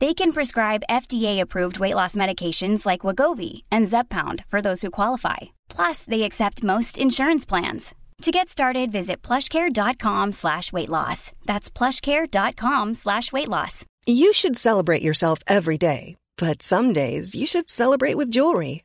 They 0.00 0.14
can 0.14 0.32
prescribe 0.32 0.82
FDA-approved 0.88 1.78
weight 1.78 1.94
loss 1.94 2.16
medications 2.16 2.86
like 2.86 3.02
Wagovi 3.02 3.64
and 3.70 3.86
Zepbound 3.86 4.46
for 4.48 4.62
those 4.62 4.80
who 4.80 4.90
qualify. 4.90 5.36
Plus, 5.68 6.04
they 6.04 6.22
accept 6.22 6.64
most 6.64 6.96
insurance 6.96 7.44
plans. 7.44 7.94
To 8.22 8.30
get 8.30 8.48
started, 8.48 8.90
visit 8.90 9.20
plushcare.com 9.20 10.32
slash 10.32 10.72
weight 10.72 10.88
loss. 10.88 11.32
That's 11.44 11.70
plushcare.com 11.70 12.94
slash 12.94 13.32
weight 13.32 13.48
loss. 13.48 13.84
You 14.06 14.32
should 14.32 14.56
celebrate 14.56 15.02
yourself 15.02 15.38
every 15.46 15.76
day, 15.76 16.16
but 16.38 16.62
some 16.62 16.92
days 16.92 17.34
you 17.34 17.46
should 17.46 17.68
celebrate 17.68 18.16
with 18.16 18.30
jewelry. 18.30 18.84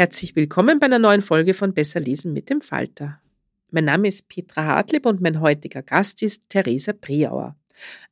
Herzlich 0.00 0.34
willkommen 0.34 0.78
bei 0.78 0.86
einer 0.86 0.98
neuen 0.98 1.20
Folge 1.20 1.52
von 1.52 1.74
Besser 1.74 2.00
lesen 2.00 2.32
mit 2.32 2.48
dem 2.48 2.62
Falter. 2.62 3.20
Mein 3.70 3.84
Name 3.84 4.08
ist 4.08 4.30
Petra 4.30 4.64
Hartlieb 4.64 5.04
und 5.04 5.20
mein 5.20 5.42
heutiger 5.42 5.82
Gast 5.82 6.22
ist 6.22 6.48
Theresa 6.48 6.94
Priauer. 6.94 7.54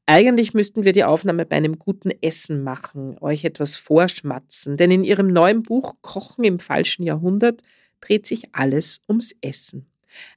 Eigentlich 0.04 0.52
müssten 0.52 0.84
wir 0.84 0.92
die 0.92 1.04
Aufnahme 1.04 1.46
bei 1.46 1.56
einem 1.56 1.78
guten 1.78 2.10
Essen 2.20 2.62
machen, 2.62 3.16
euch 3.22 3.46
etwas 3.46 3.76
vorschmatzen, 3.76 4.76
denn 4.76 4.90
in 4.90 5.02
ihrem 5.02 5.28
neuen 5.28 5.62
Buch 5.62 5.94
Kochen 6.02 6.44
im 6.44 6.58
falschen 6.58 7.04
Jahrhundert 7.04 7.62
dreht 8.02 8.26
sich 8.26 8.54
alles 8.54 9.00
ums 9.08 9.34
Essen. 9.40 9.86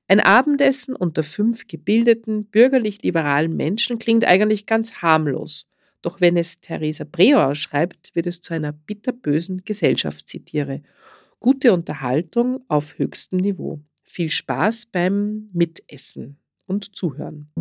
Ein 0.08 0.22
Abendessen 0.22 0.96
unter 0.96 1.22
fünf 1.22 1.68
gebildeten, 1.68 2.46
bürgerlich-liberalen 2.46 3.54
Menschen 3.58 4.00
klingt 4.00 4.24
eigentlich 4.24 4.68
ganz 4.68 5.02
harmlos. 5.02 5.68
Doch 6.02 6.22
wenn 6.22 6.38
es 6.38 6.62
Theresa 6.62 7.04
Breauer 7.04 7.56
schreibt, 7.56 8.16
wird 8.16 8.28
es 8.28 8.40
zu 8.40 8.54
einer 8.54 8.72
bitterbösen 8.72 9.64
Gesellschaftszitiere 9.66 10.82
gute 11.42 11.74
Unterhaltung 11.74 12.64
auf 12.70 12.98
höchstem 12.98 13.40
Niveau. 13.40 13.82
Viel 14.06 14.30
Spaß 14.30 14.86
beim 14.86 15.50
Mitessen 15.52 16.38
und 16.68 16.96
Zuhören. 16.96 17.52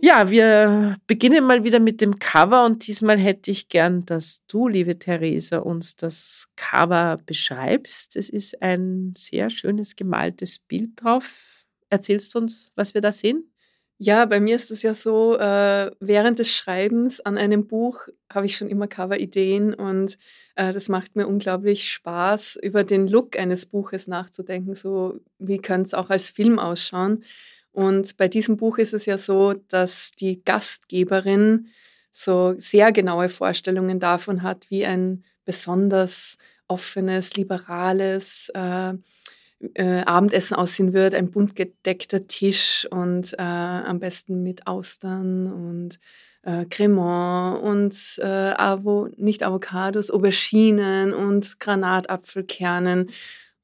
Ja, 0.00 0.30
wir 0.30 0.96
beginnen 1.08 1.44
mal 1.44 1.64
wieder 1.64 1.80
mit 1.80 2.00
dem 2.00 2.20
Cover 2.20 2.64
und 2.64 2.86
diesmal 2.86 3.18
hätte 3.18 3.50
ich 3.50 3.68
gern, 3.68 4.06
dass 4.06 4.44
du, 4.46 4.68
liebe 4.68 4.98
Theresa, 4.98 5.58
uns 5.58 5.96
das 5.96 6.46
Cover 6.54 7.18
beschreibst. 7.26 8.16
Es 8.16 8.30
ist 8.30 8.62
ein 8.62 9.12
sehr 9.18 9.50
schönes 9.50 9.96
gemaltes 9.96 10.60
Bild 10.60 10.90
drauf. 11.02 11.66
Erzählst 11.90 12.34
du 12.34 12.38
uns, 12.38 12.70
was 12.76 12.94
wir 12.94 13.00
da 13.00 13.10
sehen? 13.10 13.50
Ja, 14.00 14.26
bei 14.26 14.38
mir 14.38 14.54
ist 14.54 14.70
es 14.70 14.82
ja 14.82 14.94
so, 14.94 15.36
äh, 15.36 15.90
während 15.98 16.38
des 16.38 16.52
Schreibens 16.52 17.18
an 17.18 17.36
einem 17.36 17.66
Buch 17.66 18.06
habe 18.32 18.46
ich 18.46 18.56
schon 18.56 18.68
immer 18.68 18.86
Cover-Ideen 18.86 19.74
und 19.74 20.16
äh, 20.54 20.72
das 20.72 20.88
macht 20.88 21.16
mir 21.16 21.26
unglaublich 21.26 21.90
Spaß, 21.90 22.60
über 22.62 22.84
den 22.84 23.08
Look 23.08 23.36
eines 23.36 23.66
Buches 23.66 24.06
nachzudenken. 24.06 24.76
So, 24.76 25.18
wie 25.40 25.58
könnte 25.58 25.88
es 25.88 25.94
auch 25.94 26.10
als 26.10 26.30
Film 26.30 26.60
ausschauen? 26.60 27.24
Und 27.72 28.16
bei 28.16 28.28
diesem 28.28 28.56
Buch 28.56 28.78
ist 28.78 28.94
es 28.94 29.04
ja 29.06 29.18
so, 29.18 29.54
dass 29.68 30.12
die 30.12 30.44
Gastgeberin 30.44 31.66
so 32.12 32.54
sehr 32.58 32.92
genaue 32.92 33.28
Vorstellungen 33.28 33.98
davon 33.98 34.42
hat, 34.44 34.70
wie 34.70 34.86
ein 34.86 35.24
besonders 35.44 36.38
offenes, 36.68 37.34
liberales, 37.34 38.48
äh, 38.54 38.94
äh, 39.74 40.02
Abendessen 40.02 40.56
aussehen 40.56 40.92
wird, 40.92 41.14
ein 41.14 41.30
bunt 41.30 41.56
gedeckter 41.56 42.26
Tisch 42.26 42.86
und 42.90 43.32
äh, 43.34 43.42
am 43.42 43.98
besten 43.98 44.42
mit 44.42 44.66
Austern 44.66 45.52
und 45.52 45.98
äh, 46.42 46.64
Cremant 46.66 47.62
und 47.62 47.94
äh, 48.18 48.54
Avo, 48.56 49.08
nicht 49.16 49.42
Avocados, 49.42 50.10
Auberginen 50.10 51.12
und 51.12 51.58
Granatapfelkernen. 51.60 53.10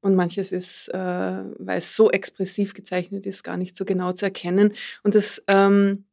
Und 0.01 0.17
manches 0.17 0.53
ist, 0.53 0.89
äh, 0.89 0.99
weil 0.99 1.79
es 1.79 1.97
so 1.97 2.11
expressiv 2.11 2.75
gezeichnet 2.75 3.25
ist, 3.25 3.43
gar 3.43 3.57
nicht 3.57 3.75
so 3.75 3.87
genau 3.87 4.13
zu 4.13 4.27
erkennen. 4.27 4.73
Und 5.03 5.15
das 5.15 5.43
ähm, 5.49 6.05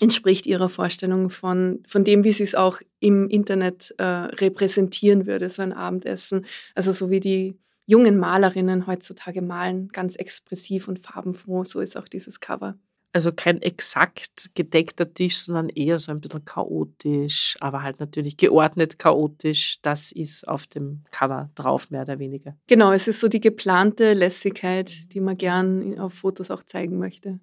entspricht 0.00 0.46
ihrer 0.46 0.68
Vorstellung 0.68 1.30
von, 1.30 1.82
von 1.88 2.04
dem, 2.04 2.24
wie 2.24 2.32
sie 2.32 2.42
es 2.42 2.54
auch 2.54 2.80
im 3.00 3.28
Internet 3.30 3.94
äh, 3.96 4.04
repräsentieren 4.04 5.26
würde, 5.26 5.48
so 5.48 5.62
ein 5.62 5.72
Abendessen. 5.72 6.44
Also 6.74 6.92
so 6.92 7.10
wie 7.10 7.20
die 7.20 7.56
jungen 7.88 8.18
Malerinnen 8.18 8.86
heutzutage 8.86 9.40
malen, 9.40 9.88
ganz 9.88 10.14
expressiv 10.14 10.88
und 10.88 10.98
farbenfroh. 10.98 11.64
So 11.64 11.80
ist 11.80 11.96
auch 11.96 12.06
dieses 12.06 12.38
Cover. 12.38 12.76
Also 13.14 13.32
kein 13.32 13.62
exakt 13.62 14.50
gedeckter 14.54 15.12
Tisch, 15.12 15.38
sondern 15.38 15.70
eher 15.70 15.98
so 15.98 16.12
ein 16.12 16.20
bisschen 16.20 16.44
chaotisch, 16.44 17.56
aber 17.60 17.82
halt 17.82 17.98
natürlich 17.98 18.36
geordnet 18.36 18.98
chaotisch. 18.98 19.78
Das 19.80 20.12
ist 20.12 20.46
auf 20.46 20.66
dem 20.66 21.02
Cover 21.10 21.50
drauf, 21.54 21.90
mehr 21.90 22.02
oder 22.02 22.18
weniger. 22.18 22.58
Genau, 22.66 22.92
es 22.92 23.08
ist 23.08 23.20
so 23.20 23.28
die 23.28 23.40
geplante 23.40 24.12
Lässigkeit, 24.12 25.14
die 25.14 25.20
man 25.20 25.38
gern 25.38 25.98
auf 25.98 26.12
Fotos 26.12 26.50
auch 26.50 26.62
zeigen 26.62 26.98
möchte. 26.98 27.40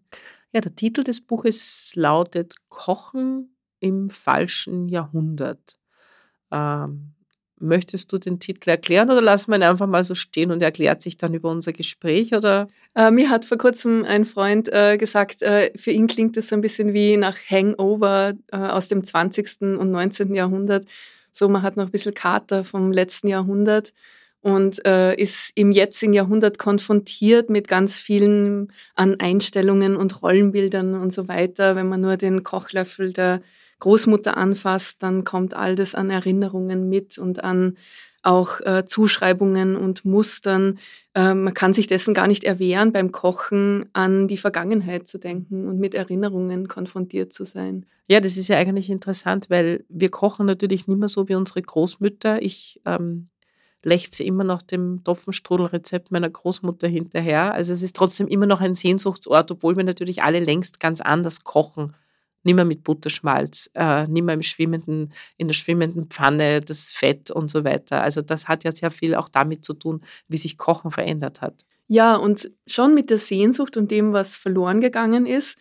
Ja, 0.54 0.62
der 0.62 0.76
Titel 0.76 1.04
des 1.04 1.22
Buches 1.22 1.92
lautet 1.96 2.56
Kochen 2.70 3.58
im 3.80 4.12
falschen 4.12 4.88
Jahrhundert. 4.88 5.80
Ähm, 6.52 7.16
Möchtest 7.58 8.12
du 8.12 8.18
den 8.18 8.40
Titel 8.40 8.70
erklären 8.70 9.10
oder 9.10 9.22
lassen 9.22 9.52
wir 9.52 9.58
ihn 9.58 9.64
einfach 9.64 9.88
mal 9.88 10.04
so 10.04 10.14
stehen 10.14 10.52
und 10.52 10.62
er 10.62 10.68
erklärt 10.68 11.02
sich 11.02 11.18
dann 11.18 11.34
über 11.34 11.50
unser 11.50 11.72
Gespräch? 11.72 12.34
Oder? 12.34 12.68
Äh, 12.96 13.12
mir 13.12 13.30
hat 13.30 13.46
vor 13.46 13.58
kurzem 13.58 14.04
ein 14.04 14.26
Freund 14.26 14.68
äh, 14.72 14.98
gesagt, 14.98 15.42
äh, 15.42 15.72
für 15.76 15.92
ihn 15.92 16.08
klingt 16.08 16.36
es 16.36 16.50
so 16.50 16.56
ein 16.56 16.62
bisschen 16.62 16.94
wie 16.94 17.16
nach 17.16 17.38
Hangover 17.50 18.34
äh, 18.52 18.58
aus 18.58 18.90
dem 18.90 19.04
20. 19.04 19.62
und 19.62 19.92
19. 19.92 20.36
Jahrhundert. 20.36 20.86
So, 21.32 21.48
man 21.48 21.62
hat 21.62 21.78
noch 21.78 21.86
ein 21.86 21.92
bisschen 21.92 22.14
Kater 22.14 22.66
vom 22.66 22.92
letzten 22.92 23.28
Jahrhundert 23.28 23.94
und 24.46 24.86
äh, 24.86 25.16
ist 25.16 25.52
im 25.56 25.72
jetzigen 25.72 26.14
Jahrhundert 26.14 26.60
konfrontiert 26.60 27.50
mit 27.50 27.68
ganz 27.68 28.00
vielen 28.00 28.72
an 28.94 29.20
Einstellungen 29.20 29.96
und 29.96 30.22
Rollenbildern 30.22 30.94
und 30.94 31.12
so 31.12 31.28
weiter. 31.28 31.76
Wenn 31.76 31.90
man 31.90 32.02
nur 32.02 32.16
den 32.16 32.44
Kochlöffel 32.44 33.12
der 33.12 33.42
Großmutter 33.86 34.36
anfasst, 34.36 35.04
dann 35.04 35.26
kommt 35.26 35.54
all 35.54 35.76
das 35.76 35.94
an 35.94 36.10
Erinnerungen 36.10 36.90
mit 36.90 37.20
und 37.20 37.44
an 37.44 37.78
auch 38.24 38.60
äh, 38.62 38.84
Zuschreibungen 38.84 39.76
und 39.76 40.06
Mustern. 40.06 40.80
Äh, 41.14 41.36
man 41.36 41.54
kann 41.54 41.72
sich 41.72 41.86
dessen 41.86 42.16
gar 42.16 42.26
nicht 42.26 42.44
erwehren, 42.46 42.92
beim 42.92 43.12
Kochen 43.12 43.86
an 43.94 44.28
die 44.28 44.40
Vergangenheit 44.40 45.08
zu 45.08 45.20
denken 45.20 45.68
und 45.68 45.80
mit 45.80 45.94
Erinnerungen 45.94 46.68
konfrontiert 46.68 47.32
zu 47.32 47.46
sein. 47.46 47.86
Ja, 48.08 48.20
das 48.20 48.38
ist 48.38 48.48
ja 48.48 48.58
eigentlich 48.58 48.90
interessant, 48.90 49.52
weil 49.52 49.86
wir 49.88 50.10
kochen 50.10 50.48
natürlich 50.48 50.88
nicht 50.88 50.98
mehr 50.98 51.08
so 51.08 51.30
wie 51.30 51.36
unsere 51.36 51.62
Großmütter. 51.62 52.42
Ich 52.42 52.82
ähm, 52.88 53.28
lechze 53.84 54.24
immer 54.24 54.44
noch 54.44 54.64
dem 54.64 55.04
Topfenstrudelrezept 55.04 56.12
meiner 56.12 56.32
Großmutter 56.32 56.88
hinterher. 56.88 57.54
Also 57.54 57.72
es 57.72 57.84
ist 57.84 57.96
trotzdem 57.96 58.28
immer 58.30 58.48
noch 58.48 58.62
ein 58.62 58.74
Sehnsuchtsort, 58.74 59.52
obwohl 59.52 59.78
wir 59.78 59.84
natürlich 59.84 60.24
alle 60.24 60.40
längst 60.40 60.80
ganz 60.80 61.02
anders 61.02 61.44
kochen 61.44 61.94
nicht 62.46 62.56
mehr 62.56 62.66
mit 62.66 62.84
Butterschmalz, 62.84 63.70
äh, 63.74 64.08
nicht 64.08 64.24
mehr 64.24 64.36
im 64.36 64.42
schwimmenden, 64.42 65.14
in 65.38 65.48
der 65.48 65.56
schwimmenden 65.56 66.06
Pfanne, 66.06 66.62
das 66.62 66.92
Fett 66.92 67.32
und 67.32 67.50
so 67.50 67.64
weiter. 67.64 68.02
Also 68.02 68.22
das 68.22 68.48
hat 68.48 68.64
ja 68.64 68.72
sehr 68.72 68.92
viel 68.92 69.16
auch 69.16 69.30
damit 69.30 69.66
zu 69.66 69.74
tun, 69.74 70.02
wie 70.28 70.38
sich 70.38 70.58
Kochen 70.58 70.92
verändert 70.92 71.42
hat. 71.42 71.66
Ja, 71.88 72.16
und 72.16 72.52
schon 72.66 72.94
mit 72.96 73.10
der 73.10 73.20
Sehnsucht 73.20 73.78
und 73.78 73.92
dem, 73.92 74.14
was 74.14 74.38
verloren 74.38 74.82
gegangen 74.82 75.26
ist 75.26 75.58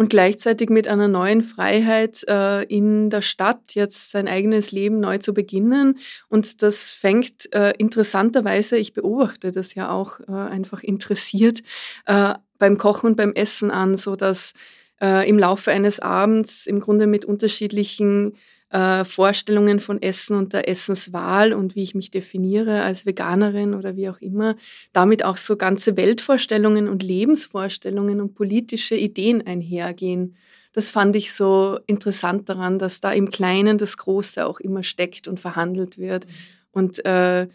und 0.00 0.08
gleichzeitig 0.08 0.70
mit 0.70 0.88
einer 0.88 1.08
neuen 1.08 1.42
Freiheit 1.42 2.24
äh, 2.26 2.62
in 2.64 3.10
der 3.10 3.20
Stadt 3.20 3.74
jetzt 3.74 4.10
sein 4.10 4.28
eigenes 4.28 4.72
Leben 4.72 4.98
neu 4.98 5.18
zu 5.18 5.34
beginnen. 5.34 5.98
Und 6.28 6.62
das 6.62 6.90
fängt 6.90 7.52
äh, 7.54 7.74
interessanterweise, 7.76 8.78
ich 8.78 8.94
beobachte 8.94 9.52
das 9.52 9.74
ja 9.74 9.90
auch 9.90 10.18
äh, 10.20 10.32
einfach 10.32 10.82
interessiert, 10.82 11.60
äh, 12.06 12.32
beim 12.58 12.78
Kochen 12.78 13.08
und 13.08 13.16
beim 13.16 13.32
Essen 13.34 13.70
an, 13.70 13.96
so 13.96 14.16
dass 14.16 14.54
äh, 15.02 15.28
im 15.28 15.38
Laufe 15.38 15.70
eines 15.70 16.00
Abends 16.00 16.66
im 16.66 16.80
Grunde 16.80 17.06
mit 17.06 17.24
unterschiedlichen 17.24 18.32
äh, 18.70 19.04
Vorstellungen 19.04 19.80
von 19.80 20.00
Essen 20.00 20.36
und 20.36 20.52
der 20.52 20.68
Essenswahl 20.68 21.52
und 21.52 21.74
wie 21.74 21.82
ich 21.82 21.94
mich 21.94 22.10
definiere 22.10 22.82
als 22.82 23.04
Veganerin 23.04 23.74
oder 23.74 23.96
wie 23.96 24.08
auch 24.08 24.20
immer, 24.20 24.56
damit 24.92 25.24
auch 25.24 25.36
so 25.36 25.56
ganze 25.56 25.96
Weltvorstellungen 25.96 26.88
und 26.88 27.02
Lebensvorstellungen 27.02 28.20
und 28.20 28.34
politische 28.34 28.94
Ideen 28.94 29.44
einhergehen. 29.46 30.36
Das 30.72 30.90
fand 30.90 31.16
ich 31.16 31.32
so 31.32 31.80
interessant 31.86 32.48
daran, 32.48 32.78
dass 32.78 33.00
da 33.00 33.12
im 33.12 33.30
Kleinen 33.30 33.76
das 33.76 33.96
Große 33.96 34.46
auch 34.46 34.60
immer 34.60 34.84
steckt 34.84 35.26
und 35.26 35.40
verhandelt 35.40 35.98
wird. 35.98 36.26
Mhm. 36.26 36.30
Und 36.72 37.04
äh, 37.04 37.48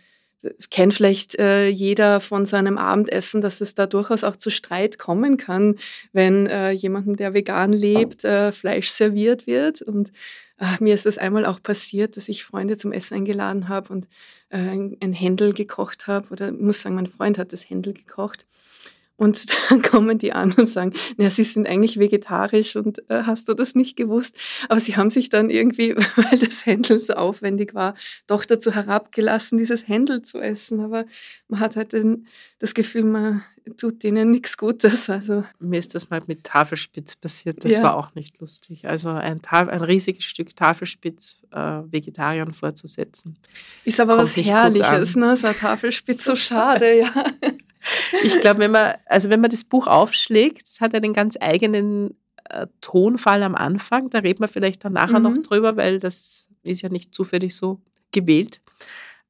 kennt 0.69 0.93
vielleicht 0.93 1.35
äh, 1.39 1.67
jeder 1.67 2.19
von 2.19 2.45
seinem 2.45 2.77
Abendessen, 2.77 3.41
dass 3.41 3.61
es 3.61 3.75
da 3.75 3.87
durchaus 3.87 4.23
auch 4.23 4.35
zu 4.35 4.49
Streit 4.49 4.99
kommen 4.99 5.37
kann, 5.37 5.75
wenn 6.13 6.47
äh, 6.47 6.71
jemandem, 6.71 7.15
der 7.15 7.33
vegan 7.33 7.73
lebt, 7.73 8.23
äh, 8.23 8.51
Fleisch 8.51 8.89
serviert 8.89 9.47
wird. 9.47 9.81
Und 9.81 10.11
äh, 10.59 10.65
mir 10.79 10.93
ist 10.93 11.05
es 11.05 11.17
einmal 11.17 11.45
auch 11.45 11.61
passiert, 11.61 12.17
dass 12.17 12.29
ich 12.29 12.43
Freunde 12.43 12.77
zum 12.77 12.91
Essen 12.91 13.15
eingeladen 13.15 13.69
habe 13.69 13.91
und 13.91 14.07
äh, 14.49 14.57
ein, 14.57 14.97
ein 15.01 15.13
Händel 15.13 15.53
gekocht 15.53 16.07
habe. 16.07 16.29
Oder 16.29 16.49
ich 16.49 16.59
muss 16.59 16.81
sagen, 16.81 16.95
mein 16.95 17.07
Freund 17.07 17.37
hat 17.37 17.53
das 17.53 17.69
Händel 17.69 17.93
gekocht. 17.93 18.45
Und 19.17 19.45
dann 19.69 19.81
kommen 19.81 20.17
die 20.17 20.33
an 20.33 20.53
und 20.53 20.67
sagen, 20.67 20.93
naja, 21.17 21.29
sie 21.29 21.43
sind 21.43 21.67
eigentlich 21.67 21.99
vegetarisch 21.99 22.75
und 22.75 22.99
äh, 23.09 23.23
hast 23.23 23.47
du 23.47 23.53
das 23.53 23.75
nicht 23.75 23.95
gewusst? 23.95 24.37
Aber 24.67 24.79
sie 24.79 24.95
haben 24.97 25.09
sich 25.09 25.29
dann 25.29 25.49
irgendwie, 25.49 25.95
weil 26.15 26.37
das 26.39 26.65
Händel 26.65 26.99
so 26.99 27.13
aufwendig 27.13 27.73
war, 27.73 27.95
doch 28.27 28.45
dazu 28.45 28.73
herabgelassen, 28.73 29.57
dieses 29.57 29.87
Händel 29.87 30.21
zu 30.21 30.39
essen. 30.39 30.79
Aber 30.81 31.05
man 31.47 31.59
hat 31.59 31.75
halt 31.75 31.93
den, 31.93 32.27
das 32.59 32.73
Gefühl, 32.73 33.03
man 33.03 33.43
tut 33.77 34.03
denen 34.03 34.31
nichts 34.31 34.57
Gutes. 34.57 35.09
Also. 35.09 35.43
Mir 35.59 35.79
ist 35.79 35.95
das 35.95 36.09
mal 36.09 36.21
mit 36.27 36.43
Tafelspitz 36.43 37.15
passiert, 37.15 37.63
das 37.65 37.77
ja. 37.77 37.83
war 37.83 37.97
auch 37.97 38.13
nicht 38.15 38.39
lustig. 38.39 38.87
Also 38.87 39.09
ein, 39.09 39.41
ein 39.49 39.81
riesiges 39.81 40.23
Stück 40.23 40.55
Tafelspitz 40.55 41.37
äh, 41.51 41.57
Vegetariern 41.57 42.53
vorzusetzen. 42.53 43.37
Ist 43.83 43.99
aber 43.99 44.17
was 44.17 44.35
Herrliches, 44.35 45.15
ne? 45.15 45.35
So 45.35 45.47
ein 45.47 45.55
Tafelspitz, 45.55 46.25
so 46.25 46.35
schade, 46.35 46.99
ja. 46.99 47.25
Ich 48.23 48.39
glaube, 48.39 48.59
wenn 48.61 48.71
man, 48.71 48.95
also 49.05 49.29
wenn 49.29 49.41
man 49.41 49.49
das 49.49 49.63
Buch 49.63 49.87
aufschlägt, 49.87 50.67
es 50.67 50.81
hat 50.81 50.95
einen 50.95 51.13
ganz 51.13 51.37
eigenen 51.39 52.15
äh, 52.49 52.67
Tonfall 52.81 53.43
am 53.43 53.55
Anfang. 53.55 54.09
Da 54.09 54.19
reden 54.19 54.41
wir 54.41 54.47
vielleicht 54.47 54.85
dann 54.85 54.93
nachher 54.93 55.19
mhm. 55.19 55.25
noch 55.25 55.37
drüber, 55.39 55.77
weil 55.77 55.99
das 55.99 56.49
ist 56.63 56.81
ja 56.81 56.89
nicht 56.89 57.13
zufällig 57.13 57.55
so 57.55 57.79
gewählt. 58.11 58.61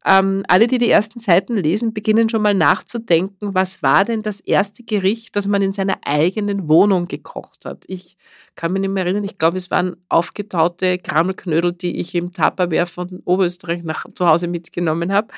Ähm, 0.08 0.44
alle, 0.48 0.68
die 0.68 0.78
die 0.78 0.92
ersten 0.92 1.20
Seiten 1.20 1.58
lesen, 1.58 1.92
beginnen 1.92 2.30
schon 2.30 2.44
mal 2.44 2.54
nachzudenken, 2.54 3.56
was 3.56 3.82
war 3.82 4.06
denn 4.06 4.22
das 4.22 4.40
erste 4.40 4.84
Gericht, 4.84 5.36
das 5.36 5.48
man 5.48 5.64
in 5.64 5.74
seiner 5.74 5.98
eigenen 6.06 6.68
Wohnung 6.68 7.08
gekocht 7.08 7.66
hat. 7.66 7.86
Ich 7.88 8.16
kann 8.54 8.72
mich 8.72 8.82
nicht 8.82 8.92
mehr 8.92 9.06
erinnern, 9.06 9.24
ich 9.24 9.40
glaube, 9.40 9.58
es 9.58 9.72
waren 9.72 9.96
aufgetaute 10.08 11.00
Krammelknödel, 11.00 11.74
die 11.74 11.98
ich 12.00 12.14
im 12.14 12.34
Tupperware 12.34 12.86
von 12.86 13.24
Oberösterreich 13.26 13.82
nach 13.82 14.06
zu 14.14 14.28
Hause 14.28 14.48
mitgenommen 14.48 15.12
habe. 15.12 15.30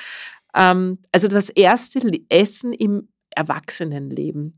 Ähm, 0.58 0.98
also 1.12 1.28
das 1.28 1.48
erste 1.48 2.00
Essen 2.28 2.72
im 2.72 3.08
Erwachsenenleben. 3.30 4.52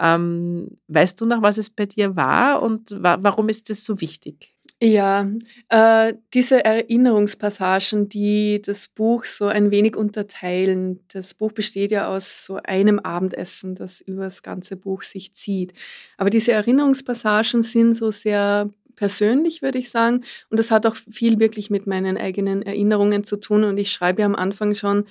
Ähm, 0.00 0.78
weißt 0.88 1.20
du 1.20 1.26
noch, 1.26 1.42
was 1.42 1.58
es 1.58 1.70
bei 1.70 1.86
dir 1.86 2.16
war 2.16 2.62
und 2.62 2.90
wa 3.02 3.18
warum 3.20 3.48
ist 3.48 3.70
das 3.70 3.84
so 3.84 4.00
wichtig? 4.00 4.54
Ja, 4.80 5.28
äh, 5.70 6.14
diese 6.34 6.64
Erinnerungspassagen, 6.64 8.08
die 8.08 8.62
das 8.62 8.86
Buch 8.86 9.24
so 9.24 9.46
ein 9.46 9.72
wenig 9.72 9.96
unterteilen. 9.96 11.00
Das 11.08 11.34
Buch 11.34 11.50
besteht 11.50 11.90
ja 11.90 12.06
aus 12.06 12.44
so 12.44 12.60
einem 12.62 13.00
Abendessen, 13.00 13.74
das 13.74 14.00
über 14.00 14.22
das 14.22 14.44
ganze 14.44 14.76
Buch 14.76 15.02
sich 15.02 15.34
zieht. 15.34 15.72
Aber 16.16 16.30
diese 16.30 16.52
Erinnerungspassagen 16.52 17.62
sind 17.62 17.94
so 17.94 18.12
sehr 18.12 18.70
persönlich, 18.98 19.62
würde 19.62 19.78
ich 19.78 19.90
sagen. 19.90 20.22
Und 20.50 20.58
das 20.58 20.70
hat 20.70 20.86
auch 20.86 20.96
viel 20.96 21.38
wirklich 21.38 21.70
mit 21.70 21.86
meinen 21.86 22.18
eigenen 22.18 22.62
Erinnerungen 22.62 23.24
zu 23.24 23.38
tun. 23.38 23.64
Und 23.64 23.78
ich 23.78 23.90
schreibe 23.92 24.22
ja 24.22 24.26
am 24.26 24.34
Anfang 24.34 24.74
schon, 24.74 25.04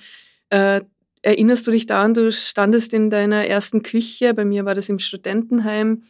äh, 0.50 0.82
erinnerst 1.22 1.66
du 1.66 1.70
dich 1.70 1.86
daran, 1.86 2.14
du 2.14 2.30
standest 2.30 2.94
in 2.94 3.10
deiner 3.10 3.46
ersten 3.46 3.82
Küche, 3.82 4.34
bei 4.34 4.44
mir 4.44 4.64
war 4.64 4.74
das 4.74 4.88
im 4.88 4.98
Studentenheim, 4.98 6.02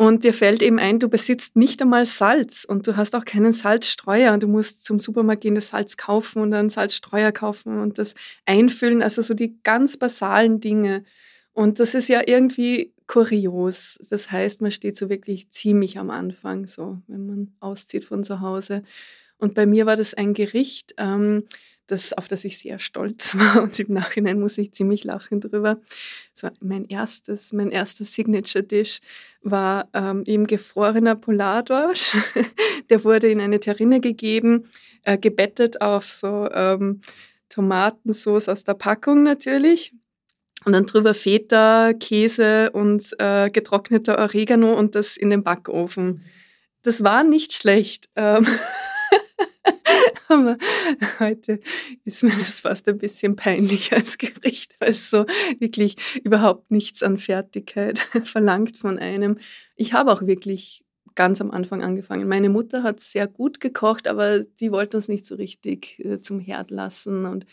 und 0.00 0.24
dir 0.24 0.32
fällt 0.32 0.62
eben 0.62 0.78
ein, 0.78 0.98
du 0.98 1.10
besitzt 1.10 1.56
nicht 1.56 1.82
einmal 1.82 2.06
Salz 2.06 2.64
und 2.64 2.86
du 2.86 2.96
hast 2.96 3.14
auch 3.14 3.26
keinen 3.26 3.52
Salzstreuer 3.52 4.32
und 4.32 4.42
du 4.42 4.48
musst 4.48 4.82
zum 4.82 4.98
Supermarkt 4.98 5.42
gehen, 5.42 5.54
das 5.54 5.68
Salz 5.68 5.98
kaufen 5.98 6.40
und 6.40 6.52
dann 6.52 6.70
Salzstreuer 6.70 7.32
kaufen 7.32 7.78
und 7.78 7.98
das 7.98 8.14
einfüllen, 8.46 9.02
also 9.02 9.20
so 9.20 9.34
die 9.34 9.60
ganz 9.62 9.98
basalen 9.98 10.58
Dinge. 10.58 11.04
Und 11.60 11.78
das 11.78 11.94
ist 11.94 12.08
ja 12.08 12.22
irgendwie 12.26 12.94
kurios. 13.06 13.98
Das 14.08 14.32
heißt, 14.32 14.62
man 14.62 14.70
steht 14.70 14.96
so 14.96 15.10
wirklich 15.10 15.50
ziemlich 15.50 15.98
am 15.98 16.08
Anfang, 16.08 16.66
so 16.66 17.02
wenn 17.06 17.26
man 17.26 17.52
auszieht 17.60 18.06
von 18.06 18.24
zu 18.24 18.40
Hause. 18.40 18.82
Und 19.36 19.52
bei 19.52 19.66
mir 19.66 19.84
war 19.84 19.98
das 19.98 20.14
ein 20.14 20.32
Gericht, 20.32 20.94
ähm, 20.96 21.44
das, 21.86 22.14
auf 22.14 22.28
das 22.28 22.46
ich 22.46 22.58
sehr 22.58 22.78
stolz 22.78 23.34
war 23.38 23.62
und 23.62 23.78
im 23.78 23.92
Nachhinein 23.92 24.40
muss 24.40 24.56
ich 24.56 24.72
ziemlich 24.72 25.04
lachen 25.04 25.42
drüber. 25.42 25.82
So 26.32 26.48
mein 26.62 26.86
erstes, 26.86 27.52
mein 27.52 27.70
erster 27.70 28.06
Signature-Dish 28.06 29.00
war 29.42 29.90
ähm, 29.92 30.24
eben 30.26 30.46
gefrorener 30.46 31.14
Polardorsch. 31.14 32.16
Der 32.88 33.04
wurde 33.04 33.30
in 33.30 33.38
eine 33.38 33.60
Terrine 33.60 34.00
gegeben, 34.00 34.64
äh, 35.02 35.18
gebettet 35.18 35.82
auf 35.82 36.08
so 36.08 36.48
ähm, 36.52 37.02
Tomatensauce 37.50 38.48
aus 38.48 38.64
der 38.64 38.72
Packung 38.72 39.24
natürlich. 39.24 39.92
Und 40.64 40.72
dann 40.72 40.86
drüber 40.86 41.14
Feta, 41.14 41.92
Käse 41.94 42.70
und 42.72 43.14
äh, 43.18 43.50
getrockneter 43.50 44.18
Oregano 44.18 44.74
und 44.78 44.94
das 44.94 45.16
in 45.16 45.30
den 45.30 45.42
Backofen. 45.42 46.22
Das 46.82 47.02
war 47.02 47.24
nicht 47.24 47.52
schlecht. 47.52 48.08
Ähm 48.16 48.46
Aber 50.28 50.56
heute 51.18 51.60
ist 52.04 52.22
mir 52.22 52.30
das 52.30 52.60
fast 52.60 52.88
ein 52.88 52.98
bisschen 52.98 53.36
peinlich 53.36 53.92
als 53.92 54.16
Gericht, 54.16 54.74
es 54.78 55.10
so 55.10 55.26
wirklich 55.58 55.96
überhaupt 56.22 56.70
nichts 56.70 57.02
an 57.02 57.18
Fertigkeit 57.18 57.98
verlangt 58.24 58.78
von 58.78 58.98
einem. 58.98 59.38
Ich 59.76 59.92
habe 59.92 60.12
auch 60.12 60.22
wirklich 60.22 60.84
ganz 61.16 61.40
am 61.40 61.50
Anfang 61.50 61.82
angefangen. 61.82 62.28
Meine 62.28 62.48
Mutter 62.48 62.82
hat 62.82 63.00
sehr 63.00 63.26
gut 63.26 63.60
gekocht, 63.60 64.06
aber 64.06 64.40
die 64.40 64.70
wollte 64.70 64.96
uns 64.96 65.08
nicht 65.08 65.26
so 65.26 65.34
richtig 65.34 65.98
äh, 66.04 66.20
zum 66.20 66.38
Herd 66.38 66.70
lassen 66.70 67.24
und 67.26 67.44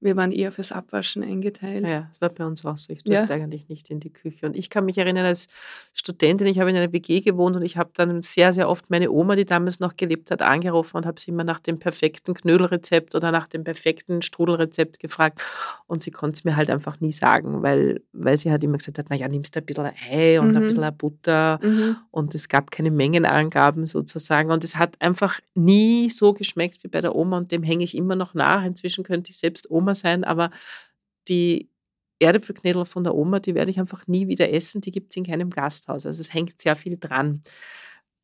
wir 0.00 0.16
waren 0.16 0.32
eher 0.32 0.50
fürs 0.50 0.72
Abwaschen 0.72 1.22
eingeteilt. 1.22 1.88
Ja, 1.88 2.06
das 2.08 2.20
war 2.22 2.30
bei 2.30 2.46
uns 2.46 2.64
auch 2.64 2.78
so. 2.78 2.92
Ich 2.92 3.04
durfte 3.04 3.34
ja. 3.34 3.38
eigentlich 3.38 3.68
nicht 3.68 3.90
in 3.90 4.00
die 4.00 4.10
Küche. 4.10 4.46
Und 4.46 4.56
ich 4.56 4.70
kann 4.70 4.86
mich 4.86 4.96
erinnern, 4.96 5.26
als 5.26 5.46
Studentin, 5.92 6.46
ich 6.46 6.58
habe 6.58 6.70
in 6.70 6.76
einer 6.76 6.92
WG 6.92 7.20
gewohnt 7.20 7.56
und 7.56 7.62
ich 7.62 7.76
habe 7.76 7.90
dann 7.94 8.22
sehr, 8.22 8.54
sehr 8.54 8.70
oft 8.70 8.88
meine 8.88 9.10
Oma, 9.10 9.36
die 9.36 9.44
damals 9.44 9.78
noch 9.78 9.96
gelebt 9.96 10.30
hat, 10.30 10.40
angerufen 10.40 10.96
und 10.96 11.04
habe 11.04 11.20
sie 11.20 11.30
immer 11.30 11.44
nach 11.44 11.60
dem 11.60 11.78
perfekten 11.78 12.32
Knödelrezept 12.32 13.14
oder 13.14 13.30
nach 13.30 13.46
dem 13.46 13.62
perfekten 13.62 14.22
Strudelrezept 14.22 14.98
gefragt. 15.00 15.40
Und 15.86 16.02
sie 16.02 16.10
konnte 16.10 16.38
es 16.38 16.44
mir 16.44 16.56
halt 16.56 16.70
einfach 16.70 17.00
nie 17.00 17.12
sagen, 17.12 17.62
weil, 17.62 18.00
weil 18.12 18.38
sie 18.38 18.50
halt 18.50 18.64
immer 18.64 18.78
gesagt 18.78 18.98
hat, 18.98 19.10
naja, 19.10 19.28
nimmst 19.28 19.54
du 19.54 19.60
ein 19.60 19.66
bisschen 19.66 19.90
Ei 20.10 20.40
und 20.40 20.52
mhm. 20.52 20.56
ein 20.56 20.62
bisschen 20.62 20.96
Butter. 20.96 21.60
Mhm. 21.62 21.96
Und 22.10 22.34
es 22.34 22.48
gab 22.48 22.70
keine 22.70 22.90
Mengenangaben 22.90 23.86
sozusagen. 23.86 24.50
Und 24.50 24.64
es 24.64 24.76
hat 24.76 24.94
einfach 25.00 25.40
nie 25.54 26.08
so 26.08 26.32
geschmeckt 26.32 26.82
wie 26.84 26.88
bei 26.88 27.02
der 27.02 27.14
Oma 27.14 27.36
und 27.36 27.52
dem 27.52 27.62
hänge 27.62 27.84
ich 27.84 27.94
immer 27.94 28.16
noch 28.16 28.32
nach. 28.32 28.64
Inzwischen 28.64 29.04
könnte 29.04 29.30
ich 29.30 29.36
selbst 29.36 29.70
Oma 29.70 29.89
Oma 29.90 29.94
sein, 29.94 30.24
aber 30.24 30.50
die 31.28 31.68
Erdäpfelknödel 32.18 32.84
von 32.84 33.04
der 33.04 33.14
Oma, 33.14 33.40
die 33.40 33.54
werde 33.54 33.70
ich 33.70 33.80
einfach 33.80 34.06
nie 34.06 34.28
wieder 34.28 34.52
essen. 34.52 34.80
Die 34.80 34.90
gibt 34.90 35.12
es 35.12 35.16
in 35.16 35.24
keinem 35.24 35.50
Gasthaus. 35.50 36.06
Also 36.06 36.20
es 36.20 36.34
hängt 36.34 36.60
sehr 36.60 36.76
viel 36.76 36.98
dran. 36.98 37.42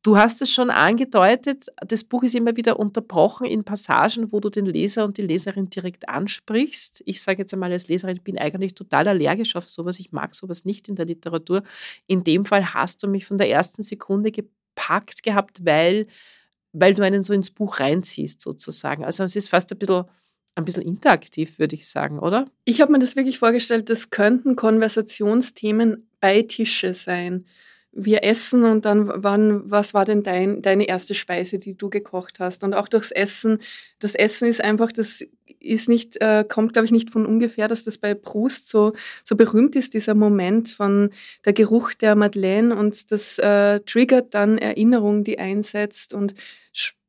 Du 0.03 0.17
hast 0.17 0.41
es 0.41 0.51
schon 0.51 0.69
angedeutet, 0.69 1.65
das 1.85 2.03
Buch 2.03 2.23
ist 2.23 2.35
immer 2.35 2.55
wieder 2.55 2.79
unterbrochen 2.79 3.45
in 3.45 3.65
Passagen, 3.65 4.31
wo 4.31 4.39
du 4.39 4.49
den 4.49 4.65
Leser 4.65 5.03
und 5.03 5.17
die 5.17 5.23
Leserin 5.23 5.69
direkt 5.69 6.07
ansprichst. 6.07 7.01
Ich 7.05 7.21
sage 7.21 7.39
jetzt 7.39 7.53
einmal 7.53 7.73
als 7.73 7.89
Leserin, 7.89 8.15
ich 8.15 8.23
bin 8.23 8.37
eigentlich 8.37 8.73
total 8.75 9.07
allergisch 9.07 9.55
auf 9.55 9.67
sowas. 9.67 9.99
Ich 9.99 10.13
mag 10.13 10.33
sowas 10.33 10.63
nicht 10.63 10.87
in 10.87 10.95
der 10.95 11.07
Literatur. 11.07 11.63
In 12.05 12.23
dem 12.23 12.45
Fall 12.45 12.73
hast 12.73 13.03
du 13.03 13.07
mich 13.07 13.25
von 13.25 13.37
der 13.37 13.49
ersten 13.49 13.81
Sekunde 13.81 14.31
gepackt 14.31 15.23
gehabt, 15.23 15.65
weil, 15.65 16.07
weil 16.71 16.93
du 16.93 17.03
einen 17.03 17.25
so 17.25 17.33
ins 17.33 17.49
Buch 17.49 17.79
reinziehst 17.81 18.39
sozusagen. 18.39 19.03
Also 19.03 19.23
es 19.25 19.35
ist 19.35 19.49
fast 19.49 19.73
ein 19.73 19.79
bisschen 19.79 20.05
ein 20.57 20.65
bisschen 20.65 20.83
interaktiv, 20.83 21.59
würde 21.59 21.75
ich 21.75 21.87
sagen, 21.87 22.19
oder? 22.19 22.45
Ich 22.65 22.81
habe 22.81 22.91
mir 22.91 22.99
das 22.99 23.15
wirklich 23.15 23.39
vorgestellt, 23.39 23.89
das 23.89 24.09
könnten 24.09 24.55
Konversationsthemen 24.55 26.09
bei 26.19 26.41
Tische 26.41 26.93
sein. 26.93 27.45
Wir 27.91 28.23
essen 28.23 28.63
und 28.63 28.85
dann, 28.85 29.09
wann, 29.23 29.69
was 29.71 29.93
war 29.93 30.05
denn 30.05 30.21
dein, 30.21 30.61
deine 30.61 30.87
erste 30.87 31.15
Speise, 31.15 31.57
die 31.57 31.75
du 31.75 31.89
gekocht 31.89 32.39
hast? 32.39 32.63
Und 32.63 32.73
auch 32.73 32.87
durchs 32.87 33.11
Essen. 33.11 33.59
Das 33.99 34.13
Essen 34.13 34.47
ist 34.47 34.63
einfach, 34.63 34.91
das 34.91 35.23
ist 35.59 35.89
nicht, 35.89 36.21
äh, 36.21 36.45
kommt, 36.47 36.73
glaube 36.73 36.85
ich, 36.85 36.91
nicht 36.91 37.09
von 37.09 37.25
ungefähr, 37.25 37.67
dass 37.67 37.83
das 37.83 37.97
bei 37.97 38.13
Proust 38.13 38.69
so, 38.69 38.93
so 39.23 39.35
berühmt 39.35 39.75
ist, 39.75 39.93
dieser 39.93 40.13
Moment 40.13 40.69
von 40.69 41.09
der 41.45 41.53
Geruch 41.53 41.93
der 41.93 42.15
Madeleine 42.15 42.75
und 42.75 43.11
das 43.11 43.39
äh, 43.39 43.79
triggert 43.81 44.33
dann 44.33 44.57
Erinnerung, 44.57 45.23
die 45.23 45.39
einsetzt 45.39 46.13
und 46.13 46.35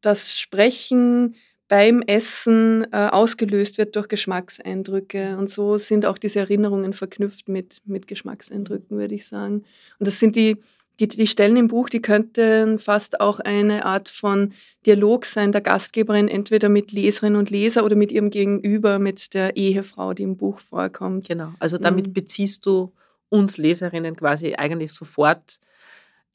das 0.00 0.38
Sprechen, 0.38 1.34
beim 1.68 2.02
Essen 2.02 2.86
äh, 2.92 3.08
ausgelöst 3.08 3.78
wird 3.78 3.94
durch 3.94 4.08
Geschmackseindrücke. 4.08 5.36
Und 5.38 5.50
so 5.50 5.76
sind 5.76 6.06
auch 6.06 6.18
diese 6.18 6.40
Erinnerungen 6.40 6.94
verknüpft 6.94 7.48
mit, 7.48 7.82
mit 7.84 8.06
Geschmackseindrücken, 8.06 8.96
würde 8.96 9.14
ich 9.14 9.26
sagen. 9.26 9.64
Und 9.98 10.06
das 10.06 10.18
sind 10.18 10.34
die, 10.34 10.56
die, 10.98 11.08
die 11.08 11.26
Stellen 11.26 11.56
im 11.56 11.68
Buch, 11.68 11.90
die 11.90 12.00
könnten 12.00 12.78
fast 12.78 13.20
auch 13.20 13.38
eine 13.38 13.84
Art 13.84 14.08
von 14.08 14.52
Dialog 14.86 15.26
sein 15.26 15.52
der 15.52 15.60
Gastgeberin, 15.60 16.26
entweder 16.26 16.68
mit 16.70 16.90
Leserinnen 16.90 17.38
und 17.38 17.50
Leser 17.50 17.84
oder 17.84 17.96
mit 17.96 18.10
ihrem 18.12 18.30
Gegenüber, 18.30 18.98
mit 18.98 19.34
der 19.34 19.56
Ehefrau, 19.56 20.14
die 20.14 20.24
im 20.24 20.36
Buch 20.36 20.58
vorkommt. 20.58 21.28
Genau, 21.28 21.52
also 21.60 21.76
damit 21.76 22.08
mhm. 22.08 22.12
beziehst 22.14 22.66
du 22.66 22.92
uns 23.28 23.58
Leserinnen 23.58 24.16
quasi 24.16 24.54
eigentlich 24.54 24.92
sofort 24.92 25.60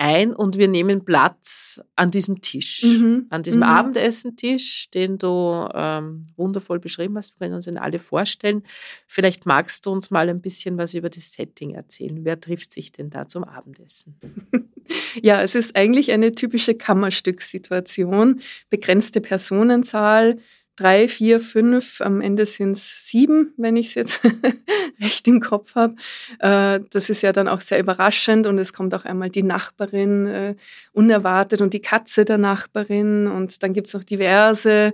ein 0.04 0.34
und 0.34 0.58
wir 0.58 0.68
nehmen 0.68 1.06
Platz 1.06 1.82
an 1.96 2.12
diesem 2.12 2.42
Tisch, 2.42 2.84
mhm. 2.84 3.28
an 3.30 3.42
diesem 3.42 3.62
mhm. 3.62 3.68
Abendessentisch, 3.68 4.90
den 4.92 5.18
du 5.18 5.66
ähm, 5.74 6.28
wundervoll 6.36 6.82
beschrieben 6.82 7.16
hast. 7.16 7.34
Wir 7.34 7.46
können 7.46 7.56
uns 7.56 7.68
ihn 7.68 7.78
alle 7.78 8.00
vorstellen. 8.00 8.64
Vielleicht 9.08 9.46
magst 9.46 9.86
du 9.86 9.92
uns 9.92 10.12
mal 10.12 10.28
ein 10.28 10.42
bisschen 10.42 10.78
was 10.78 10.94
über 10.94 11.10
das 11.10 11.32
Setting 11.32 11.74
erzählen. 11.74 12.26
Wer 12.26 12.38
trifft 12.42 12.74
sich 12.74 12.92
denn 12.92 13.10
da 13.10 13.28
zum 13.28 13.46
Abendessen? 13.46 14.20
Ja, 15.22 15.42
es 15.42 15.56
ist 15.56 15.78
eigentlich 15.78 16.12
eine 16.12 16.34
typische 16.34 16.76
Kammerstückssituation. 16.76 18.42
Begrenzte 18.70 19.22
Personenzahl, 19.22 20.40
drei, 20.76 21.08
vier, 21.08 21.40
fünf, 21.40 22.02
am 22.02 22.22
Ende 22.22 22.46
sind 22.46 22.74
es 22.74 23.08
sieben, 23.08 23.54
wenn 23.58 23.76
ich 23.76 23.88
es 23.88 23.96
jetzt 23.96 24.22
recht 25.02 25.28
im 25.28 25.40
Kopf 25.40 25.76
habe. 25.76 25.96
Äh, 26.40 26.80
das 26.90 27.10
ist 27.10 27.22
ja 27.22 27.32
dann 27.32 27.48
auch 27.48 27.62
sehr 27.62 27.80
überraschend 27.80 28.48
und 28.48 28.58
es 28.58 28.74
kommt 28.74 28.94
auch 28.94 29.06
einmal 29.06 29.30
die 29.30 29.44
Nachbarin 29.44 30.26
äh, 30.28 30.56
unerwartet 30.92 31.62
und 31.62 31.74
die 31.74 31.82
Katze 31.82 32.26
der 32.26 32.38
Nachbarin 32.38 33.28
und 33.28 33.62
dann 33.62 33.74
gibt 33.74 33.88
es 33.88 33.94
noch 33.94 34.04
diverse 34.04 34.94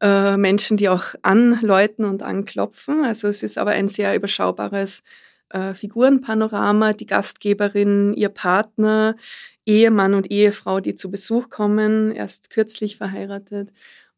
äh, 0.00 0.36
Menschen, 0.36 0.76
die 0.76 0.88
auch 0.88 1.14
anläuten 1.22 2.04
und 2.04 2.22
anklopfen. 2.22 3.04
Also 3.04 3.28
es 3.28 3.42
ist 3.42 3.56
aber 3.56 3.70
ein 3.70 3.88
sehr 3.88 4.14
überschaubares 4.14 5.02
äh, 5.50 5.72
Figurenpanorama, 5.72 6.92
die 6.92 7.06
Gastgeberin, 7.06 8.12
ihr 8.14 8.28
Partner, 8.28 9.16
Ehemann 9.64 10.12
und 10.12 10.30
Ehefrau, 10.30 10.80
die 10.80 10.94
zu 10.94 11.10
Besuch 11.10 11.48
kommen, 11.48 12.12
erst 12.12 12.50
kürzlich 12.50 12.98
verheiratet 12.98 13.70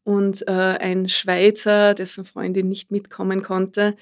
und 0.07 0.47
äh, 0.47 0.51
ein 0.51 1.09
Schweizer, 1.09 1.93
dessen 1.93 2.23
Freundin 2.23 2.69
nicht 2.69 2.91
mitkommen 2.91 3.43
konnte. 3.43 3.97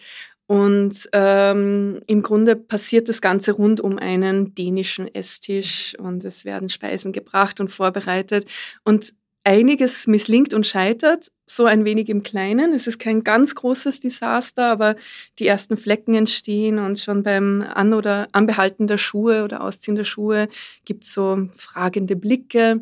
Und 0.46 1.10
ähm, 1.14 2.00
im 2.06 2.22
Grunde 2.22 2.56
passiert 2.56 3.10
das 3.10 3.22
Ganze 3.22 3.54
rund 3.54 3.82
um 3.82 3.98
einen 3.98 4.54
dänischen 4.54 5.08
Esstisch 5.16 5.98
und 5.98 6.24
es 6.24 6.46
werden 6.46 6.70
Speisen 6.70 7.12
gebracht 7.12 7.60
und 7.60 7.70
vorbereitet. 7.70 8.48
Und 8.84 9.16
einiges 9.44 10.06
misslingt 10.06 10.54
und 10.54 10.68
scheitert, 10.68 11.32
so 11.48 11.66
ein 11.66 11.86
wenig 11.86 12.10
im 12.10 12.22
Kleinen. 12.22 12.74
Es 12.74 12.86
ist 12.86 13.00
kein 13.00 13.24
ganz 13.24 13.56
großes 13.56 14.00
Desaster, 14.00 14.68
aber 14.68 14.96
die 15.40 15.48
ersten 15.48 15.76
Flecken 15.76 16.14
entstehen 16.14 16.78
und 16.78 17.00
schon 17.00 17.24
beim 17.24 17.66
An- 17.74 17.96
oder 17.96 18.28
Anbehalten 18.32 18.86
der 18.86 19.00
Schuhe 19.00 19.44
oder 19.44 19.62
Ausziehen 19.62 19.96
der 19.96 20.04
Schuhe 20.04 20.50
gibt 20.86 21.06
es 21.06 21.14
so 21.14 21.50
fragende 21.58 22.16
Blicke. 22.16 22.82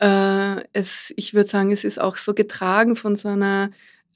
Äh, 0.00 0.62
es, 0.72 1.12
ich 1.16 1.34
würde 1.34 1.48
sagen, 1.48 1.72
es 1.72 1.84
ist 1.84 2.00
auch 2.00 2.16
so 2.16 2.34
getragen 2.34 2.96
von 2.96 3.16
so 3.16 3.28
einer 3.28 3.70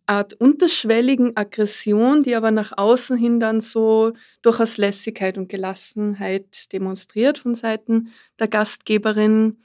Art 0.07 0.35
unterschwelligen 0.35 1.37
Aggression, 1.37 2.23
die 2.23 2.35
aber 2.35 2.51
nach 2.51 2.73
außen 2.77 3.17
hin 3.17 3.41
dann 3.41 3.61
so 3.61 4.13
durchaus 4.43 4.77
Lässigkeit 4.77 5.39
und 5.39 5.49
Gelassenheit 5.49 6.73
demonstriert 6.73 7.39
von 7.39 7.55
Seiten 7.55 8.11
der 8.39 8.49
Gastgeberin. 8.49 9.59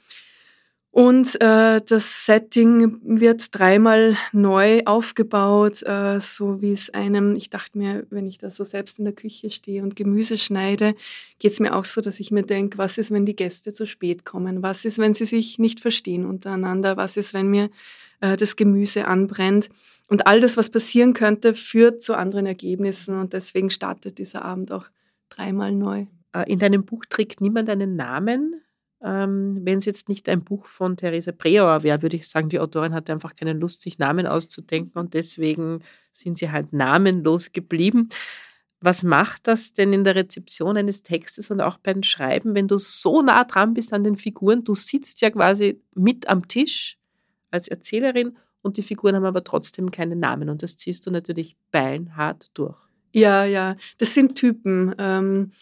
Und 0.98 1.40
äh, 1.40 1.80
das 1.86 2.26
Setting 2.26 2.98
wird 3.04 3.56
dreimal 3.56 4.16
neu 4.32 4.82
aufgebaut, 4.84 5.80
äh, 5.84 6.18
so 6.18 6.60
wie 6.60 6.72
es 6.72 6.90
einem, 6.90 7.36
ich 7.36 7.50
dachte 7.50 7.78
mir, 7.78 8.04
wenn 8.10 8.26
ich 8.26 8.38
da 8.38 8.50
so 8.50 8.64
selbst 8.64 8.98
in 8.98 9.04
der 9.04 9.14
Küche 9.14 9.48
stehe 9.50 9.84
und 9.84 9.94
Gemüse 9.94 10.38
schneide, 10.38 10.96
geht 11.38 11.52
es 11.52 11.60
mir 11.60 11.76
auch 11.76 11.84
so, 11.84 12.00
dass 12.00 12.18
ich 12.18 12.32
mir 12.32 12.42
denke, 12.42 12.78
was 12.78 12.98
ist, 12.98 13.12
wenn 13.12 13.26
die 13.26 13.36
Gäste 13.36 13.72
zu 13.72 13.86
spät 13.86 14.24
kommen? 14.24 14.60
Was 14.64 14.84
ist, 14.84 14.98
wenn 14.98 15.14
sie 15.14 15.26
sich 15.26 15.60
nicht 15.60 15.78
verstehen 15.78 16.26
untereinander? 16.26 16.96
Was 16.96 17.16
ist, 17.16 17.32
wenn 17.32 17.46
mir 17.46 17.70
äh, 18.20 18.36
das 18.36 18.56
Gemüse 18.56 19.06
anbrennt? 19.06 19.68
Und 20.08 20.26
all 20.26 20.40
das, 20.40 20.56
was 20.56 20.68
passieren 20.68 21.12
könnte, 21.12 21.54
führt 21.54 22.02
zu 22.02 22.14
anderen 22.16 22.46
Ergebnissen. 22.46 23.20
Und 23.20 23.34
deswegen 23.34 23.70
startet 23.70 24.18
dieser 24.18 24.44
Abend 24.44 24.72
auch 24.72 24.86
dreimal 25.28 25.72
neu. 25.72 26.06
Äh, 26.32 26.50
in 26.50 26.58
deinem 26.58 26.84
Buch 26.84 27.04
trägt 27.08 27.40
niemand 27.40 27.70
einen 27.70 27.94
Namen. 27.94 28.62
Ähm, 29.02 29.60
Wenn 29.62 29.78
es 29.78 29.84
jetzt 29.84 30.08
nicht 30.08 30.28
ein 30.28 30.42
Buch 30.42 30.66
von 30.66 30.96
Theresa 30.96 31.32
Breauer 31.32 31.82
wäre, 31.82 32.02
würde 32.02 32.16
ich 32.16 32.28
sagen, 32.28 32.48
die 32.48 32.58
Autorin 32.58 32.94
hatte 32.94 33.12
einfach 33.12 33.34
keine 33.34 33.52
Lust, 33.52 33.82
sich 33.82 33.98
Namen 33.98 34.26
auszudenken 34.26 34.98
und 34.98 35.14
deswegen 35.14 35.84
sind 36.12 36.38
sie 36.38 36.50
halt 36.50 36.72
namenlos 36.72 37.52
geblieben. 37.52 38.08
Was 38.80 39.02
macht 39.02 39.46
das 39.48 39.72
denn 39.72 39.92
in 39.92 40.04
der 40.04 40.14
Rezeption 40.14 40.76
eines 40.76 41.02
Textes 41.02 41.50
und 41.50 41.60
auch 41.60 41.78
beim 41.78 42.02
Schreiben, 42.02 42.54
wenn 42.54 42.68
du 42.68 42.78
so 42.78 43.22
nah 43.22 43.44
dran 43.44 43.74
bist 43.74 43.92
an 43.92 44.04
den 44.04 44.16
Figuren? 44.16 44.62
Du 44.64 44.74
sitzt 44.74 45.20
ja 45.20 45.30
quasi 45.30 45.80
mit 45.94 46.28
am 46.28 46.46
Tisch 46.46 46.96
als 47.50 47.68
Erzählerin 47.68 48.36
und 48.62 48.76
die 48.76 48.82
Figuren 48.82 49.16
haben 49.16 49.24
aber 49.24 49.42
trotzdem 49.42 49.90
keine 49.90 50.16
Namen 50.16 50.48
und 50.48 50.62
das 50.62 50.76
ziehst 50.76 51.06
du 51.06 51.10
natürlich 51.10 51.56
beinhart 51.70 52.50
durch. 52.54 52.76
Ja, 53.12 53.44
ja, 53.44 53.76
das 53.98 54.14
sind 54.14 54.36
Typen. 54.36 54.94
Ähm 54.98 55.52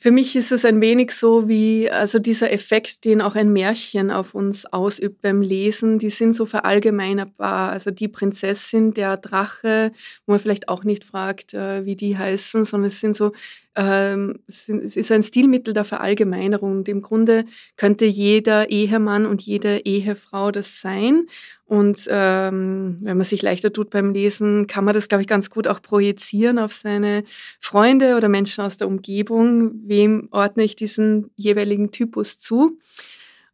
für 0.00 0.12
mich 0.12 0.36
ist 0.36 0.52
es 0.52 0.64
ein 0.64 0.80
wenig 0.80 1.10
so 1.10 1.48
wie, 1.48 1.90
also 1.90 2.20
dieser 2.20 2.52
Effekt, 2.52 3.04
den 3.04 3.20
auch 3.20 3.34
ein 3.34 3.52
Märchen 3.52 4.12
auf 4.12 4.32
uns 4.32 4.64
ausübt 4.64 5.20
beim 5.22 5.42
Lesen, 5.42 5.98
die 5.98 6.10
sind 6.10 6.34
so 6.34 6.46
verallgemeinerbar. 6.46 7.72
Also 7.72 7.90
die 7.90 8.06
Prinzessin, 8.06 8.94
der 8.94 9.16
Drache, 9.16 9.90
wo 10.24 10.32
man 10.32 10.38
vielleicht 10.38 10.68
auch 10.68 10.84
nicht 10.84 11.02
fragt, 11.02 11.52
äh, 11.52 11.84
wie 11.84 11.96
die 11.96 12.16
heißen, 12.16 12.64
sondern 12.64 12.86
es 12.86 13.00
sind 13.00 13.16
so 13.16 13.32
ähm, 13.74 14.40
es 14.46 14.68
ist 14.68 15.12
ein 15.12 15.22
Stilmittel 15.22 15.74
der 15.74 15.84
Verallgemeinerung. 15.84 16.78
Und 16.78 16.88
im 16.88 17.02
Grunde 17.02 17.44
könnte 17.76 18.06
jeder 18.06 18.70
Ehemann 18.70 19.26
und 19.26 19.42
jede 19.42 19.78
Ehefrau 19.84 20.52
das 20.52 20.80
sein. 20.80 21.26
Und 21.68 22.06
ähm, 22.08 22.96
wenn 23.02 23.18
man 23.18 23.26
sich 23.26 23.42
leichter 23.42 23.70
tut 23.70 23.90
beim 23.90 24.14
Lesen, 24.14 24.66
kann 24.66 24.86
man 24.86 24.94
das, 24.94 25.06
glaube 25.06 25.20
ich, 25.20 25.28
ganz 25.28 25.50
gut 25.50 25.68
auch 25.68 25.82
projizieren 25.82 26.58
auf 26.58 26.72
seine 26.72 27.24
Freunde 27.60 28.16
oder 28.16 28.30
Menschen 28.30 28.64
aus 28.64 28.78
der 28.78 28.88
Umgebung. 28.88 29.72
Wem 29.86 30.28
ordne 30.30 30.64
ich 30.64 30.76
diesen 30.76 31.30
jeweiligen 31.36 31.90
Typus 31.92 32.38
zu? 32.38 32.78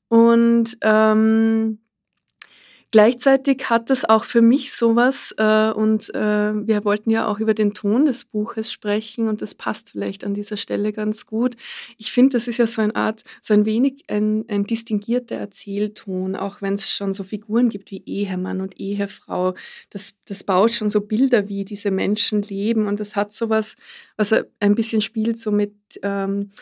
Und 0.07 0.79
ähm, 0.83 1.81
Gleichzeitig 2.95 3.71
hat 3.71 3.91
das 3.91 4.05
auch 4.05 4.23
für 4.23 4.41
mich 4.41 4.73
sowas 4.73 5.35
äh, 5.37 5.73
und 5.73 6.15
äh, 6.15 6.55
wir 6.55 6.85
wollten 6.85 7.11
ja 7.11 7.27
auch 7.27 7.41
über 7.41 7.53
den 7.53 7.75
Ton 7.75 8.05
des 8.05 8.25
Buches 8.25 8.71
sprechen 8.71 9.27
und 9.27 9.43
das 9.43 9.57
passt 9.57 9.91
vielleicht 9.91 10.23
an 10.23 10.33
dieser 10.33 10.57
Stelle 10.57 10.93
ganz 10.93 11.27
gut. 11.27 11.57
Ich 11.99 12.13
finde, 12.13 12.37
das 12.37 12.47
ist 12.47 12.59
ja 12.59 12.69
so 12.69 12.83
eine 12.83 12.95
Art, 12.95 13.25
so 13.41 13.53
ein 13.53 13.67
wenig 13.67 14.05
ein, 14.07 14.45
ein 14.47 14.63
distinguierter 14.63 15.35
Erzählton, 15.35 16.37
auch 16.37 16.63
wenn 16.63 16.75
es 16.75 16.89
schon 16.89 17.13
so 17.15 17.25
Figuren 17.25 17.69
gibt 17.69 17.91
wie 17.91 18.05
Ehemann 18.07 18.61
und 18.61 18.79
Ehefrau. 18.79 19.55
Das, 19.91 20.15
das 20.27 20.45
baut 20.45 20.71
schon 20.71 20.89
so 20.89 21.01
Bilder, 21.01 21.49
wie 21.49 21.65
diese 21.65 21.91
Menschen 21.91 22.43
leben 22.43 22.87
und 22.87 23.01
das 23.01 23.17
hat 23.17 23.33
sowas, 23.33 23.75
was 24.17 24.33
ein 24.61 24.77
bisschen 24.77 25.01
spielt 25.01 25.37
so 25.37 25.51
mit... 25.51 25.75
Ähm, 26.05 26.53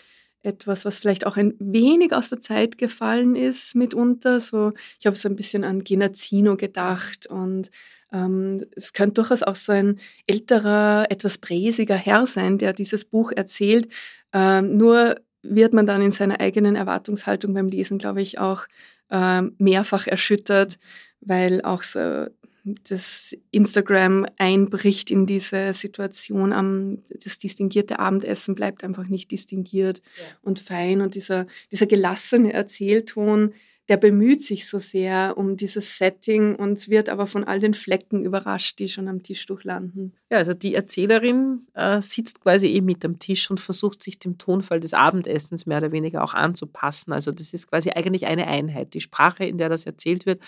etwas, 0.43 0.85
was 0.85 1.01
vielleicht 1.01 1.27
auch 1.27 1.37
ein 1.37 1.55
wenig 1.59 2.13
aus 2.13 2.29
der 2.29 2.41
Zeit 2.41 2.79
gefallen 2.79 3.37
ist 3.37 3.75
mitunter. 3.75 4.41
So, 4.41 4.73
ich 4.99 5.07
habe 5.07 5.17
so 5.17 5.29
ein 5.29 5.37
bisschen 5.37 5.65
an 5.65 5.85
Genazzino 5.85 6.57
gedacht 6.57 7.27
und 7.27 7.71
ähm, 8.13 8.65
es 8.77 8.93
könnte 8.93 9.15
durchaus 9.15 9.43
auch 9.43 9.55
so 9.55 9.73
ein 9.73 9.99
älterer, 10.27 11.07
etwas 11.11 11.39
präsiger 11.39 11.97
Herr 11.97 12.27
sein, 12.27 12.59
der 12.59 12.73
dieses 12.73 13.05
Buch 13.05 13.33
erzählt. 13.33 13.89
Ähm, 14.33 14.77
nur 14.77 15.17
wird 15.43 15.73
man 15.73 15.87
dann 15.87 16.03
in 16.03 16.11
seiner 16.11 16.41
eigenen 16.41 16.77
Erwartungshaltung 16.77 17.55
beim 17.55 17.69
Lesen, 17.69 17.99
glaube 17.99 18.23
ich, 18.23 18.39
auch 18.39 18.67
ähm, 19.11 19.55
mehrfach 19.59 20.07
erschüttert, 20.07 20.79
weil 21.21 21.63
auch 21.63 21.83
so 21.83 22.27
das 22.65 23.37
Instagram 23.51 24.27
einbricht 24.39 25.11
in 25.11 25.27
diese 25.27 25.75
Situation 25.75 26.53
am, 26.53 26.99
das 27.23 27.39
distinguierte 27.39 27.99
Abendessen 27.99 28.55
bleibt 28.55 28.85
einfach 28.85 29.09
nicht 29.09 29.31
distinguiert 29.31 30.01
ja. 30.19 30.25
und 30.43 30.61
fein 30.61 31.01
und 31.01 31.15
dieser, 31.15 31.47
dieser 31.71 31.87
gelassene 31.87 32.53
Erzählton, 32.53 33.53
der 33.89 33.97
bemüht 33.97 34.43
sich 34.43 34.69
so 34.69 34.79
sehr 34.79 35.35
um 35.37 35.57
dieses 35.57 35.99
Setting 35.99 36.55
und 36.55 36.89
wird 36.89 37.09
aber 37.09 37.27
von 37.27 37.43
all 37.43 37.59
den 37.59 37.75
Flecken 37.75 38.25
überrascht, 38.25 38.79
die 38.79 38.89
schon 38.89 39.09
am 39.09 39.25
Tisch 39.25 39.45
durchlanden. 39.47 40.15
Ja, 40.31 40.39
also 40.39 40.55
die 40.55 40.75
Erzählerin 40.75 41.67
äh, 41.75 42.01
sitzt 42.01 42.41
quasi 42.41 42.69
eh 42.69 42.81
mit 42.81 43.05
am 43.05 43.19
Tisch 43.19 43.51
und 43.51 43.59
versucht 43.59 44.03
sich 44.03 44.21
dem 44.21 44.39
Tonfall 44.39 44.79
des 44.79 44.95
Abendessens 44.95 45.67
mehr 45.67 45.79
oder 45.79 45.91
weniger 45.91 46.23
auch 46.23 46.35
anzupassen. 46.35 47.13
Also 47.13 47.33
das 47.33 47.53
ist 47.53 47.69
quasi 47.69 47.91
eigentlich 47.91 48.27
eine 48.27 48.47
Einheit. 48.47 48.95
Die 48.95 49.01
Sprache, 49.01 49.45
in 49.45 49.59
der 49.59 49.69
das 49.69 49.85
erzählt 49.85 50.27
wird, 50.27 50.41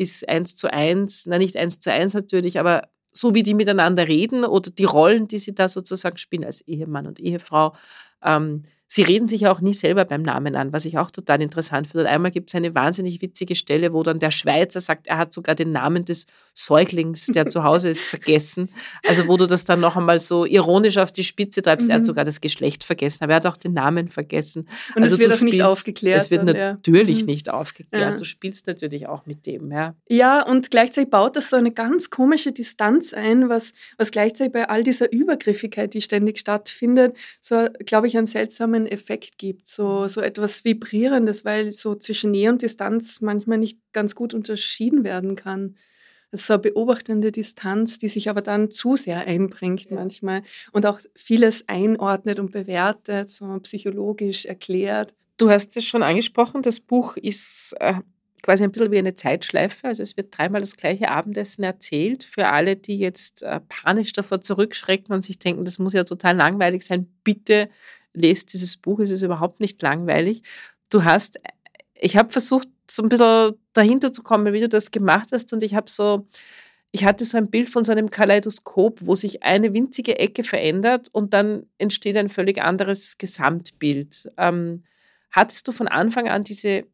ist 0.00 0.26
eins 0.30 0.56
zu 0.56 0.72
eins, 0.72 1.26
na 1.26 1.36
nicht 1.36 1.58
eins 1.58 1.78
zu 1.78 1.92
eins 1.92 2.14
natürlich, 2.14 2.58
aber 2.58 2.88
so 3.12 3.34
wie 3.34 3.42
die 3.42 3.52
miteinander 3.52 4.08
reden 4.08 4.44
oder 4.44 4.70
die 4.70 4.84
Rollen, 4.84 5.28
die 5.28 5.38
sie 5.38 5.54
da 5.54 5.68
sozusagen 5.68 6.16
spielen 6.16 6.44
als 6.44 6.62
Ehemann 6.62 7.06
und 7.06 7.20
Ehefrau, 7.20 7.74
ähm, 8.24 8.62
Sie 8.92 9.02
reden 9.02 9.28
sich 9.28 9.42
ja 9.42 9.52
auch 9.52 9.60
nie 9.60 9.72
selber 9.72 10.04
beim 10.04 10.22
Namen 10.22 10.56
an, 10.56 10.72
was 10.72 10.84
ich 10.84 10.98
auch 10.98 11.12
total 11.12 11.40
interessant 11.40 11.86
finde. 11.86 12.06
Und 12.06 12.10
einmal 12.10 12.32
gibt 12.32 12.50
es 12.50 12.56
eine 12.56 12.74
wahnsinnig 12.74 13.22
witzige 13.22 13.54
Stelle, 13.54 13.92
wo 13.92 14.02
dann 14.02 14.18
der 14.18 14.32
Schweizer 14.32 14.80
sagt, 14.80 15.06
er 15.06 15.16
hat 15.16 15.32
sogar 15.32 15.54
den 15.54 15.70
Namen 15.70 16.04
des 16.04 16.26
Säuglings, 16.54 17.26
der 17.26 17.48
zu 17.48 17.62
Hause 17.62 17.90
ist, 17.90 18.02
vergessen. 18.02 18.68
Also 19.06 19.28
wo 19.28 19.36
du 19.36 19.46
das 19.46 19.64
dann 19.64 19.78
noch 19.78 19.96
einmal 19.96 20.18
so 20.18 20.44
ironisch 20.44 20.98
auf 20.98 21.12
die 21.12 21.22
Spitze 21.22 21.62
treibst, 21.62 21.86
mhm. 21.86 21.90
er 21.90 21.94
hat 21.94 22.02
mhm. 22.02 22.06
sogar 22.06 22.24
das 22.24 22.40
Geschlecht 22.40 22.82
vergessen, 22.82 23.22
aber 23.22 23.34
er 23.34 23.36
hat 23.36 23.46
auch 23.46 23.56
den 23.56 23.74
Namen 23.74 24.08
vergessen. 24.08 24.68
Und 24.96 25.04
also 25.04 25.14
es 25.14 25.20
wird 25.20 25.30
auch 25.30 25.36
spielst, 25.36 25.54
nicht 25.54 25.62
aufgeklärt. 25.62 26.20
Es 26.20 26.30
wird 26.32 26.48
dann, 26.48 26.56
natürlich 26.56 27.18
ja. 27.18 27.22
Mhm. 27.22 27.30
nicht 27.30 27.48
aufgeklärt. 27.48 28.10
Ja. 28.10 28.16
Du 28.16 28.24
spielst 28.24 28.66
natürlich 28.66 29.06
auch 29.06 29.24
mit 29.24 29.46
dem. 29.46 29.70
Ja. 29.70 29.94
ja, 30.08 30.44
und 30.44 30.72
gleichzeitig 30.72 31.10
baut 31.10 31.36
das 31.36 31.50
so 31.50 31.54
eine 31.54 31.70
ganz 31.70 32.10
komische 32.10 32.50
Distanz 32.50 33.14
ein, 33.14 33.48
was, 33.48 33.72
was 33.98 34.10
gleichzeitig 34.10 34.52
bei 34.52 34.68
all 34.68 34.82
dieser 34.82 35.12
Übergriffigkeit, 35.12 35.94
die 35.94 36.02
ständig 36.02 36.40
stattfindet, 36.40 37.16
so, 37.40 37.68
glaube 37.86 38.08
ich, 38.08 38.18
einen 38.18 38.26
seltsamen 38.26 38.79
Effekt 38.86 39.38
gibt. 39.38 39.68
So, 39.68 40.08
so 40.08 40.20
etwas 40.20 40.64
Vibrierendes, 40.64 41.44
weil 41.44 41.72
so 41.72 41.94
zwischen 41.94 42.30
Nähe 42.30 42.50
und 42.50 42.62
Distanz 42.62 43.20
manchmal 43.20 43.58
nicht 43.58 43.78
ganz 43.92 44.14
gut 44.14 44.34
unterschieden 44.34 45.04
werden 45.04 45.36
kann. 45.36 45.76
Das 46.30 46.42
ist 46.42 46.46
so 46.46 46.54
eine 46.54 46.62
beobachtende 46.62 47.32
Distanz, 47.32 47.98
die 47.98 48.08
sich 48.08 48.30
aber 48.30 48.40
dann 48.40 48.70
zu 48.70 48.96
sehr 48.96 49.26
einbringt 49.26 49.90
ja. 49.90 49.96
manchmal 49.96 50.42
und 50.72 50.86
auch 50.86 51.00
vieles 51.16 51.68
einordnet 51.68 52.38
und 52.38 52.52
bewertet, 52.52 53.30
so 53.30 53.58
psychologisch 53.60 54.44
erklärt. 54.46 55.12
Du 55.38 55.50
hast 55.50 55.76
es 55.76 55.84
schon 55.84 56.02
angesprochen, 56.02 56.62
das 56.62 56.80
Buch 56.80 57.16
ist 57.16 57.74
äh, 57.80 57.94
quasi 58.42 58.64
ein 58.64 58.72
bisschen 58.72 58.90
wie 58.90 58.98
eine 58.98 59.14
Zeitschleife. 59.14 59.88
Also 59.88 60.02
es 60.02 60.16
wird 60.16 60.36
dreimal 60.36 60.60
das 60.60 60.76
gleiche 60.76 61.10
Abendessen 61.10 61.64
erzählt. 61.64 62.24
Für 62.24 62.48
alle, 62.48 62.76
die 62.76 62.98
jetzt 62.98 63.42
äh, 63.42 63.60
panisch 63.68 64.12
davor 64.12 64.40
zurückschrecken 64.40 65.14
und 65.14 65.24
sich 65.24 65.38
denken, 65.38 65.64
das 65.64 65.78
muss 65.78 65.92
ja 65.92 66.04
total 66.04 66.36
langweilig 66.36 66.82
sein, 66.82 67.08
bitte 67.24 67.68
lest 68.12 68.52
dieses 68.52 68.76
Buch, 68.76 69.00
es 69.00 69.10
ist 69.10 69.22
überhaupt 69.22 69.60
nicht 69.60 69.80
langweilig. 69.82 70.42
Du 70.88 71.04
hast, 71.04 71.38
ich 71.94 72.16
habe 72.16 72.30
versucht, 72.30 72.68
so 72.90 73.02
ein 73.02 73.08
bisschen 73.08 73.52
dahinter 73.72 74.12
zu 74.12 74.22
kommen, 74.22 74.52
wie 74.52 74.60
du 74.60 74.68
das 74.68 74.90
gemacht 74.90 75.28
hast 75.32 75.52
und 75.52 75.62
ich 75.62 75.74
habe 75.74 75.88
so, 75.88 76.26
ich 76.90 77.04
hatte 77.04 77.24
so 77.24 77.38
ein 77.38 77.50
Bild 77.50 77.68
von 77.68 77.84
so 77.84 77.92
einem 77.92 78.10
Kaleidoskop, 78.10 79.00
wo 79.02 79.14
sich 79.14 79.44
eine 79.44 79.72
winzige 79.72 80.18
Ecke 80.18 80.42
verändert 80.42 81.08
und 81.12 81.32
dann 81.32 81.66
entsteht 81.78 82.16
ein 82.16 82.28
völlig 82.28 82.60
anderes 82.60 83.16
Gesamtbild. 83.18 84.28
Ähm, 84.36 84.82
hattest 85.30 85.68
du 85.68 85.72
von 85.72 85.86
Anfang 85.86 86.28
an 86.28 86.42
diese 86.42 86.84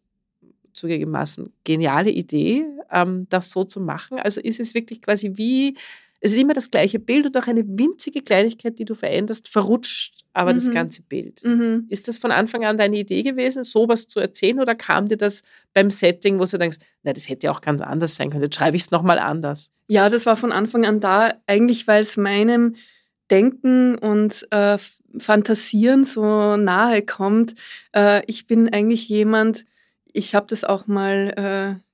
zugegebenermaßen 0.75 1.53
geniale 1.65 2.11
Idee, 2.11 2.67
ähm, 2.93 3.27
das 3.31 3.51
so 3.51 3.65
zu 3.65 3.81
machen? 3.81 4.19
Also 4.19 4.41
ist 4.43 4.61
es 4.61 4.75
wirklich 4.75 5.01
quasi 5.01 5.33
wie, 5.37 5.77
es 6.21 6.33
ist 6.33 6.39
immer 6.39 6.55
das 6.55 6.71
gleiche 6.71 6.99
Bild 6.99 7.27
und 7.27 7.37
auch 7.37 7.47
eine 7.47 7.65
winzige 7.67 8.23
Kleinigkeit, 8.23 8.79
die 8.79 8.85
du 8.85 8.95
veränderst, 8.95 9.49
verrutscht 9.49 10.27
aber 10.33 10.53
mhm. 10.53 10.57
das 10.57 10.71
ganze 10.71 11.03
Bild. 11.03 11.43
Mhm. 11.45 11.87
Ist 11.89 12.09
das 12.09 12.19
von 12.19 12.31
Anfang 12.31 12.65
an 12.65 12.77
deine 12.77 12.99
Idee 12.99 13.23
gewesen, 13.23 13.65
sowas 13.65 14.07
zu 14.07 14.21
erzählen 14.21 14.61
oder 14.61 14.75
kam 14.75 15.09
dir 15.09 15.17
das 15.17 15.43
beim 15.73 15.91
Setting, 15.91 16.39
wo 16.39 16.45
du 16.45 16.59
denkst, 16.59 16.79
na, 17.03 17.13
das 17.13 17.29
hätte 17.29 17.47
ja 17.47 17.53
auch 17.53 17.63
ganz 17.63 17.81
anders 17.81 18.17
sein 18.17 18.31
können, 18.31 18.45
jetzt 18.45 18.57
schreibe 18.57 18.77
ich 18.77 18.83
es 18.83 18.91
nochmal 18.91 19.19
anders? 19.19 19.71
Ja, 19.89 20.11
das 20.11 20.27
war 20.27 20.37
von 20.37 20.53
Anfang 20.53 20.85
an 20.85 21.01
da, 21.01 21.35
eigentlich 21.47 21.87
weil 21.87 22.03
es 22.03 22.17
meinem 22.17 22.77
Denken 23.31 23.97
und 23.97 24.47
äh, 24.51 24.79
Fantasieren 25.19 26.05
so 26.05 26.57
nahe 26.57 27.03
kommt. 27.03 27.55
Äh, 27.95 28.23
ich 28.27 28.47
bin 28.47 28.73
eigentlich 28.73 29.09
jemand, 29.09 29.65
ich 30.13 30.35
habe 30.35 30.47
das 30.49 30.65
auch 30.65 30.87
mal, 30.87 31.81
äh, 31.81 31.86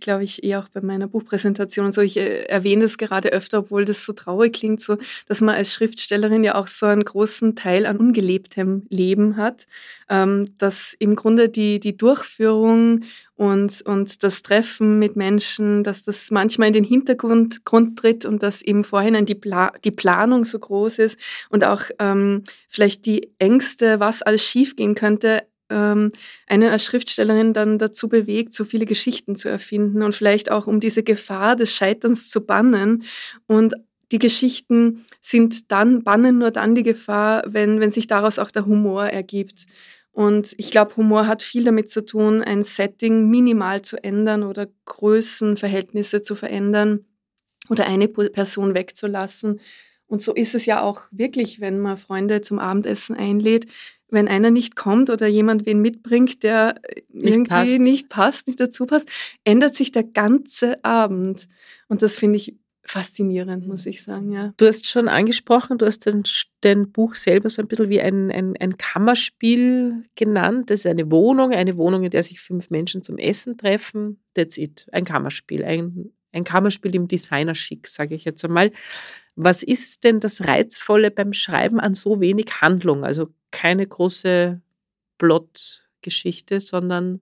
glaube 0.00 0.24
ich, 0.24 0.44
eher 0.44 0.60
auch 0.60 0.68
bei 0.68 0.82
meiner 0.82 1.08
Buchpräsentation 1.08 1.92
so. 1.92 2.02
Ich 2.02 2.18
äh, 2.18 2.44
erwähne 2.44 2.84
es 2.84 2.98
gerade 2.98 3.30
öfter, 3.30 3.60
obwohl 3.60 3.84
das 3.84 4.04
so 4.04 4.12
traurig 4.12 4.52
klingt, 4.52 4.80
so, 4.80 4.98
dass 5.28 5.40
man 5.40 5.54
als 5.54 5.72
Schriftstellerin 5.72 6.44
ja 6.44 6.56
auch 6.56 6.66
so 6.66 6.86
einen 6.86 7.04
großen 7.04 7.56
Teil 7.56 7.86
an 7.86 7.96
ungelebtem 7.96 8.86
Leben 8.90 9.36
hat, 9.36 9.66
ähm, 10.10 10.46
dass 10.58 10.94
im 10.98 11.16
Grunde 11.16 11.48
die, 11.48 11.80
die 11.80 11.96
Durchführung 11.96 13.04
und, 13.36 13.80
und 13.86 14.22
das 14.22 14.42
Treffen 14.42 14.98
mit 14.98 15.16
Menschen, 15.16 15.84
dass 15.84 16.04
das 16.04 16.30
manchmal 16.30 16.68
in 16.68 16.74
den 16.74 16.84
Hintergrund 16.84 17.64
Grund 17.64 17.98
tritt 17.98 18.26
und 18.26 18.42
dass 18.42 18.60
im 18.60 18.84
Vorhinein 18.84 19.24
die, 19.24 19.34
Pla 19.34 19.72
die 19.82 19.90
Planung 19.90 20.44
so 20.44 20.58
groß 20.58 20.98
ist 20.98 21.18
und 21.48 21.64
auch 21.64 21.84
ähm, 21.98 22.44
vielleicht 22.68 23.06
die 23.06 23.30
Ängste, 23.38 23.98
was 23.98 24.20
alles 24.20 24.44
schiefgehen 24.44 24.94
könnte, 24.94 25.42
ähm, 25.70 26.12
eine 26.46 26.70
als 26.70 26.84
Schriftstellerin 26.84 27.52
dann 27.52 27.78
dazu 27.78 28.08
bewegt, 28.08 28.54
so 28.54 28.64
viele 28.64 28.86
Geschichten 28.86 29.36
zu 29.36 29.48
erfinden 29.48 30.02
und 30.02 30.14
vielleicht 30.14 30.50
auch 30.50 30.66
um 30.66 30.80
diese 30.80 31.02
Gefahr 31.02 31.56
des 31.56 31.74
Scheiterns 31.74 32.28
zu 32.28 32.42
bannen. 32.42 33.04
Und 33.46 33.74
die 34.12 34.18
Geschichten 34.18 35.04
sind 35.20 35.70
dann, 35.70 36.02
bannen 36.02 36.38
nur 36.38 36.50
dann 36.50 36.74
die 36.74 36.82
Gefahr, 36.82 37.44
wenn, 37.46 37.80
wenn 37.80 37.90
sich 37.90 38.06
daraus 38.06 38.38
auch 38.38 38.50
der 38.50 38.66
Humor 38.66 39.04
ergibt. 39.04 39.66
Und 40.12 40.54
ich 40.58 40.70
glaube, 40.70 40.96
Humor 40.96 41.26
hat 41.28 41.42
viel 41.42 41.64
damit 41.64 41.88
zu 41.88 42.04
tun, 42.04 42.42
ein 42.42 42.64
Setting 42.64 43.30
minimal 43.30 43.82
zu 43.82 44.02
ändern 44.02 44.42
oder 44.42 44.66
Größenverhältnisse 44.86 46.22
zu 46.22 46.34
verändern 46.34 47.04
oder 47.68 47.86
eine 47.86 48.08
Person 48.08 48.74
wegzulassen. 48.74 49.60
Und 50.06 50.20
so 50.20 50.34
ist 50.34 50.56
es 50.56 50.66
ja 50.66 50.82
auch 50.82 51.02
wirklich, 51.12 51.60
wenn 51.60 51.78
man 51.78 51.96
Freunde 51.96 52.40
zum 52.40 52.58
Abendessen 52.58 53.14
einlädt 53.14 53.66
wenn 54.10 54.28
einer 54.28 54.50
nicht 54.50 54.76
kommt 54.76 55.10
oder 55.10 55.26
jemand 55.26 55.66
wen 55.66 55.80
mitbringt, 55.80 56.42
der 56.42 56.80
nicht 57.08 57.34
irgendwie 57.34 57.50
passt. 57.50 57.78
nicht 57.78 58.08
passt, 58.08 58.46
nicht 58.46 58.60
dazu 58.60 58.86
passt, 58.86 59.08
ändert 59.44 59.74
sich 59.74 59.92
der 59.92 60.04
ganze 60.04 60.84
Abend. 60.84 61.48
Und 61.88 62.02
das 62.02 62.18
finde 62.18 62.36
ich 62.36 62.56
faszinierend, 62.90 63.66
muss 63.68 63.86
ich 63.86 64.02
sagen, 64.02 64.32
ja. 64.32 64.52
Du 64.56 64.66
hast 64.66 64.88
schon 64.88 65.08
angesprochen, 65.08 65.78
du 65.78 65.86
hast 65.86 66.06
dein, 66.06 66.24
dein 66.60 66.90
Buch 66.90 67.14
selber 67.14 67.48
so 67.48 67.62
ein 67.62 67.68
bisschen 67.68 67.88
wie 67.88 68.00
ein, 68.00 68.32
ein, 68.32 68.56
ein 68.58 68.78
Kammerspiel 68.78 70.02
genannt. 70.16 70.70
Das 70.70 70.80
ist 70.80 70.86
eine 70.86 71.10
Wohnung, 71.10 71.52
eine 71.52 71.76
Wohnung, 71.76 72.02
in 72.02 72.10
der 72.10 72.22
sich 72.22 72.40
fünf 72.40 72.70
Menschen 72.70 73.02
zum 73.02 73.16
Essen 73.18 73.56
treffen. 73.56 74.20
That's 74.34 74.56
it. 74.56 74.86
Ein 74.92 75.04
Kammerspiel, 75.04 75.64
ein, 75.64 76.10
ein 76.32 76.44
Kammerspiel 76.44 76.94
im 76.96 77.06
Designer-Schick, 77.06 77.86
sage 77.86 78.14
ich 78.14 78.24
jetzt 78.24 78.44
einmal. 78.44 78.72
Was 79.36 79.62
ist 79.62 80.02
denn 80.02 80.18
das 80.18 80.40
Reizvolle 80.40 81.10
beim 81.10 81.32
Schreiben 81.32 81.78
an 81.78 81.94
so 81.94 82.20
wenig 82.20 82.60
Handlung? 82.60 83.04
Also 83.04 83.28
keine 83.50 83.86
große 83.86 84.60
Plot-Geschichte, 85.18 86.60
sondern 86.60 87.20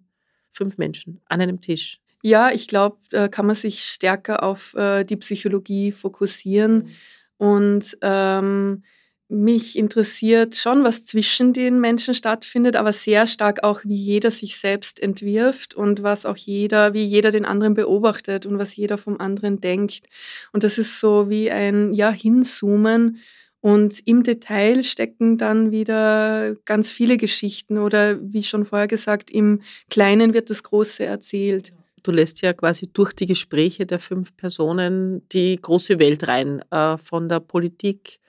fünf 0.51 0.79
Menschen 0.79 1.21
an 1.27 1.41
einem 1.41 1.61
Tisch. 1.61 2.01
Ja, 2.23 2.51
ich 2.51 2.67
glaube, 2.67 2.99
da 3.11 3.29
kann 3.29 3.47
man 3.47 3.57
sich 3.57 3.85
stärker 3.85 4.43
auf 4.43 4.75
äh, 4.75 5.05
die 5.05 5.17
Psychologie 5.17 5.93
fokussieren 5.93 6.77
mhm. 6.77 6.91
und 7.39 7.99
ähm, 8.03 8.83
mich 9.31 9.79
interessiert 9.79 10.57
schon, 10.57 10.85
was 10.85 11.05
zwischen 11.05 11.53
den 11.53 11.81
Menschen 11.81 12.15
stattfindet, 12.15 12.77
aber 12.77 12.95
sehr 12.95 13.27
stark 13.27 13.63
auch, 13.63 13.83
wie 13.85 13.95
jeder 13.95 14.31
sich 14.31 14.57
selbst 14.59 15.01
entwirft 15.01 15.75
und 15.75 16.03
was 16.03 16.25
auch 16.25 16.39
jeder, 16.39 16.95
wie 16.95 17.05
jeder 17.05 17.31
den 17.31 17.45
anderen 17.45 17.75
beobachtet 17.75 18.47
und 18.47 18.59
was 18.59 18.75
jeder 18.75 18.97
vom 18.97 19.21
anderen 19.21 19.61
denkt. 19.61 20.07
Und 20.53 20.65
das 20.65 20.79
ist 20.79 20.99
so 20.99 21.29
wie 21.29 21.51
ein, 21.51 21.93
ja, 21.93 22.11
Hinzoomen. 22.11 23.19
Und 23.61 24.07
im 24.07 24.23
Detail 24.23 24.85
stecken 24.85 25.37
dann 25.37 25.73
wieder 25.73 26.55
ganz 26.65 26.91
viele 26.91 27.17
Geschichten 27.17 27.79
oder 27.79 28.19
wie 28.23 28.43
schon 28.43 28.65
vorher 28.65 28.87
gesagt, 28.87 29.31
im 29.31 29.63
Kleinen 29.91 30.33
wird 30.33 30.51
das 30.51 30.63
Große 30.63 31.05
erzählt. 31.05 31.73
Du 32.05 32.13
lässt 32.13 32.41
ja 32.43 32.53
quasi 32.53 32.89
durch 32.93 33.13
die 33.13 33.27
Gespräche 33.27 33.85
der 33.85 33.99
fünf 33.99 34.37
Personen 34.37 35.29
die 35.31 35.61
große 35.61 35.99
Welt 35.99 36.29
rein, 36.29 36.63
äh, 36.71 36.97
von 36.99 37.29
der 37.29 37.41
Politik 37.41 38.21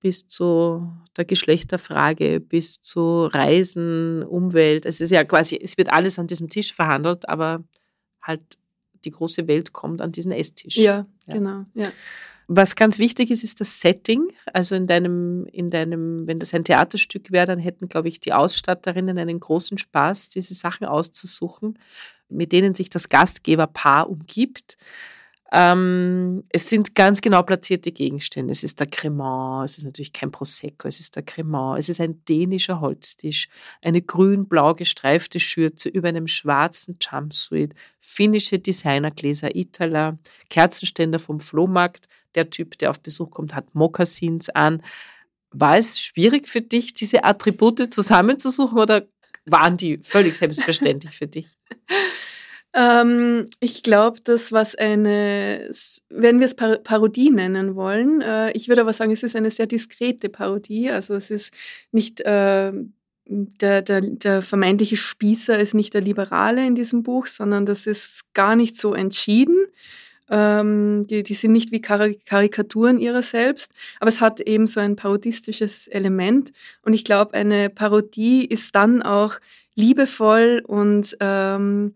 bis 0.00 0.28
zu 0.28 0.86
der 1.16 1.24
Geschlechterfrage, 1.24 2.40
bis 2.40 2.80
zu 2.82 3.26
Reisen, 3.26 4.22
Umwelt. 4.22 4.84
Es 4.84 5.00
ist 5.00 5.10
ja 5.10 5.24
quasi, 5.24 5.58
es 5.60 5.78
wird 5.78 5.90
alles 5.92 6.18
an 6.18 6.26
diesem 6.26 6.48
Tisch 6.50 6.74
verhandelt, 6.74 7.28
aber 7.28 7.64
halt 8.22 8.42
die 9.04 9.10
große 9.10 9.48
Welt 9.48 9.72
kommt 9.72 10.02
an 10.02 10.12
diesen 10.12 10.32
Esstisch. 10.32 10.76
Ja, 10.76 11.06
ja. 11.26 11.34
genau. 11.34 11.64
Ja. 11.74 11.90
Was 12.48 12.76
ganz 12.76 12.98
wichtig 12.98 13.30
ist, 13.30 13.42
ist 13.42 13.60
das 13.60 13.80
Setting. 13.80 14.28
Also 14.52 14.76
in 14.76 14.86
deinem, 14.86 15.46
in 15.46 15.70
deinem, 15.70 16.26
wenn 16.28 16.38
das 16.38 16.54
ein 16.54 16.64
Theaterstück 16.64 17.32
wäre, 17.32 17.46
dann 17.46 17.58
hätten, 17.58 17.88
glaube 17.88 18.08
ich, 18.08 18.20
die 18.20 18.32
Ausstatterinnen 18.32 19.18
einen 19.18 19.40
großen 19.40 19.78
Spaß, 19.78 20.28
diese 20.28 20.54
Sachen 20.54 20.86
auszusuchen, 20.86 21.78
mit 22.28 22.52
denen 22.52 22.74
sich 22.74 22.88
das 22.88 23.08
Gastgeberpaar 23.08 24.08
umgibt. 24.08 24.76
Ähm, 25.52 26.42
es 26.50 26.68
sind 26.68 26.94
ganz 26.96 27.20
genau 27.20 27.42
platzierte 27.42 27.92
Gegenstände. 27.92 28.50
Es 28.50 28.64
ist 28.64 28.80
der 28.80 28.88
Cremant, 28.88 29.68
es 29.68 29.78
ist 29.78 29.84
natürlich 29.84 30.12
kein 30.12 30.32
Prosecco, 30.32 30.88
es 30.88 30.98
ist 30.98 31.14
der 31.14 31.22
Cremant, 31.22 31.78
es 31.78 31.88
ist 31.88 32.00
ein 32.00 32.24
dänischer 32.24 32.80
Holztisch, 32.80 33.48
eine 33.80 34.02
grün-blau 34.02 34.74
gestreifte 34.74 35.38
Schürze 35.38 35.88
über 35.88 36.08
einem 36.08 36.26
schwarzen 36.26 36.98
Jumpsuit, 37.00 37.74
finnische 38.00 38.58
Designergläser 38.58 39.54
Itala, 39.54 40.18
Kerzenständer 40.50 41.20
vom 41.20 41.38
Flohmarkt. 41.38 42.06
Der 42.34 42.50
Typ, 42.50 42.76
der 42.78 42.90
auf 42.90 43.00
Besuch 43.00 43.30
kommt, 43.30 43.54
hat 43.54 43.74
Mokassins 43.74 44.50
an. 44.50 44.82
War 45.52 45.78
es 45.78 46.00
schwierig 46.00 46.48
für 46.48 46.60
dich, 46.60 46.92
diese 46.92 47.24
Attribute 47.24 47.92
zusammenzusuchen 47.94 48.78
oder 48.78 49.06
waren 49.46 49.76
die 49.76 49.98
völlig 50.02 50.36
selbstverständlich 50.36 51.16
für 51.16 51.28
dich? 51.28 51.46
Ähm, 52.76 53.46
ich 53.58 53.82
glaube, 53.82 54.20
das, 54.22 54.52
was 54.52 54.74
eine, 54.74 55.70
wenn 56.10 56.40
wir 56.40 56.44
es 56.44 56.54
Par 56.54 56.76
Parodie 56.76 57.30
nennen 57.30 57.74
wollen, 57.74 58.20
äh, 58.20 58.52
ich 58.52 58.68
würde 58.68 58.82
aber 58.82 58.92
sagen, 58.92 59.12
es 59.12 59.22
ist 59.22 59.34
eine 59.34 59.50
sehr 59.50 59.66
diskrete 59.66 60.28
Parodie. 60.28 60.90
Also 60.90 61.14
es 61.14 61.30
ist 61.30 61.54
nicht 61.90 62.20
äh, 62.20 62.72
der, 63.24 63.80
der, 63.80 64.02
der 64.02 64.42
vermeintliche 64.42 64.98
Spießer 64.98 65.58
ist 65.58 65.72
nicht 65.72 65.94
der 65.94 66.02
Liberale 66.02 66.66
in 66.66 66.74
diesem 66.74 67.02
Buch, 67.02 67.26
sondern 67.26 67.64
das 67.64 67.86
ist 67.86 68.24
gar 68.34 68.56
nicht 68.56 68.76
so 68.76 68.92
entschieden. 68.92 69.56
Ähm, 70.28 71.06
die, 71.06 71.22
die 71.22 71.34
sind 71.34 71.52
nicht 71.52 71.72
wie 71.72 71.80
Karikaturen 71.80 72.98
ihrer 72.98 73.22
selbst, 73.22 73.70
aber 74.00 74.08
es 74.08 74.20
hat 74.20 74.40
eben 74.40 74.66
so 74.66 74.80
ein 74.80 74.96
parodistisches 74.96 75.86
Element. 75.88 76.52
Und 76.82 76.92
ich 76.92 77.04
glaube, 77.04 77.32
eine 77.32 77.70
Parodie 77.70 78.44
ist 78.44 78.74
dann 78.74 79.02
auch 79.02 79.38
liebevoll 79.76 80.62
und 80.66 81.16
ähm, 81.20 81.94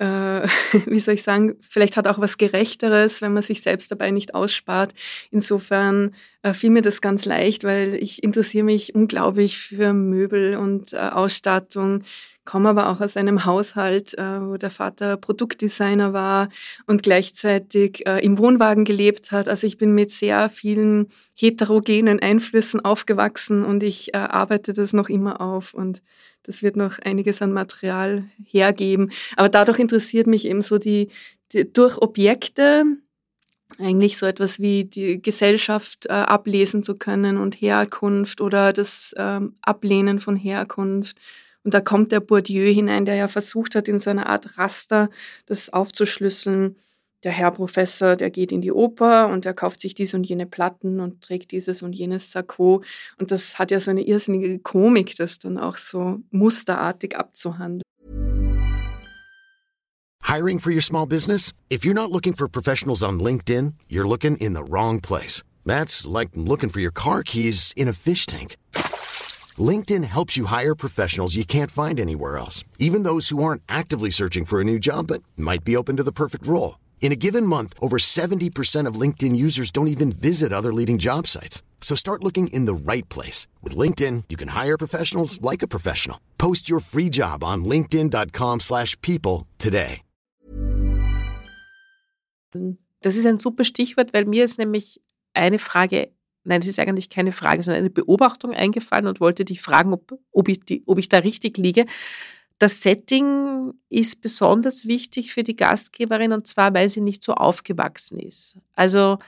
äh, 0.00 0.48
wie 0.86 0.98
soll 0.98 1.14
ich 1.14 1.22
sagen, 1.22 1.56
vielleicht 1.60 1.96
hat 1.96 2.08
auch 2.08 2.18
was 2.18 2.38
Gerechteres, 2.38 3.20
wenn 3.20 3.34
man 3.34 3.42
sich 3.42 3.62
selbst 3.62 3.92
dabei 3.92 4.10
nicht 4.10 4.34
ausspart. 4.34 4.94
Insofern 5.30 6.14
äh, 6.42 6.54
fiel 6.54 6.70
mir 6.70 6.82
das 6.82 7.00
ganz 7.00 7.26
leicht, 7.26 7.64
weil 7.64 7.94
ich 7.94 8.22
interessiere 8.22 8.64
mich 8.64 8.94
unglaublich 8.94 9.58
für 9.58 9.92
Möbel 9.92 10.56
und 10.56 10.94
äh, 10.94 10.96
Ausstattung, 10.96 12.02
komme 12.46 12.70
aber 12.70 12.88
auch 12.88 13.00
aus 13.00 13.16
einem 13.16 13.44
Haushalt, 13.44 14.16
äh, 14.18 14.40
wo 14.40 14.56
der 14.56 14.70
Vater 14.70 15.18
Produktdesigner 15.18 16.14
war 16.14 16.48
und 16.86 17.02
gleichzeitig 17.02 18.06
äh, 18.06 18.24
im 18.24 18.38
Wohnwagen 18.38 18.84
gelebt 18.84 19.30
hat. 19.30 19.48
Also 19.48 19.66
ich 19.66 19.76
bin 19.76 19.94
mit 19.94 20.10
sehr 20.10 20.48
vielen 20.48 21.08
heterogenen 21.34 22.20
Einflüssen 22.20 22.82
aufgewachsen 22.82 23.64
und 23.64 23.82
ich 23.82 24.14
äh, 24.14 24.16
arbeite 24.16 24.72
das 24.72 24.94
noch 24.94 25.10
immer 25.10 25.40
auf 25.42 25.74
und 25.74 26.02
das 26.42 26.62
wird 26.62 26.76
noch 26.76 26.98
einiges 26.98 27.42
an 27.42 27.52
Material 27.52 28.24
hergeben. 28.44 29.10
Aber 29.36 29.48
dadurch 29.48 29.78
interessiert 29.78 30.26
mich 30.26 30.46
eben 30.46 30.62
so 30.62 30.78
die, 30.78 31.08
die 31.52 31.70
durch 31.70 31.98
Objekte 31.98 32.84
eigentlich 33.78 34.18
so 34.18 34.26
etwas 34.26 34.60
wie 34.60 34.84
die 34.84 35.22
Gesellschaft 35.22 36.06
äh, 36.06 36.12
ablesen 36.12 36.82
zu 36.82 36.96
können 36.96 37.36
und 37.36 37.60
Herkunft 37.60 38.40
oder 38.40 38.72
das 38.72 39.14
ähm, 39.16 39.54
Ablehnen 39.62 40.18
von 40.18 40.36
Herkunft. 40.36 41.18
Und 41.62 41.74
da 41.74 41.80
kommt 41.80 42.10
der 42.10 42.20
Bourdieu 42.20 42.66
hinein, 42.72 43.04
der 43.04 43.16
ja 43.16 43.28
versucht 43.28 43.74
hat, 43.74 43.88
in 43.88 43.98
so 43.98 44.10
einer 44.10 44.28
Art 44.28 44.58
Raster 44.58 45.10
das 45.46 45.70
aufzuschlüsseln 45.70 46.76
der 47.22 47.32
Herr 47.32 47.50
Professor, 47.50 48.16
der 48.16 48.30
geht 48.30 48.52
in 48.52 48.60
die 48.60 48.72
Oper 48.72 49.28
und 49.28 49.44
der 49.44 49.54
kauft 49.54 49.80
sich 49.80 49.94
dies 49.94 50.14
und 50.14 50.24
jene 50.24 50.46
Platten 50.46 51.00
und 51.00 51.22
trägt 51.22 51.52
dieses 51.52 51.82
und 51.82 51.92
jenes 51.92 52.32
Sakko. 52.32 52.82
Und 53.18 53.30
das 53.30 53.58
hat 53.58 53.70
ja 53.70 53.80
so 53.80 53.90
eine 53.90 54.02
irrsinnige 54.02 54.58
Komik, 54.58 55.16
das 55.16 55.38
dann 55.38 55.58
auch 55.58 55.76
so 55.76 56.20
musterartig 56.30 57.16
abzuhandeln. 57.16 57.82
Hiring 60.22 60.60
for 60.60 60.70
your 60.70 60.82
small 60.82 61.06
business? 61.06 61.52
If 61.70 61.84
you're 61.84 61.94
not 61.94 62.10
looking 62.10 62.34
for 62.34 62.48
professionals 62.48 63.02
on 63.02 63.18
LinkedIn, 63.18 63.74
you're 63.88 64.08
looking 64.08 64.36
in 64.36 64.54
the 64.54 64.62
wrong 64.62 65.00
place. 65.00 65.42
That's 65.66 66.06
like 66.06 66.30
looking 66.34 66.70
for 66.70 66.80
your 66.80 66.92
car 66.92 67.22
keys 67.22 67.72
in 67.76 67.88
a 67.88 67.92
fish 67.92 68.26
tank. 68.26 68.56
LinkedIn 69.58 70.04
helps 70.04 70.36
you 70.36 70.46
hire 70.46 70.74
professionals 70.74 71.36
you 71.36 71.44
can't 71.44 71.70
find 71.70 71.98
anywhere 71.98 72.38
else, 72.38 72.64
even 72.78 73.02
those 73.02 73.28
who 73.30 73.42
aren't 73.42 73.62
actively 73.68 74.10
searching 74.10 74.44
for 74.44 74.60
a 74.60 74.64
new 74.64 74.78
job 74.78 75.08
but 75.08 75.22
might 75.36 75.64
be 75.64 75.76
open 75.76 75.96
to 75.96 76.04
the 76.04 76.12
perfect 76.12 76.46
role. 76.46 76.76
In 77.00 77.12
a 77.12 77.16
given 77.16 77.44
month, 77.44 77.74
over 77.80 77.96
70% 77.96 78.86
of 78.86 78.94
LinkedIn 78.94 79.34
users 79.34 79.72
don't 79.72 79.88
even 79.88 80.12
visit 80.12 80.52
other 80.52 80.72
leading 80.72 80.98
job 80.98 81.26
sites. 81.26 81.64
So 81.80 81.96
start 81.96 82.22
looking 82.22 82.48
in 82.52 82.66
the 82.66 82.74
right 82.74 83.08
place. 83.08 83.48
With 83.62 83.76
LinkedIn, 83.76 84.24
you 84.28 84.36
can 84.36 84.48
hire 84.48 84.78
professionals 84.78 85.40
like 85.40 85.62
a 85.62 85.68
professional. 85.68 86.18
Post 86.38 86.70
your 86.70 86.78
free 86.78 87.08
job 87.08 87.42
on 87.42 87.64
linkedin.com 87.64 88.60
slash 88.60 88.96
people 89.00 89.48
today. 89.58 90.02
Das 93.00 93.16
ist 93.16 93.26
ein 93.26 93.38
super 93.38 93.64
Stichwort, 93.64 94.12
weil 94.12 94.24
mir 94.24 94.44
ist 94.44 94.58
nämlich 94.58 95.00
eine 95.32 95.58
Frage, 95.58 96.10
nein, 96.44 96.60
es 96.60 96.66
ist 96.66 96.78
eigentlich 96.78 97.08
keine 97.08 97.32
Frage, 97.32 97.62
sondern 97.62 97.80
eine 97.80 97.90
Beobachtung 97.90 98.52
eingefallen 98.52 99.06
und 99.06 99.20
wollte 99.20 99.44
dich 99.44 99.62
fragen, 99.62 99.92
ob, 99.94 100.18
ob, 100.32 100.48
ich, 100.48 100.60
die, 100.60 100.82
ob 100.86 100.98
ich 100.98 101.08
da 101.08 101.18
richtig 101.18 101.56
liege. 101.56 101.86
Das 102.60 102.82
Setting 102.82 103.72
ist 103.88 104.20
besonders 104.20 104.86
wichtig 104.86 105.32
für 105.32 105.42
die 105.42 105.56
Gastgeberin 105.56 106.34
und 106.34 106.46
zwar, 106.46 106.74
weil 106.74 106.90
sie 106.90 107.00
nicht 107.00 107.24
so 107.24 107.32
aufgewachsen 107.32 108.18
ist. 108.18 108.58
Also 108.74 109.18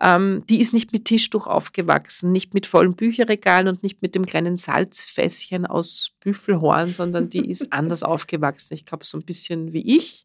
ähm, 0.00 0.44
die 0.48 0.60
ist 0.60 0.72
nicht 0.72 0.92
mit 0.92 1.04
Tischtuch 1.04 1.48
aufgewachsen, 1.48 2.30
nicht 2.30 2.54
mit 2.54 2.68
vollen 2.68 2.94
Bücherregalen 2.94 3.66
und 3.66 3.82
nicht 3.82 4.00
mit 4.02 4.14
dem 4.14 4.24
kleinen 4.24 4.56
Salzfässchen 4.56 5.66
aus 5.66 6.12
Büffelhorn, 6.20 6.94
sondern 6.94 7.28
die 7.28 7.50
ist 7.50 7.72
anders 7.72 8.04
aufgewachsen. 8.04 8.74
Ich 8.74 8.86
glaube, 8.86 9.04
so 9.04 9.18
ein 9.18 9.24
bisschen 9.24 9.72
wie 9.72 9.96
ich. 9.96 10.24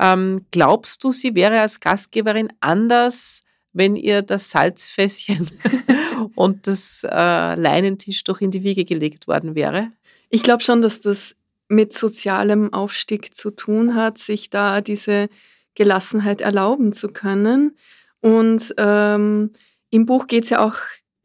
Ähm, 0.00 0.46
glaubst 0.50 1.04
du, 1.04 1.12
sie 1.12 1.36
wäre 1.36 1.60
als 1.60 1.78
Gastgeberin 1.78 2.52
anders, 2.58 3.44
wenn 3.72 3.94
ihr 3.94 4.22
das 4.22 4.50
Salzfässchen 4.50 5.48
und 6.34 6.66
das 6.66 7.06
äh, 7.08 7.54
Leinentischtuch 7.54 8.40
in 8.40 8.50
die 8.50 8.64
Wiege 8.64 8.84
gelegt 8.84 9.28
worden 9.28 9.54
wäre? 9.54 9.92
Ich 10.28 10.42
glaube 10.42 10.64
schon, 10.64 10.82
dass 10.82 11.00
das 11.00 11.36
mit 11.68 11.92
sozialem 11.92 12.72
Aufstieg 12.72 13.34
zu 13.34 13.50
tun 13.50 13.94
hat, 13.94 14.18
sich 14.18 14.50
da 14.50 14.80
diese 14.80 15.28
Gelassenheit 15.74 16.40
erlauben 16.40 16.92
zu 16.92 17.08
können. 17.08 17.76
Und 18.20 18.74
ähm, 18.78 19.52
im 19.90 20.06
Buch 20.06 20.26
geht 20.26 20.44
es 20.44 20.50
ja 20.50 20.64
auch 20.64 20.76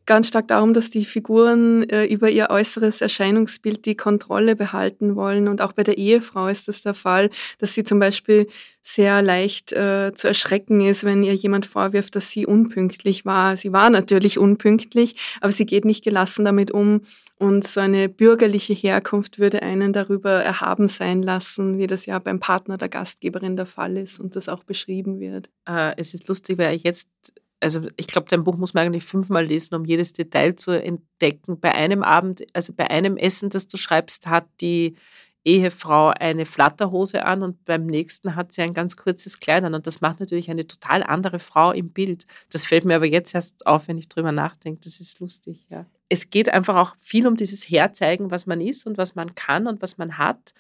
ganz 0.05 0.27
stark 0.27 0.47
darum, 0.47 0.73
dass 0.73 0.89
die 0.89 1.05
Figuren 1.05 1.87
äh, 1.89 2.05
über 2.05 2.29
ihr 2.29 2.49
äußeres 2.49 3.01
Erscheinungsbild 3.01 3.85
die 3.85 3.95
Kontrolle 3.95 4.55
behalten 4.55 5.15
wollen. 5.15 5.47
Und 5.47 5.61
auch 5.61 5.73
bei 5.73 5.83
der 5.83 5.97
Ehefrau 5.97 6.47
ist 6.47 6.67
das 6.67 6.81
der 6.81 6.93
Fall, 6.93 7.29
dass 7.59 7.73
sie 7.73 7.83
zum 7.83 7.99
Beispiel 7.99 8.47
sehr 8.81 9.21
leicht 9.21 9.71
äh, 9.71 10.11
zu 10.13 10.27
erschrecken 10.27 10.81
ist, 10.81 11.05
wenn 11.05 11.23
ihr 11.23 11.33
jemand 11.33 11.65
vorwirft, 11.65 12.15
dass 12.15 12.29
sie 12.29 12.45
unpünktlich 12.45 13.23
war. 13.25 13.55
Sie 13.55 13.71
war 13.71 13.89
natürlich 13.89 14.37
unpünktlich, 14.37 15.15
aber 15.39 15.53
sie 15.53 15.65
geht 15.65 15.85
nicht 15.85 16.03
gelassen 16.03 16.43
damit 16.43 16.71
um. 16.71 17.01
Und 17.37 17.65
so 17.65 17.79
eine 17.79 18.09
bürgerliche 18.09 18.73
Herkunft 18.73 19.39
würde 19.39 19.63
einen 19.63 19.93
darüber 19.93 20.31
erhaben 20.31 20.87
sein 20.87 21.23
lassen, 21.23 21.77
wie 21.77 21.87
das 21.87 22.05
ja 22.05 22.19
beim 22.19 22.39
Partner 22.39 22.77
der 22.77 22.89
Gastgeberin 22.89 23.55
der 23.55 23.65
Fall 23.65 23.97
ist 23.97 24.19
und 24.19 24.35
das 24.35 24.49
auch 24.49 24.63
beschrieben 24.63 25.19
wird. 25.19 25.49
Äh, 25.67 25.93
es 25.97 26.13
ist 26.13 26.27
lustig, 26.27 26.57
weil 26.57 26.75
ich 26.75 26.83
jetzt 26.83 27.09
also 27.63 27.87
ich 27.95 28.07
glaube, 28.07 28.27
dein 28.29 28.43
Buch 28.43 28.57
muss 28.57 28.73
man 28.73 28.85
eigentlich 28.85 29.05
fünfmal 29.05 29.45
lesen, 29.45 29.73
um 29.75 29.85
jedes 29.85 30.13
Detail 30.13 30.55
zu 30.55 30.71
entdecken. 30.71 31.59
Bei 31.59 31.73
einem 31.73 32.03
Abend, 32.03 32.45
also 32.53 32.73
bei 32.73 32.89
einem 32.89 33.15
Essen, 33.17 33.49
das 33.49 33.67
du 33.67 33.77
schreibst, 33.77 34.27
hat 34.27 34.45
die 34.59 34.95
Ehefrau 35.45 36.09
eine 36.09 36.45
Flatterhose 36.45 37.25
an 37.25 37.41
und 37.41 37.65
beim 37.65 37.85
nächsten 37.85 38.35
hat 38.35 38.53
sie 38.53 38.61
ein 38.61 38.73
ganz 38.73 38.95
kurzes 38.97 39.39
Kleid 39.39 39.63
an. 39.63 39.73
Und 39.73 39.87
das 39.87 40.01
macht 40.01 40.19
natürlich 40.19 40.49
eine 40.49 40.67
total 40.67 41.03
andere 41.03 41.39
Frau 41.39 41.71
im 41.71 41.89
Bild. 41.89 42.25
Das 42.51 42.65
fällt 42.65 42.85
mir 42.85 42.95
aber 42.95 43.05
jetzt 43.05 43.33
erst 43.33 43.65
auf, 43.65 43.87
wenn 43.87 43.97
ich 43.97 44.09
drüber 44.09 44.31
nachdenke. 44.31 44.81
Das 44.83 44.99
ist 44.99 45.19
lustig, 45.19 45.65
ja. 45.69 45.85
Es 46.09 46.29
geht 46.29 46.49
einfach 46.49 46.75
auch 46.75 46.95
viel 46.99 47.27
um 47.27 47.35
dieses 47.35 47.69
Herzeigen, 47.69 48.29
was 48.29 48.45
man 48.45 48.61
ist 48.61 48.85
und 48.85 48.97
was 48.97 49.15
man 49.15 49.35
kann 49.35 49.67
und 49.67 49.81
was 49.81 49.97
man 49.97 50.17
hat. 50.17 50.53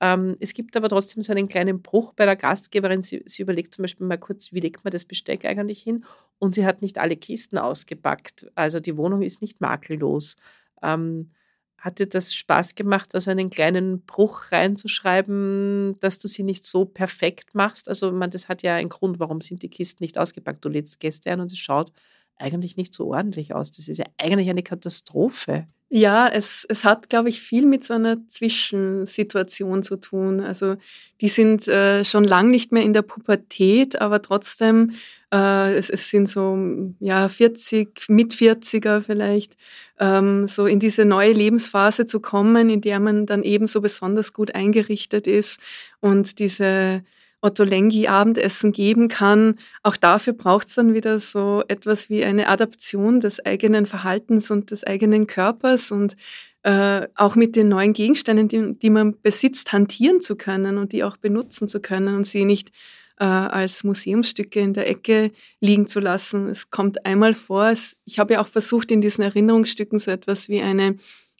Ähm, 0.00 0.36
es 0.38 0.54
gibt 0.54 0.76
aber 0.76 0.88
trotzdem 0.88 1.22
so 1.22 1.32
einen 1.32 1.48
kleinen 1.48 1.82
Bruch 1.82 2.12
bei 2.14 2.24
der 2.24 2.36
Gastgeberin. 2.36 3.02
Sie, 3.02 3.22
sie, 3.26 3.42
überlegt 3.42 3.74
zum 3.74 3.82
Beispiel 3.82 4.06
mal 4.06 4.18
kurz, 4.18 4.52
wie 4.52 4.60
legt 4.60 4.84
man 4.84 4.92
das 4.92 5.04
Besteck 5.04 5.44
eigentlich 5.44 5.82
hin? 5.82 6.04
Und 6.38 6.54
sie 6.54 6.64
hat 6.64 6.82
nicht 6.82 6.98
alle 6.98 7.16
Kisten 7.16 7.58
ausgepackt. 7.58 8.46
Also 8.54 8.80
die 8.80 8.96
Wohnung 8.96 9.22
ist 9.22 9.42
nicht 9.42 9.60
makellos. 9.60 10.36
Ähm, 10.82 11.30
hat 11.78 12.00
dir 12.00 12.08
das 12.08 12.34
Spaß 12.34 12.74
gemacht, 12.74 13.14
also 13.14 13.30
einen 13.30 13.50
kleinen 13.50 14.02
Bruch 14.02 14.50
reinzuschreiben, 14.50 15.96
dass 16.00 16.18
du 16.18 16.26
sie 16.26 16.42
nicht 16.42 16.64
so 16.64 16.84
perfekt 16.84 17.54
machst? 17.54 17.88
Also 17.88 18.10
man, 18.10 18.30
das 18.30 18.48
hat 18.48 18.62
ja 18.62 18.74
einen 18.74 18.88
Grund, 18.88 19.20
warum 19.20 19.40
sind 19.40 19.62
die 19.62 19.70
Kisten 19.70 20.02
nicht 20.02 20.18
ausgepackt. 20.18 20.64
Du 20.64 20.68
lädst 20.68 20.98
Gäste 20.98 21.30
ein 21.30 21.40
und 21.40 21.52
es 21.52 21.58
schaut 21.58 21.92
eigentlich 22.38 22.76
nicht 22.76 22.94
so 22.94 23.12
ordentlich 23.12 23.54
aus. 23.54 23.70
Das 23.70 23.88
ist 23.88 23.98
ja 23.98 24.06
eigentlich 24.18 24.50
eine 24.50 24.62
Katastrophe. 24.62 25.66
Ja, 25.90 26.28
es, 26.28 26.66
es 26.68 26.84
hat, 26.84 27.08
glaube 27.08 27.30
ich, 27.30 27.40
viel 27.40 27.64
mit 27.64 27.82
so 27.82 27.94
einer 27.94 28.18
Zwischensituation 28.28 29.82
zu 29.82 29.96
tun. 29.96 30.40
Also 30.40 30.76
die 31.22 31.28
sind 31.28 31.66
äh, 31.66 32.04
schon 32.04 32.24
lang 32.24 32.50
nicht 32.50 32.72
mehr 32.72 32.82
in 32.82 32.92
der 32.92 33.00
Pubertät, 33.00 33.98
aber 33.98 34.20
trotzdem, 34.20 34.92
äh, 35.32 35.74
es, 35.76 35.88
es 35.88 36.10
sind 36.10 36.28
so 36.28 36.58
ja 37.00 37.30
40, 37.30 38.04
mit 38.08 38.34
40er 38.34 39.00
vielleicht, 39.00 39.56
ähm, 39.98 40.46
so 40.46 40.66
in 40.66 40.78
diese 40.78 41.06
neue 41.06 41.32
Lebensphase 41.32 42.04
zu 42.04 42.20
kommen, 42.20 42.68
in 42.68 42.82
der 42.82 43.00
man 43.00 43.24
dann 43.24 43.42
eben 43.42 43.66
so 43.66 43.80
besonders 43.80 44.34
gut 44.34 44.54
eingerichtet 44.54 45.26
ist 45.26 45.58
und 46.00 46.38
diese 46.38 47.02
Otto 47.40 47.64
Lengi 47.64 48.08
Abendessen 48.08 48.72
geben 48.72 49.08
kann. 49.08 49.56
Auch 49.82 49.96
dafür 49.96 50.32
braucht 50.32 50.68
es 50.68 50.74
dann 50.74 50.94
wieder 50.94 51.20
so 51.20 51.62
etwas 51.68 52.10
wie 52.10 52.24
eine 52.24 52.48
Adaption 52.48 53.20
des 53.20 53.44
eigenen 53.44 53.86
Verhaltens 53.86 54.50
und 54.50 54.70
des 54.70 54.84
eigenen 54.84 55.26
Körpers 55.26 55.92
und 55.92 56.16
äh, 56.62 57.06
auch 57.14 57.36
mit 57.36 57.54
den 57.54 57.68
neuen 57.68 57.92
Gegenständen, 57.92 58.48
die, 58.48 58.78
die, 58.78 58.90
man 58.90 59.14
besitzt, 59.22 59.72
hantieren 59.72 60.20
zu 60.20 60.36
können 60.36 60.78
und 60.78 60.92
die 60.92 61.04
auch 61.04 61.16
benutzen 61.16 61.68
zu 61.68 61.80
können 61.80 62.16
und 62.16 62.24
sie 62.24 62.44
nicht 62.44 62.70
äh, 63.18 63.24
als 63.24 63.84
Museumsstücke 63.84 64.60
in 64.60 64.74
der 64.74 64.88
Ecke 64.88 65.30
liegen 65.60 65.86
zu 65.86 66.00
lassen. 66.00 66.48
Es 66.48 66.70
kommt 66.70 67.06
einmal 67.06 67.34
vor, 67.34 67.68
es, 67.68 67.96
ich 68.04 68.18
habe 68.18 68.34
ja 68.34 68.40
auch 68.40 68.48
versucht, 68.48 68.90
in 68.90 69.00
diesen 69.00 69.22
Erinnerungsstücken 69.22 69.98
so 69.98 70.10
etwas 70.10 70.48
wie 70.48 70.60
eine 70.60 70.96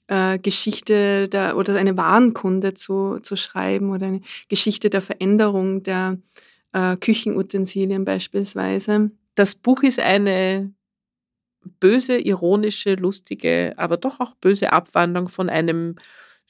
äh, 0.09 0.39
Geschichte 0.39 1.29
der, 1.29 1.57
oder 1.57 1.77
eine 1.77 1.97
Warenkunde 1.97 2.75
zu, 2.75 3.19
zu 3.21 3.37
schreiben 3.37 3.91
oder 3.91 4.07
eine 4.07 4.21
Geschichte 4.49 4.91
der 4.91 5.03
Veränderung 5.03 5.83
der 5.83 6.19
äh, 6.73 6.97
Küchenutensilien 6.97 8.05
beispielsweise. 8.05 9.11
Das 9.35 9.55
Buch 9.55 9.83
ist 9.83 10.01
eine 10.01 10.73
böse, 11.81 12.19
ironische, 12.19 12.95
lustige, 12.95 13.75
aber 13.77 13.97
doch 13.97 14.21
auch 14.21 14.35
böse 14.37 14.73
Abwandlung 14.73 15.29
von 15.29 15.49
einem 15.49 15.97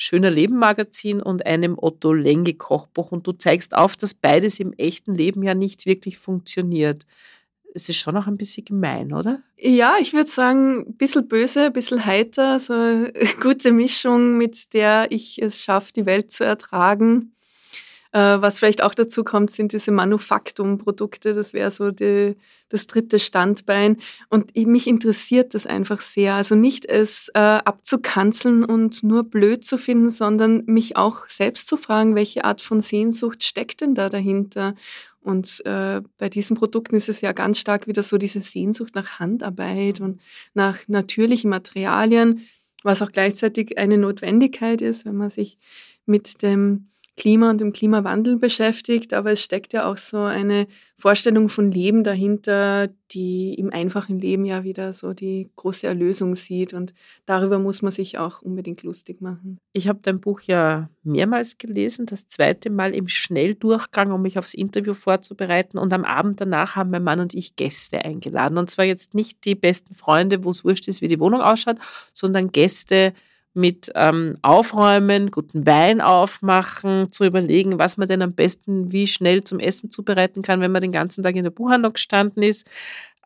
Schöner 0.01 0.31
Leben 0.31 0.59
Magazin 0.59 1.21
und 1.21 1.45
einem 1.45 1.77
Otto 1.77 2.13
Lenge 2.13 2.55
Kochbuch. 2.55 3.11
Und 3.11 3.27
du 3.27 3.33
zeigst 3.33 3.75
auf, 3.75 3.97
dass 3.97 4.15
beides 4.15 4.61
im 4.61 4.73
echten 4.75 5.13
Leben 5.13 5.43
ja 5.43 5.55
nicht 5.55 5.87
wirklich 5.87 6.19
funktioniert. 6.19 7.05
Es 7.75 7.89
ist 7.89 7.99
schon 7.99 8.17
auch 8.17 8.27
ein 8.27 8.37
bisschen 8.37 8.65
gemein, 8.65 9.13
oder? 9.13 9.43
Ja, 9.57 9.97
ich 10.01 10.13
würde 10.13 10.29
sagen, 10.29 10.87
ein 10.89 10.97
bisschen 10.97 11.29
böse, 11.29 11.67
ein 11.67 11.73
bisschen 11.73 12.05
heiter, 12.05 12.59
so 12.61 12.73
eine 12.73 13.13
gute 13.41 13.73
Mischung, 13.73 14.39
mit 14.39 14.73
der 14.75 15.09
ich 15.11 15.41
es 15.41 15.63
schaffe, 15.63 15.93
die 15.93 16.07
Welt 16.07 16.31
zu 16.31 16.45
ertragen. 16.45 17.33
Äh, 18.13 18.41
was 18.41 18.59
vielleicht 18.59 18.83
auch 18.83 18.95
dazu 18.95 19.23
kommt, 19.23 19.51
sind 19.51 19.73
diese 19.73 19.91
Manufaktumprodukte. 19.91 21.35
Das 21.35 21.53
wäre 21.53 21.71
so 21.71 21.91
die, 21.91 22.37
das 22.71 22.87
dritte 22.87 23.19
Standbein. 23.19 23.99
Und 24.31 24.57
mich 24.57 24.87
interessiert 24.87 25.55
das 25.55 25.67
einfach 25.67 26.01
sehr. 26.01 26.35
Also 26.35 26.55
nicht 26.55 26.87
es 26.87 27.29
äh, 27.35 27.39
abzukanzeln 27.39 28.65
und 28.65 29.03
nur 29.03 29.25
blöd 29.25 29.65
zu 29.65 29.77
finden, 29.77 30.11
sondern 30.11 30.65
mich 30.65 30.97
auch 30.97 31.29
selbst 31.29 31.69
zu 31.69 31.77
fragen, 31.77 32.15
welche 32.15 32.45
Art 32.45 32.63
von 32.63 32.81
Sehnsucht 32.81 33.43
steckt 33.45 33.83
denn 33.83 33.95
da 33.95 34.09
dahinter? 34.09 34.75
Und 35.29 35.61
äh, 35.67 36.01
bei 36.17 36.31
diesen 36.31 36.57
Produkten 36.57 36.97
ist 36.97 37.11
es 37.11 37.21
ja 37.21 37.33
ganz 37.33 37.59
stark 37.59 37.87
wieder 37.87 38.03
so 38.03 38.17
diese 38.17 38.41
Sehnsucht 38.41 38.95
nach 38.95 39.21
Handarbeit 39.21 40.01
und 40.01 40.23
nach 40.55 40.89
natürlichen 40.89 41.51
Materialien, 41.51 42.47
was 42.83 43.03
auch 43.03 43.13
gleichzeitig 43.13 43.77
eine 43.77 43.99
Notwendigkeit 43.99 44.81
ist, 44.81 45.05
wenn 45.05 45.17
man 45.17 45.29
sich 45.29 45.59
mit 46.07 46.43
dem 46.43 46.89
Klima 47.19 47.51
und 47.51 47.61
dem 47.61 47.73
Klimawandel 47.73 48.37
beschäftigt, 48.37 49.13
aber 49.13 49.33
es 49.33 49.43
steckt 49.43 49.73
ja 49.73 49.91
auch 49.91 49.97
so 49.97 50.21
eine 50.21 50.69
Vorstellung 50.95 51.49
von 51.49 51.73
Leben 51.73 52.05
dahinter, 52.05 52.89
die 53.11 53.55
im 53.55 53.73
einfachen 53.73 54.21
Leben 54.21 54.45
ja 54.45 54.63
wieder 54.63 54.93
so 54.93 55.13
die 55.15 55.51
große 55.57 55.89
Erlösung 55.89 56.37
sieht. 56.37 56.75
Und 56.75 56.95
darüber 57.27 57.59
muss 57.59 57.83
man 57.83 57.91
sich 57.91 58.19
auch 58.19 58.41
unbedingt 58.41 58.85
lustig 58.85 59.21
machen. 59.21 59.59
Ich 59.73 59.89
habe 59.89 59.99
dein 60.01 60.21
Buch 60.21 60.43
ja 60.43 60.91
mehrmals 61.03 61.59
gelesen, 61.59 62.07
das 62.07 62.29
zweite 62.29 62.71
Mal 62.71 62.95
im 62.95 63.09
Schnelldurchgang, 63.09 64.13
um 64.13 64.23
mich 64.23 64.39
aufs 64.39 64.55
Interview 64.55 64.95
vorzubereiten. 64.95 65.77
Und 65.77 65.93
am 65.93 66.05
Abend 66.05 66.41
danach 66.41 66.77
haben 66.77 66.91
mein 66.91 67.03
Mann 67.03 67.19
und 67.19 67.35
ich 67.35 67.57
Gäste 67.57 68.05
eingeladen. 68.05 68.59
Und 68.59 68.71
zwar 68.71 68.85
jetzt 68.85 69.15
nicht 69.15 69.45
die 69.45 69.57
besten 69.57 69.97
Freunde, 69.97 70.45
wo 70.45 70.51
es 70.51 70.65
wurscht 70.65 70.87
ist, 70.87 71.03
wie 71.03 71.09
die 71.09 71.19
Wohnung 71.19 71.41
ausschaut, 71.41 71.79
sondern 72.13 72.53
Gäste, 72.53 73.13
mit 73.59 73.91
ähm, 73.95 74.37
Aufräumen, 74.43 75.31
guten 75.31 75.67
Wein 75.67 76.01
aufmachen, 76.01 77.11
zu 77.11 77.25
überlegen, 77.25 77.79
was 77.79 77.97
man 77.97 78.09
denn 78.09 78.23
am 78.23 78.33
besten 78.33 78.93
wie 78.93 79.07
schnell 79.07 79.43
zum 79.45 79.59
Essen 79.59 79.91
zubereiten 79.91 80.43
kann, 80.43 80.61
wenn 80.61 80.73
man 80.73 80.81
den 80.81 80.93
ganzen 80.93 81.23
Tag 81.23 81.35
in 81.35 81.45
der 81.45 81.51
Buchhandlung 81.51 81.93
gestanden 81.93 82.43
ist. 82.43 82.67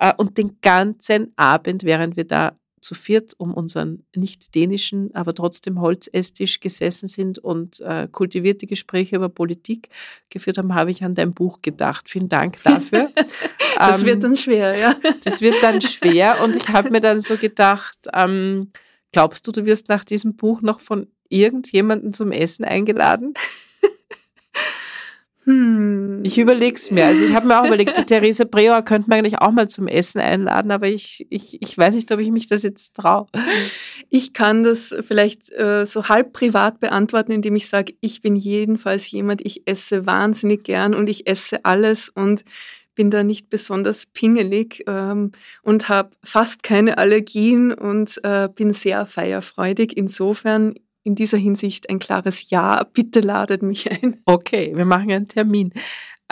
Äh, 0.01 0.12
und 0.16 0.38
den 0.38 0.59
ganzen 0.62 1.33
Abend, 1.37 1.85
während 1.85 2.16
wir 2.16 2.25
da 2.25 2.57
zu 2.81 2.95
viert 2.95 3.35
um 3.38 3.55
unseren 3.55 4.05
nicht 4.16 4.55
dänischen, 4.55 5.14
aber 5.14 5.35
trotzdem 5.35 5.81
Holzesstisch 5.81 6.59
gesessen 6.61 7.07
sind 7.07 7.38
und 7.38 7.81
äh, 7.81 8.09
kultivierte 8.11 8.66
Gespräche 8.66 9.16
über 9.16 9.29
Politik 9.29 9.88
geführt 10.31 10.59
haben, 10.59 10.75
habe 10.75 10.90
ich 10.90 11.05
an 11.05 11.14
dein 11.14 11.33
Buch 11.33 11.61
gedacht. 11.62 12.11
Vielen 12.11 12.29
Dank 12.29 12.61
dafür. 12.64 13.11
das 13.79 14.01
ähm, 14.01 14.09
wird 14.09 14.25
dann 14.25 14.37
schwer, 14.37 14.77
ja. 14.77 14.97
Das 15.25 15.40
wird 15.42 15.62
dann 15.62 15.81
schwer 15.81 16.42
und 16.42 16.57
ich 16.57 16.68
habe 16.71 16.90
mir 16.90 17.01
dann 17.01 17.21
so 17.21 17.37
gedacht, 17.37 17.99
ähm, 18.12 18.73
Glaubst 19.12 19.46
du, 19.46 19.53
du 19.53 19.64
wirst 19.66 19.88
nach 19.88 20.05
diesem 20.05 20.37
Buch 20.37 20.62
noch 20.62 20.81
von 20.81 21.07
irgendjemandem 21.29 22.12
zum 22.12 22.33
Essen 22.33 22.64
eingeladen? 22.64 23.35
Hm. 25.44 26.20
Ich 26.25 26.38
überlege 26.38 26.77
es 26.77 26.92
mir. 26.92 27.07
Also 27.07 27.25
ich 27.25 27.35
habe 27.35 27.48
mir 27.48 27.61
auch 27.61 27.66
überlegt, 27.66 27.96
die 27.96 28.05
Therese 28.05 28.46
Breauer 28.46 28.83
könnte 28.83 29.09
man 29.09 29.18
eigentlich 29.18 29.40
auch 29.40 29.51
mal 29.51 29.68
zum 29.68 29.88
Essen 29.88 30.20
einladen, 30.20 30.70
aber 30.70 30.87
ich, 30.87 31.27
ich, 31.31 31.61
ich 31.61 31.77
weiß 31.77 31.96
nicht, 31.96 32.12
ob 32.12 32.20
ich 32.20 32.31
mich 32.31 32.46
das 32.46 32.62
jetzt 32.62 32.94
traue. 32.94 33.27
Ich 34.09 34.35
kann 34.35 34.62
das 34.62 34.94
vielleicht 35.01 35.51
äh, 35.53 35.85
so 35.85 36.09
halb 36.09 36.33
privat 36.33 36.79
beantworten, 36.79 37.33
indem 37.33 37.57
ich 37.57 37.68
sage, 37.68 37.94
ich 38.01 38.20
bin 38.20 38.37
jedenfalls 38.37 39.11
jemand, 39.11 39.44
ich 39.44 39.66
esse 39.66 40.07
wahnsinnig 40.07 40.62
gern 40.62 40.94
und 40.94 41.09
ich 41.09 41.27
esse 41.27 41.64
alles 41.64 42.09
und 42.09 42.44
bin 42.95 43.11
da 43.11 43.23
nicht 43.23 43.51
besonders 43.51 44.07
pingelig 44.07 44.85
ähm, 44.87 45.33
und 45.63 45.89
habe 45.89 46.11
fast 46.23 46.63
keine 46.63 46.99
Allergien 46.99 47.73
und 47.73 48.21
äh, 48.25 48.49
bin 48.55 48.73
sehr 48.73 49.07
feierfreudig. 49.07 49.97
Insofern 49.97 50.75
in 51.05 51.15
dieser 51.15 51.39
Hinsicht 51.39 51.91
ein 51.91 51.99
klares 51.99 52.51
Ja. 52.51 52.85
Bitte 52.85 53.21
ladet 53.21 53.63
mich 53.63 53.91
ein. 53.91 54.21
Okay, 54.25 54.73
wir 54.75 54.85
machen 54.85 55.11
einen 55.11 55.27
Termin. 55.27 55.73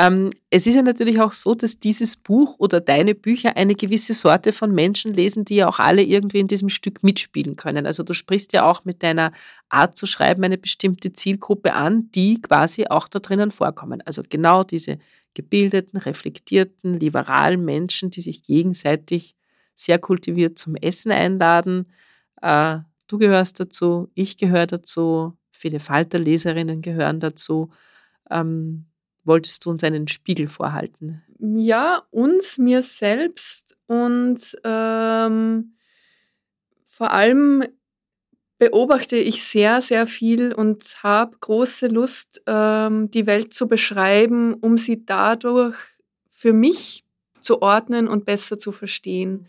Ähm, 0.01 0.31
es 0.49 0.66
ist 0.66 0.77
ja 0.77 0.83
natürlich 0.83 1.20
auch 1.20 1.33
so, 1.33 1.55
dass 1.55 1.79
dieses 1.79 2.16
Buch 2.16 2.55
oder 2.59 2.81
deine 2.81 3.14
Bücher 3.14 3.57
eine 3.59 3.75
gewisse 3.75 4.14
Sorte 4.14 4.53
von 4.53 4.73
Menschen 4.73 5.12
lesen, 5.12 5.44
die 5.44 5.57
ja 5.57 5.68
auch 5.68 5.79
alle 5.79 6.03
irgendwie 6.03 6.38
in 6.38 6.46
diesem 6.46 6.70
Stück 6.70 7.03
mitspielen 7.03 7.57
können. 7.57 7.85
Also 7.85 8.03
du 8.03 8.14
sprichst 8.14 8.55
ja 8.55 8.64
auch 8.64 8.87
mit 8.87 9.03
deiner 9.03 9.33
Art 9.68 9.99
zu 9.99 10.07
schreiben 10.07 10.42
eine 10.44 10.57
bestimmte 10.57 11.12
Zielgruppe 11.12 11.75
an, 11.75 12.11
die 12.12 12.40
quasi 12.40 12.87
auch 12.88 13.09
da 13.09 13.18
drinnen 13.18 13.51
vorkommen. 13.51 14.01
Also 14.07 14.23
genau 14.27 14.64
diese 14.64 14.99
gebildeten, 15.34 15.98
reflektierten, 15.98 16.98
liberalen 16.98 17.64
Menschen, 17.64 18.10
die 18.10 18.20
sich 18.20 18.42
gegenseitig 18.42 19.36
sehr 19.74 19.98
kultiviert 19.98 20.58
zum 20.58 20.76
Essen 20.76 21.12
einladen. 21.12 21.86
Äh, 22.42 22.78
du 23.06 23.18
gehörst 23.18 23.60
dazu, 23.60 24.10
ich 24.14 24.36
gehöre 24.36 24.66
dazu, 24.66 25.36
viele 25.50 25.80
Falterleserinnen 25.80 26.82
gehören 26.82 27.20
dazu. 27.20 27.70
Ähm, 28.30 28.86
wolltest 29.24 29.64
du 29.64 29.70
uns 29.70 29.84
einen 29.84 30.08
Spiegel 30.08 30.48
vorhalten? 30.48 31.22
Ja, 31.38 32.02
uns, 32.10 32.58
mir 32.58 32.82
selbst 32.82 33.78
und 33.86 34.58
ähm, 34.64 35.74
vor 36.86 37.12
allem 37.12 37.64
beobachte 38.61 39.16
ich 39.16 39.42
sehr, 39.42 39.81
sehr 39.81 40.07
viel 40.07 40.53
und 40.53 41.03
habe 41.03 41.35
große 41.40 41.88
Lust, 41.88 42.42
ähm, 42.46 43.11
die 43.11 43.27
Welt 43.27 43.55
zu 43.55 43.66
beschreiben, 43.66 44.53
um 44.53 44.77
sie 44.77 45.05
dadurch 45.07 45.77
für 46.29 46.53
mich 46.53 47.03
zu 47.40 47.62
ordnen 47.62 48.07
und 48.07 48.27
besser 48.27 48.59
zu 48.59 48.70
verstehen. 48.70 49.49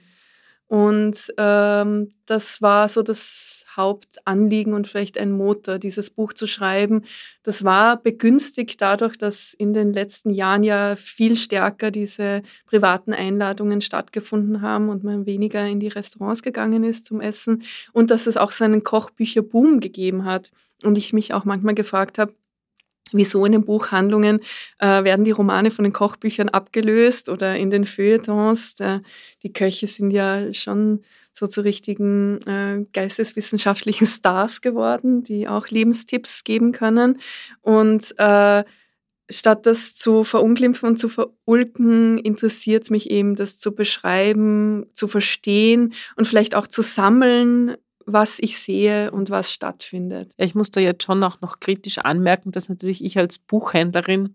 Und 0.72 1.34
ähm, 1.38 2.12
das 2.28 2.62
war 2.62 2.88
so 2.88 3.04
das 3.04 3.66
Hauptanliegen 3.76 4.72
und 4.72 4.88
vielleicht 4.88 5.18
ein 5.18 5.34
Motor, 5.34 5.80
dieses 5.80 6.12
Buch 6.12 6.32
zu 6.32 6.48
schreiben. 6.48 7.02
Das 7.44 7.66
war 7.66 8.02
begünstigt 8.02 8.82
dadurch, 8.82 9.18
dass 9.18 9.54
in 9.54 9.74
den 9.74 9.92
letzten 9.92 10.30
Jahren 10.30 10.64
ja 10.64 10.96
viel 10.96 11.36
stärker 11.36 11.92
diese 11.92 12.42
privaten 12.68 13.12
Einladungen 13.12 13.82
stattgefunden 13.82 14.62
haben 14.62 14.88
und 14.88 15.04
man 15.04 15.26
weniger 15.26 15.68
in 15.68 15.82
die 15.82 15.90
Restaurants 15.90 16.42
gegangen 16.42 16.86
ist 16.86 17.06
zum 17.06 17.20
Essen 17.20 17.64
und 17.92 18.10
dass 18.10 18.26
es 18.26 18.38
auch 18.38 18.54
so 18.54 18.64
einen 18.64 18.82
Kochbücherboom 18.82 19.82
gegeben 19.82 20.24
hat. 20.24 20.52
Und 20.86 20.98
ich 20.98 21.12
mich 21.12 21.34
auch 21.34 21.44
manchmal 21.44 21.76
gefragt 21.76 22.18
habe, 22.18 22.34
wieso 23.14 23.46
in 23.46 23.52
den 23.52 23.66
Buchhandlungen 23.66 24.40
äh, 24.80 25.04
werden 25.04 25.26
die 25.26 25.32
Romane 25.32 25.72
von 25.72 25.84
den 25.84 25.94
Kochbüchern 25.94 26.50
abgelöst 26.50 27.30
oder 27.30 27.56
in 27.56 27.70
den 27.70 27.86
Feuilletons. 27.86 28.76
Der, 28.76 29.02
die 29.44 29.54
Köche 29.54 29.88
sind 29.88 30.12
ja 30.12 30.54
schon 30.54 31.02
so 31.34 31.48
zu 31.48 31.62
richtigen 31.62 32.40
äh, 32.46 32.86
geisteswissenschaftlichen 32.94 34.08
Stars 34.08 34.62
geworden, 34.62 35.24
die 35.24 35.48
auch 35.48 35.68
Lebenstipps 35.68 36.44
geben 36.44 36.72
können. 36.72 37.20
Und 37.62 38.14
äh, 38.18 38.64
statt 39.30 39.66
das 39.66 39.96
zu 39.96 40.24
verunglimpfen 40.24 40.90
und 40.90 40.98
zu 40.98 41.10
verulken, 41.10 42.18
interessiert 42.18 42.84
es 42.84 42.90
mich 42.90 43.10
eben, 43.10 43.36
das 43.36 43.58
zu 43.58 43.74
beschreiben, 43.74 44.86
zu 44.94 45.08
verstehen 45.08 45.94
und 46.16 46.28
vielleicht 46.28 46.56
auch 46.56 46.68
zu 46.68 46.82
sammeln 46.82 47.76
was 48.06 48.40
ich 48.40 48.60
sehe 48.60 49.12
und 49.12 49.30
was 49.30 49.52
stattfindet. 49.52 50.34
Ich 50.38 50.56
muss 50.56 50.72
da 50.72 50.80
jetzt 50.80 51.04
schon 51.04 51.24
auch 51.24 51.42
noch 51.42 51.60
kritisch 51.60 52.00
anmerken, 52.00 52.52
dass 52.52 52.70
natürlich 52.70 53.04
ich 53.04 53.18
als 53.18 53.38
Buchhändlerin 53.38 54.34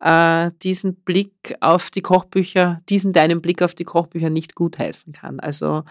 äh, 0.00 0.50
diesen 0.62 0.94
Blick 0.96 1.56
auf 1.60 1.90
die 1.90 2.02
Kochbücher, 2.02 2.80
diesen 2.88 3.12
deinen 3.12 3.40
Blick 3.40 3.62
auf 3.62 3.74
die 3.74 3.84
Kochbücher 3.84 4.30
nicht 4.30 4.54
gutheißen 4.54 5.12
kann. 5.12 5.40
Also 5.40 5.84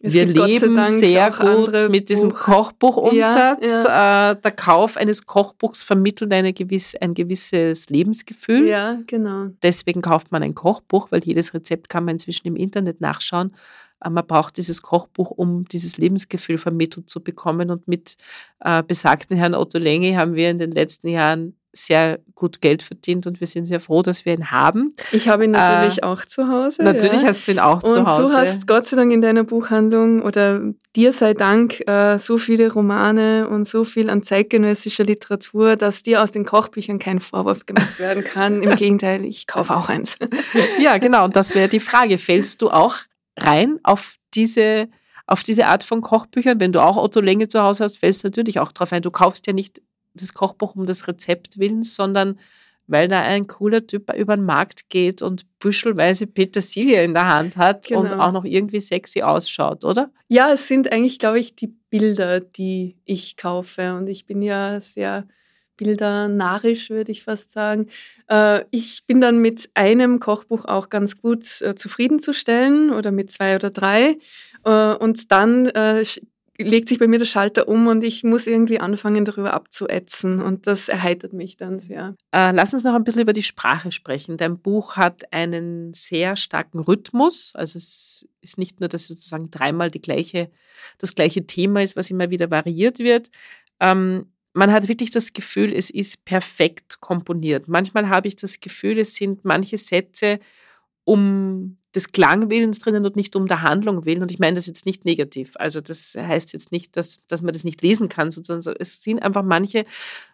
es 0.00 0.14
wir 0.14 0.26
leben 0.26 0.80
sehr 0.80 1.30
gut 1.32 1.90
mit 1.90 2.08
diesem 2.08 2.32
Kochbuchumsatz. 2.32 3.66
Ja, 3.66 3.84
ja. 3.84 4.30
Äh, 4.30 4.40
der 4.40 4.52
Kauf 4.52 4.96
eines 4.96 5.26
Kochbuchs 5.26 5.82
vermittelt 5.82 6.32
eine 6.32 6.52
gewiss, 6.52 6.94
ein 6.94 7.14
gewisses 7.14 7.90
Lebensgefühl. 7.90 8.68
Ja, 8.68 8.98
genau. 9.08 9.48
Deswegen 9.62 10.00
kauft 10.00 10.30
man 10.30 10.44
ein 10.44 10.54
Kochbuch, 10.54 11.10
weil 11.10 11.24
jedes 11.24 11.52
Rezept 11.52 11.88
kann 11.88 12.04
man 12.04 12.14
inzwischen 12.14 12.46
im 12.46 12.54
Internet 12.54 13.00
nachschauen. 13.00 13.52
Äh, 14.04 14.10
man 14.10 14.26
braucht 14.26 14.56
dieses 14.56 14.82
Kochbuch, 14.82 15.30
um 15.30 15.64
dieses 15.66 15.98
Lebensgefühl 15.98 16.58
vermittelt 16.58 17.08
zu 17.10 17.22
bekommen. 17.22 17.70
Und 17.70 17.88
mit 17.88 18.16
äh, 18.60 18.82
besagten 18.82 19.36
Herrn 19.36 19.54
Otto 19.54 19.78
Lenge 19.78 20.16
haben 20.16 20.34
wir 20.34 20.50
in 20.50 20.58
den 20.58 20.70
letzten 20.70 21.08
Jahren 21.08 21.54
sehr 21.72 22.18
gut 22.34 22.60
Geld 22.60 22.82
verdient 22.82 23.26
und 23.26 23.40
wir 23.40 23.46
sind 23.46 23.66
sehr 23.66 23.80
froh, 23.80 24.02
dass 24.02 24.24
wir 24.24 24.34
ihn 24.34 24.50
haben. 24.50 24.94
Ich 25.12 25.28
habe 25.28 25.44
ihn 25.44 25.52
natürlich 25.52 25.98
äh, 25.98 26.06
auch 26.06 26.24
zu 26.24 26.48
Hause. 26.48 26.82
Natürlich 26.82 27.22
ja. 27.22 27.28
hast 27.28 27.46
du 27.46 27.52
ihn 27.52 27.58
auch 27.58 27.82
und 27.82 27.90
zu 27.90 28.06
Hause. 28.06 28.22
Und 28.22 28.32
du 28.32 28.38
hast 28.38 28.66
Gott 28.66 28.86
sei 28.86 28.96
Dank 28.96 29.12
in 29.12 29.20
deiner 29.20 29.44
Buchhandlung 29.44 30.22
oder 30.22 30.62
dir 30.96 31.12
sei 31.12 31.34
Dank 31.34 31.86
äh, 31.86 32.18
so 32.18 32.38
viele 32.38 32.72
Romane 32.72 33.48
und 33.48 33.66
so 33.66 33.84
viel 33.84 34.10
an 34.10 34.22
zeitgenössischer 34.22 35.04
Literatur, 35.04 35.76
dass 35.76 36.02
dir 36.02 36.22
aus 36.22 36.30
den 36.32 36.44
Kochbüchern 36.44 36.98
kein 36.98 37.20
Vorwurf 37.20 37.66
gemacht 37.66 37.98
werden 37.98 38.24
kann. 38.24 38.62
Im 38.62 38.76
Gegenteil, 38.76 39.24
ich 39.24 39.46
kaufe 39.46 39.76
auch 39.76 39.88
eins. 39.88 40.18
ja, 40.80 40.98
genau. 40.98 41.26
Und 41.26 41.36
das 41.36 41.54
wäre 41.54 41.68
die 41.68 41.80
Frage. 41.80 42.18
Fällst 42.18 42.62
du 42.62 42.70
auch 42.70 42.96
rein 43.40 43.78
auf 43.82 44.16
diese, 44.34 44.88
auf 45.26 45.42
diese 45.42 45.66
Art 45.66 45.84
von 45.84 46.00
Kochbüchern, 46.00 46.60
wenn 46.60 46.72
du 46.72 46.82
auch 46.82 46.96
Otto 46.96 47.20
Länge 47.20 47.48
zu 47.48 47.62
Hause 47.62 47.84
hast, 47.84 47.98
fällst 47.98 48.24
du 48.24 48.28
natürlich 48.28 48.60
auch 48.60 48.72
drauf 48.72 48.92
ein. 48.92 49.02
Du 49.02 49.10
kaufst 49.10 49.46
ja 49.46 49.52
nicht 49.52 49.80
das 50.14 50.34
Kochbuch 50.34 50.74
um 50.74 50.86
das 50.86 51.08
Rezept 51.08 51.58
willens, 51.58 51.94
sondern 51.94 52.38
weil 52.88 53.06
da 53.06 53.20
ein 53.20 53.46
cooler 53.46 53.86
Typ 53.86 54.12
über 54.14 54.34
den 54.34 54.46
Markt 54.46 54.88
geht 54.88 55.20
und 55.20 55.44
büschelweise 55.58 56.26
Petersilie 56.26 57.04
in 57.04 57.12
der 57.12 57.28
Hand 57.28 57.56
hat 57.56 57.86
genau. 57.86 58.00
und 58.00 58.12
auch 58.14 58.32
noch 58.32 58.44
irgendwie 58.44 58.80
sexy 58.80 59.22
ausschaut, 59.22 59.84
oder? 59.84 60.10
Ja, 60.28 60.52
es 60.52 60.68
sind 60.68 60.90
eigentlich, 60.90 61.18
glaube 61.18 61.38
ich, 61.38 61.54
die 61.54 61.68
Bilder, 61.90 62.40
die 62.40 62.96
ich 63.04 63.36
kaufe. 63.36 63.94
Und 63.94 64.08
ich 64.08 64.24
bin 64.24 64.40
ja 64.40 64.80
sehr 64.80 65.28
bildernarisch, 65.78 66.90
würde 66.90 67.10
ich 67.10 67.22
fast 67.22 67.52
sagen. 67.52 67.86
Äh, 68.28 68.64
ich 68.70 69.04
bin 69.06 69.22
dann 69.22 69.38
mit 69.38 69.70
einem 69.72 70.20
Kochbuch 70.20 70.66
auch 70.66 70.90
ganz 70.90 71.16
gut 71.16 71.62
äh, 71.62 71.74
zufriedenzustellen 71.74 72.90
oder 72.90 73.10
mit 73.12 73.32
zwei 73.32 73.56
oder 73.56 73.70
drei. 73.70 74.18
Äh, 74.64 74.94
und 74.96 75.32
dann 75.32 75.70
legt 76.60 76.88
sich 76.88 76.98
bei 76.98 77.06
mir 77.06 77.18
der 77.18 77.24
Schalter 77.24 77.68
um 77.68 77.86
und 77.86 78.02
ich 78.02 78.24
muss 78.24 78.46
irgendwie 78.46 78.80
anfangen, 78.80 79.24
darüber 79.24 79.54
abzuätzen. 79.54 80.42
Und 80.42 80.66
das 80.66 80.88
erheitert 80.88 81.32
mich 81.32 81.56
dann 81.56 81.78
sehr. 81.78 82.16
Äh, 82.32 82.50
lass 82.50 82.72
uns 82.74 82.82
noch 82.82 82.94
ein 82.94 83.04
bisschen 83.04 83.22
über 83.22 83.32
die 83.32 83.44
Sprache 83.44 83.92
sprechen. 83.92 84.36
Dein 84.36 84.58
Buch 84.58 84.96
hat 84.96 85.32
einen 85.32 85.94
sehr 85.94 86.34
starken 86.34 86.80
Rhythmus. 86.80 87.52
Also 87.54 87.76
es 87.76 88.28
ist 88.40 88.58
nicht 88.58 88.80
nur, 88.80 88.88
dass 88.88 89.02
es 89.02 89.08
sozusagen 89.08 89.50
dreimal 89.50 89.90
die 89.90 90.00
gleiche, 90.00 90.50
das 90.98 91.14
gleiche 91.14 91.46
Thema 91.46 91.82
ist, 91.82 91.96
was 91.96 92.10
immer 92.10 92.30
wieder 92.30 92.50
variiert 92.50 92.98
wird. 92.98 93.28
Ähm, 93.78 94.26
man 94.58 94.72
hat 94.72 94.88
wirklich 94.88 95.10
das 95.10 95.32
Gefühl, 95.32 95.72
es 95.72 95.88
ist 95.88 96.24
perfekt 96.24 97.00
komponiert. 97.00 97.68
Manchmal 97.68 98.08
habe 98.08 98.26
ich 98.26 98.34
das 98.34 98.58
Gefühl, 98.58 98.98
es 98.98 99.14
sind 99.14 99.44
manche 99.44 99.78
Sätze 99.78 100.40
um 101.04 101.78
des 101.94 102.10
Klangwillens 102.10 102.80
drinnen 102.80 103.06
und 103.06 103.14
nicht 103.14 103.36
um 103.36 103.46
der 103.46 103.62
Handlung 103.62 104.04
willen. 104.04 104.20
Und 104.20 104.32
ich 104.32 104.40
meine 104.40 104.56
das 104.56 104.66
jetzt 104.66 104.84
nicht 104.84 105.04
negativ. 105.04 105.52
Also 105.54 105.80
das 105.80 106.16
heißt 106.18 106.52
jetzt 106.54 106.72
nicht, 106.72 106.96
dass, 106.96 107.18
dass 107.28 107.40
man 107.40 107.52
das 107.52 107.62
nicht 107.62 107.82
lesen 107.82 108.08
kann, 108.08 108.32
sondern 108.32 108.74
es 108.80 109.00
sind 109.00 109.22
einfach 109.22 109.44
manche 109.44 109.86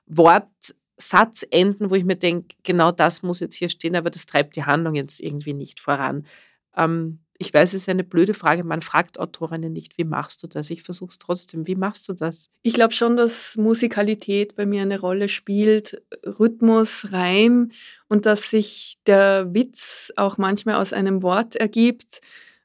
Wortsatzenden, 0.07 1.91
wo 1.91 1.95
ich 1.95 2.05
mir 2.05 2.17
denke, 2.17 2.57
genau 2.63 2.93
das 2.93 3.23
muss 3.23 3.41
jetzt 3.41 3.57
hier 3.57 3.69
stehen, 3.69 3.95
aber 3.95 4.09
das 4.09 4.25
treibt 4.25 4.57
die 4.57 4.65
Handlung 4.65 4.95
jetzt 4.95 5.21
irgendwie 5.21 5.53
nicht 5.53 5.81
voran. 5.81 6.27
Ähm, 6.75 7.19
ich 7.38 7.53
weiß, 7.53 7.70
es 7.70 7.83
ist 7.83 7.88
eine 7.88 8.05
blöde 8.05 8.35
Frage. 8.35 8.62
Man 8.64 8.81
fragt 8.81 9.18
Autorinnen 9.18 9.73
nicht, 9.73 9.99
wie 9.99 10.05
machst 10.05 10.42
du 10.42 10.47
das? 10.47 10.70
Ich 10.70 10.83
versuche 10.83 11.11
es 11.11 11.18
trotzdem. 11.18 11.66
Wie 11.66 11.75
machst 11.75 12.09
du 12.09 12.12
das? 12.12 12.49
Ich 12.62 12.75
glaube 12.75 12.94
schon, 12.94 13.16
dass 13.16 13.57
Musikalität 13.57 14.55
bei 14.55 14.66
mir 14.66 14.83
eine 14.83 15.01
Rolle 15.01 15.29
spielt, 15.29 16.01
Rhythmus, 16.25 17.12
Reim 17.12 17.70
und 18.09 18.27
dass 18.27 18.51
sich 18.51 18.99
der 19.07 19.53
Witz 19.53 20.12
auch 20.16 20.38
manchmal 20.38 20.77
aus 20.77 20.92
einem 20.92 21.23
Wort 21.23 21.57
ergibt. 21.57 22.20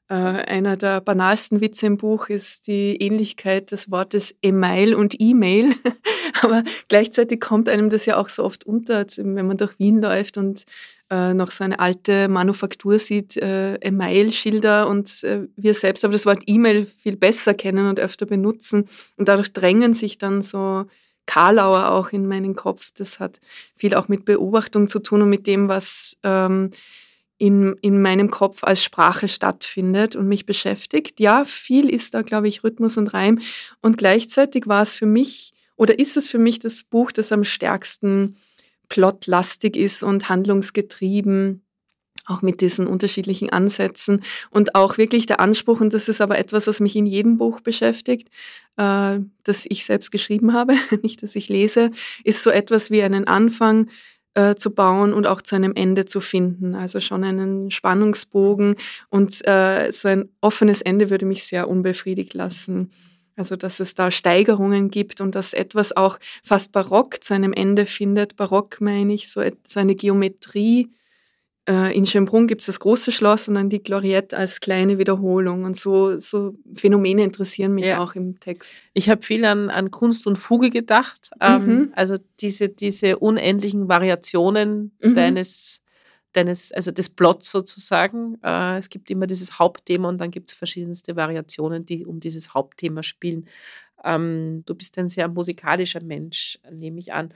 Äh, 0.08 0.14
einer 0.14 0.76
der 0.76 1.00
banalsten 1.00 1.60
Witze 1.60 1.86
im 1.86 1.96
Buch 1.96 2.28
ist 2.28 2.68
die 2.68 2.96
Ähnlichkeit 2.96 3.72
des 3.72 3.90
Wortes 3.90 4.36
E-Mail 4.42 4.94
und 4.94 5.16
E-Mail. 5.20 5.74
Aber 6.42 6.62
gleichzeitig 6.88 7.40
kommt 7.40 7.68
einem 7.68 7.90
das 7.90 8.06
ja 8.06 8.16
auch 8.16 8.28
so 8.28 8.44
oft 8.44 8.64
unter, 8.64 9.04
wenn 9.16 9.46
man 9.46 9.56
durch 9.56 9.78
Wien 9.80 10.00
läuft 10.00 10.38
und 10.38 10.64
äh, 11.10 11.34
noch 11.34 11.50
so 11.50 11.64
eine 11.64 11.78
alte 11.78 12.28
Manufaktur 12.28 12.98
sieht, 12.98 13.36
äh, 13.36 13.74
E-Mail-Schilder 13.76 14.88
und 14.88 15.24
äh, 15.24 15.48
wir 15.56 15.74
selbst 15.74 16.04
aber 16.04 16.12
das 16.12 16.24
Wort 16.24 16.42
E-Mail 16.46 16.86
viel 16.86 17.16
besser 17.16 17.52
kennen 17.54 17.88
und 17.88 17.98
öfter 17.98 18.26
benutzen. 18.26 18.86
Und 19.16 19.28
dadurch 19.28 19.52
drängen 19.52 19.92
sich 19.92 20.18
dann 20.18 20.42
so 20.42 20.86
Karlauer 21.26 21.90
auch 21.90 22.10
in 22.10 22.26
meinen 22.26 22.54
Kopf. 22.54 22.92
Das 22.96 23.20
hat 23.20 23.40
viel 23.74 23.94
auch 23.94 24.08
mit 24.08 24.24
Beobachtung 24.24 24.88
zu 24.88 25.00
tun 25.00 25.22
und 25.22 25.30
mit 25.30 25.46
dem, 25.46 25.68
was 25.68 26.16
ähm, 26.22 26.70
in, 27.38 27.74
in 27.80 28.02
meinem 28.02 28.30
Kopf 28.30 28.62
als 28.64 28.84
Sprache 28.84 29.26
stattfindet 29.26 30.14
und 30.14 30.28
mich 30.28 30.46
beschäftigt. 30.46 31.20
Ja, 31.20 31.44
viel 31.44 31.88
ist 31.88 32.14
da, 32.14 32.22
glaube 32.22 32.48
ich, 32.48 32.62
Rhythmus 32.62 32.96
und 32.98 33.14
Reim. 33.14 33.40
Und 33.80 33.96
gleichzeitig 33.98 34.66
war 34.66 34.82
es 34.82 34.94
für 34.94 35.06
mich 35.06 35.52
oder 35.76 35.98
ist 35.98 36.18
es 36.18 36.28
für 36.28 36.38
mich 36.38 36.58
das 36.58 36.82
Buch, 36.82 37.10
das 37.10 37.32
am 37.32 37.42
stärksten 37.42 38.36
plotlastig 38.90 39.76
ist 39.76 40.02
und 40.02 40.28
handlungsgetrieben, 40.28 41.62
auch 42.26 42.42
mit 42.42 42.60
diesen 42.60 42.86
unterschiedlichen 42.86 43.50
Ansätzen 43.50 44.22
und 44.50 44.74
auch 44.74 44.98
wirklich 44.98 45.24
der 45.24 45.40
Anspruch, 45.40 45.80
und 45.80 45.94
das 45.94 46.08
ist 46.08 46.20
aber 46.20 46.38
etwas, 46.38 46.66
was 46.66 46.80
mich 46.80 46.94
in 46.94 47.06
jedem 47.06 47.38
Buch 47.38 47.60
beschäftigt, 47.60 48.28
äh, 48.76 49.18
das 49.42 49.64
ich 49.66 49.86
selbst 49.86 50.10
geschrieben 50.10 50.52
habe, 50.52 50.74
nicht 51.02 51.22
dass 51.22 51.34
ich 51.34 51.48
lese, 51.48 51.90
ist 52.22 52.42
so 52.42 52.50
etwas 52.50 52.90
wie 52.90 53.02
einen 53.02 53.26
Anfang 53.26 53.88
äh, 54.34 54.54
zu 54.54 54.70
bauen 54.70 55.12
und 55.12 55.26
auch 55.26 55.42
zu 55.42 55.56
einem 55.56 55.72
Ende 55.74 56.04
zu 56.04 56.20
finden. 56.20 56.74
Also 56.74 57.00
schon 57.00 57.24
einen 57.24 57.70
Spannungsbogen 57.70 58.76
und 59.08 59.46
äh, 59.46 59.90
so 59.90 60.08
ein 60.08 60.28
offenes 60.40 60.82
Ende 60.82 61.10
würde 61.10 61.26
mich 61.26 61.44
sehr 61.44 61.68
unbefriedigt 61.68 62.34
lassen. 62.34 62.90
Also 63.40 63.56
dass 63.56 63.80
es 63.80 63.94
da 63.94 64.10
Steigerungen 64.10 64.90
gibt 64.90 65.22
und 65.22 65.34
dass 65.34 65.54
etwas 65.54 65.96
auch 65.96 66.18
fast 66.44 66.72
barock 66.72 67.24
zu 67.24 67.32
einem 67.32 67.54
Ende 67.54 67.86
findet. 67.86 68.36
Barock 68.36 68.82
meine 68.82 69.14
ich, 69.14 69.30
so, 69.30 69.42
so 69.66 69.80
eine 69.80 69.94
Geometrie. 69.94 70.90
Äh, 71.66 71.96
in 71.96 72.04
Schönbrunn 72.04 72.46
gibt 72.46 72.60
es 72.60 72.66
das 72.66 72.80
große 72.80 73.12
Schloss 73.12 73.48
und 73.48 73.54
dann 73.54 73.70
die 73.70 73.82
Gloriette 73.82 74.36
als 74.36 74.60
kleine 74.60 74.98
Wiederholung. 74.98 75.64
Und 75.64 75.78
so, 75.78 76.18
so 76.18 76.54
Phänomene 76.74 77.24
interessieren 77.24 77.72
mich 77.72 77.86
ja. 77.86 78.00
auch 78.00 78.14
im 78.14 78.38
Text. 78.40 78.76
Ich 78.92 79.08
habe 79.08 79.22
viel 79.22 79.46
an, 79.46 79.70
an 79.70 79.90
Kunst 79.90 80.26
und 80.26 80.36
Fuge 80.36 80.68
gedacht. 80.68 81.30
Ähm, 81.40 81.64
mhm. 81.64 81.92
Also 81.96 82.16
diese, 82.40 82.68
diese 82.68 83.20
unendlichen 83.20 83.88
Variationen 83.88 84.92
mhm. 85.00 85.14
deines 85.14 85.80
deines, 86.32 86.72
also 86.72 86.90
des 86.90 87.08
Plots 87.08 87.50
sozusagen. 87.50 88.38
Äh, 88.42 88.78
es 88.78 88.88
gibt 88.88 89.10
immer 89.10 89.26
dieses 89.26 89.58
Hauptthema 89.58 90.08
und 90.08 90.18
dann 90.18 90.30
gibt 90.30 90.50
es 90.50 90.56
verschiedenste 90.56 91.16
Variationen, 91.16 91.84
die 91.86 92.04
um 92.06 92.20
dieses 92.20 92.54
Hauptthema 92.54 93.02
spielen. 93.02 93.48
Ähm, 94.04 94.62
du 94.66 94.74
bist 94.74 94.96
ein 94.98 95.08
sehr 95.08 95.28
musikalischer 95.28 96.02
Mensch, 96.02 96.58
nehme 96.70 96.98
ich 96.98 97.12
an. 97.12 97.34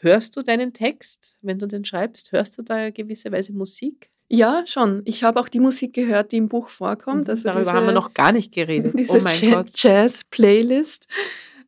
Hörst 0.00 0.36
du 0.36 0.42
deinen 0.42 0.72
Text, 0.72 1.36
wenn 1.42 1.58
du 1.58 1.66
den 1.66 1.84
schreibst? 1.84 2.32
Hörst 2.32 2.58
du 2.58 2.62
da 2.62 2.90
gewisserweise 2.90 3.52
Musik? 3.52 4.10
Ja, 4.28 4.64
schon. 4.66 5.02
Ich 5.04 5.24
habe 5.24 5.38
auch 5.38 5.48
die 5.48 5.60
Musik 5.60 5.92
gehört, 5.92 6.32
die 6.32 6.38
im 6.38 6.48
Buch 6.48 6.68
vorkommt. 6.68 7.26
Mhm, 7.26 7.30
also 7.30 7.44
Darüber 7.44 7.60
diese, 7.60 7.72
haben 7.74 7.86
wir 7.86 7.92
noch 7.92 8.14
gar 8.14 8.32
nicht 8.32 8.50
geredet. 8.52 8.94
Diese 8.98 9.18
oh 9.18 9.20
mein 9.20 9.50
Gott. 9.50 9.70
Jazz-Playlist. 9.74 11.06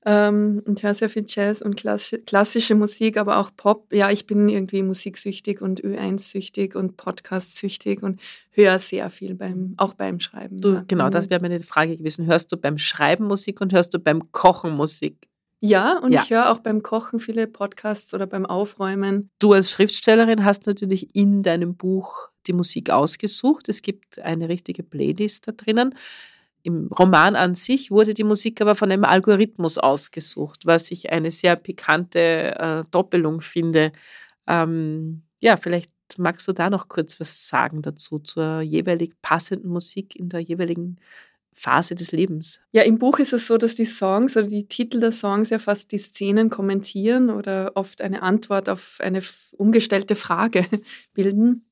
Ähm, 0.07 0.63
und 0.67 0.83
höre 0.83 0.93
sehr 0.93 1.09
viel 1.09 1.25
Jazz 1.27 1.63
und 1.63 1.77
klassische 1.77 2.75
Musik, 2.75 3.17
aber 3.17 3.39
auch 3.39 3.51
Pop. 3.57 3.93
Ja, 3.93 4.11
ich 4.11 4.27
bin 4.27 4.49
irgendwie 4.49 4.83
musiksüchtig 4.83 5.63
und 5.63 5.83
Ö1-süchtig 5.83 6.77
und 6.77 6.97
Podcast-süchtig 6.99 8.03
und 8.03 8.21
höre 8.51 8.79
sehr 8.79 9.09
viel 9.09 9.35
beim, 9.35 9.75
auch 9.79 9.95
beim 9.95 10.21
Schreiben. 10.21 10.61
Du, 10.61 10.75
ja. 10.75 10.85
Genau, 10.89 11.09
das 11.09 11.27
mhm. 11.27 11.31
wäre 11.31 11.41
meine 11.41 11.61
Frage 11.61 11.97
gewesen. 11.97 12.27
Hörst 12.27 12.53
du 12.53 12.59
beim 12.59 12.77
Schreiben 12.77 13.27
Musik 13.27 13.61
und 13.63 13.73
hörst 13.73 13.95
du 13.95 13.99
beim 13.99 14.31
Kochen 14.31 14.77
Musik? 14.77 15.17
Ja, 15.61 15.99
und 15.99 16.13
ja. 16.13 16.23
ich 16.23 16.29
höre 16.29 16.51
auch 16.51 16.59
beim 16.59 16.83
Kochen 16.83 17.19
viele 17.19 17.47
Podcasts 17.47 18.13
oder 18.13 18.27
beim 18.27 18.45
Aufräumen. 18.45 19.31
Du 19.39 19.55
als 19.55 19.71
Schriftstellerin 19.71 20.45
hast 20.45 20.67
natürlich 20.67 21.17
in 21.17 21.43
deinem 21.43 21.75
Buch 21.75 22.29
die 22.47 22.53
Musik 22.53 22.91
ausgesucht. 22.91 23.71
Es 23.71 23.81
gibt 23.81 24.19
eine 24.19 24.51
richtige 24.51 24.83
Playlist 24.83 25.49
da 25.49 25.53
drinnen. 25.53 25.95
Im 26.65 26.89
Roman 26.99 27.37
an 27.37 27.55
sich 27.55 27.91
wurde 27.91 28.15
die 28.15 28.25
Musik 28.25 28.63
aber 28.63 28.75
von 28.75 28.91
einem 28.91 29.05
Algorithmus 29.05 29.77
ausgesucht, 29.77 30.65
was 30.65 30.91
ich 30.91 31.13
eine 31.13 31.31
sehr 31.31 31.57
pikante 31.57 32.19
äh, 32.59 32.85
Doppelung 32.91 33.43
finde. 33.43 33.93
Ähm, 34.47 35.25
ja, 35.41 35.59
vielleicht 35.59 35.93
magst 36.17 36.49
du 36.49 36.53
da 36.53 36.71
noch 36.71 36.89
kurz 36.89 37.21
was 37.21 37.49
sagen 37.49 37.83
dazu, 37.83 38.19
zur 38.19 38.63
jeweilig 38.63 39.13
passenden 39.21 39.69
Musik 39.69 40.17
in 40.17 40.31
der 40.31 40.41
jeweiligen 40.41 40.97
Phase 41.53 41.95
des 41.95 42.13
Lebens. 42.13 42.63
Ja, 42.73 42.83
im 42.83 42.99
Buch 42.99 43.19
ist 43.19 43.35
es 43.35 43.47
so, 43.47 43.59
dass 43.59 43.75
die 43.75 43.85
Songs 43.85 44.35
oder 44.35 44.49
die 44.49 44.67
Titel 44.67 45.01
der 45.01 45.13
Songs 45.13 45.51
ja 45.51 45.59
fast 45.59 45.93
die 45.93 45.99
Szenen 45.99 46.49
kommentieren 46.49 47.29
oder 47.29 47.73
oft 47.75 48.01
eine 48.01 48.23
Antwort 48.23 48.71
auf 48.71 48.97
eine 49.01 49.21
umgestellte 49.53 50.17
Frage 50.17 50.67
bilden. 51.13 51.67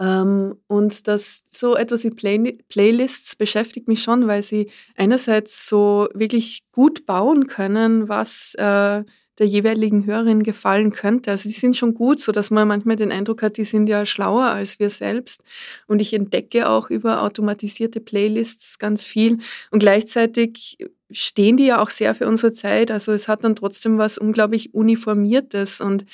Ähm, 0.00 0.56
und 0.66 1.06
das 1.06 1.44
so 1.46 1.76
etwas 1.76 2.04
wie 2.04 2.10
Play 2.10 2.58
Playlists 2.68 3.36
beschäftigt 3.36 3.86
mich 3.86 4.02
schon, 4.02 4.26
weil 4.26 4.42
sie 4.42 4.70
einerseits 4.96 5.68
so 5.68 6.08
wirklich 6.14 6.64
gut 6.72 7.04
bauen 7.04 7.46
können, 7.46 8.08
was 8.08 8.54
äh, 8.54 9.04
der 9.38 9.46
jeweiligen 9.46 10.06
Hörerin 10.06 10.42
gefallen 10.42 10.92
könnte. 10.92 11.30
Also 11.30 11.48
die 11.48 11.54
sind 11.54 11.76
schon 11.76 11.94
gut, 11.94 12.20
so 12.20 12.32
dass 12.32 12.50
man 12.50 12.68
manchmal 12.68 12.96
den 12.96 13.12
Eindruck 13.12 13.42
hat, 13.42 13.56
die 13.56 13.64
sind 13.64 13.88
ja 13.88 14.04
schlauer 14.04 14.44
als 14.44 14.78
wir 14.78 14.90
selbst. 14.90 15.42
Und 15.86 16.00
ich 16.00 16.12
entdecke 16.12 16.68
auch 16.68 16.90
über 16.90 17.22
automatisierte 17.22 18.00
Playlists 18.00 18.78
ganz 18.78 19.04
viel. 19.04 19.38
Und 19.70 19.80
gleichzeitig 19.80 20.78
stehen 21.10 21.56
die 21.56 21.66
ja 21.66 21.82
auch 21.82 21.90
sehr 21.90 22.14
für 22.14 22.26
unsere 22.26 22.52
Zeit. 22.52 22.90
Also 22.90 23.12
es 23.12 23.28
hat 23.28 23.44
dann 23.44 23.56
trotzdem 23.56 23.98
was 23.98 24.18
unglaublich 24.18 24.74
Uniformiertes 24.74 25.80
und 25.80 26.04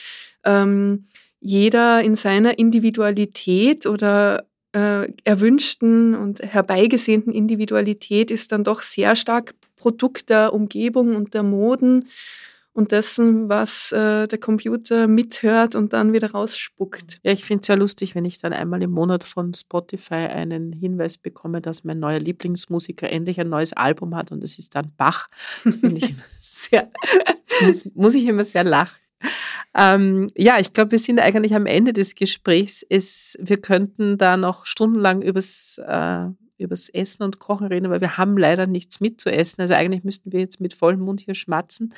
ähm, 0.45 1.07
jeder 1.47 2.03
in 2.03 2.17
seiner 2.17 2.59
Individualität 2.59 3.87
oder 3.87 4.47
äh, 4.73 5.13
erwünschten 5.23 6.17
und 6.17 6.43
herbeigesehnten 6.43 7.33
Individualität 7.33 8.33
ist 8.33 8.51
dann 8.51 8.65
doch 8.65 8.83
sehr 8.83 9.15
stark 9.15 9.55
Produkt 9.77 10.29
der 10.29 10.53
Umgebung 10.53 11.15
und 11.15 11.35
der 11.35 11.45
Moden. 11.45 12.07
und 12.73 12.93
dessen, 12.93 13.49
was 13.49 13.91
äh, 13.93 14.29
der 14.29 14.39
Computer 14.39 15.07
mithört 15.07 15.75
und 15.75 15.95
dann 15.95 16.13
wieder 16.13 16.33
rausspuckt. 16.33 17.21
Ja, 17.23 17.33
ich 17.33 17.43
finde 17.43 17.63
es 17.63 17.69
sehr 17.69 17.77
lustig, 17.79 18.15
wenn 18.15 18.27
ich 18.27 18.37
dann 18.37 18.53
einmal 18.53 18.83
im 18.83 18.91
Monat 18.91 19.25
von 19.25 19.55
Spotify 19.55 20.27
einen 20.27 20.75
Hinweis 20.75 21.17
bekomme, 21.17 21.63
dass 21.63 21.85
mein 21.85 21.99
neuer 22.01 22.19
Lieblingsmusiker 22.19 23.11
endlich 23.11 23.41
ein 23.41 23.49
neues 23.49 23.73
Album 23.73 24.15
hat 24.15 24.31
und 24.31 24.45
es 24.45 24.59
ist 24.59 24.75
dann 24.75 24.93
Bach. 24.99 25.29
Das 25.65 25.77
finde 25.77 25.97
ich 25.97 26.11
immer 26.11 26.25
sehr, 26.39 26.91
muss, 27.63 27.89
muss 27.95 28.15
ich 28.15 28.27
immer 28.27 28.45
sehr 28.45 28.65
lachen. 28.65 29.06
Ähm, 29.77 30.29
ja, 30.37 30.59
ich 30.59 30.73
glaube, 30.73 30.93
wir 30.93 30.99
sind 30.99 31.21
eigentlich 31.21 31.55
am 31.55 31.67
Ende 31.67 31.93
des 31.93 32.15
Gesprächs. 32.15 32.85
Es, 32.89 33.37
wir 33.41 33.61
könnten 33.61 34.17
da 34.17 34.37
noch 34.37 34.65
stundenlang 34.65 35.23
übers 35.23 35.79
äh, 35.87 36.29
übers 36.59 36.89
Essen 36.89 37.23
und 37.23 37.39
Kochen 37.39 37.67
reden, 37.67 37.87
aber 37.87 38.01
wir 38.01 38.17
haben 38.17 38.37
leider 38.37 38.67
nichts 38.67 39.01
mitzuessen. 39.01 39.61
Also 39.61 39.75
eigentlich 39.75 40.05
müssten 40.05 40.33
wir 40.33 40.41
jetzt 40.41 40.61
mit 40.61 40.75
vollem 40.75 41.01
Mund 41.01 41.21
hier 41.21 41.35
schmatzen. 41.35 41.95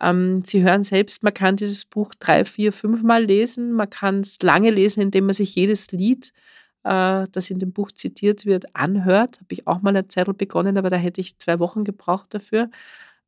Ähm, 0.00 0.42
Sie 0.44 0.62
hören 0.62 0.84
selbst, 0.84 1.22
man 1.22 1.34
kann 1.34 1.56
dieses 1.56 1.84
Buch 1.84 2.12
drei, 2.18 2.44
vier, 2.44 2.72
fünf 2.72 3.02
Mal 3.02 3.24
lesen. 3.24 3.72
Man 3.72 3.90
kann 3.90 4.20
es 4.20 4.40
lange 4.42 4.70
lesen, 4.70 5.00
indem 5.00 5.26
man 5.26 5.34
sich 5.34 5.54
jedes 5.54 5.90
Lied, 5.92 6.32
äh, 6.84 7.24
das 7.32 7.50
in 7.50 7.58
dem 7.58 7.72
Buch 7.72 7.92
zitiert 7.92 8.46
wird, 8.46 8.74
anhört. 8.76 9.40
Habe 9.40 9.52
ich 9.54 9.66
auch 9.66 9.80
mal 9.82 9.90
eine 9.90 10.08
Zettel 10.08 10.34
begonnen, 10.34 10.76
aber 10.76 10.90
da 10.90 10.96
hätte 10.96 11.20
ich 11.20 11.38
zwei 11.38 11.58
Wochen 11.58 11.84
gebraucht 11.84 12.34
dafür. 12.34 12.70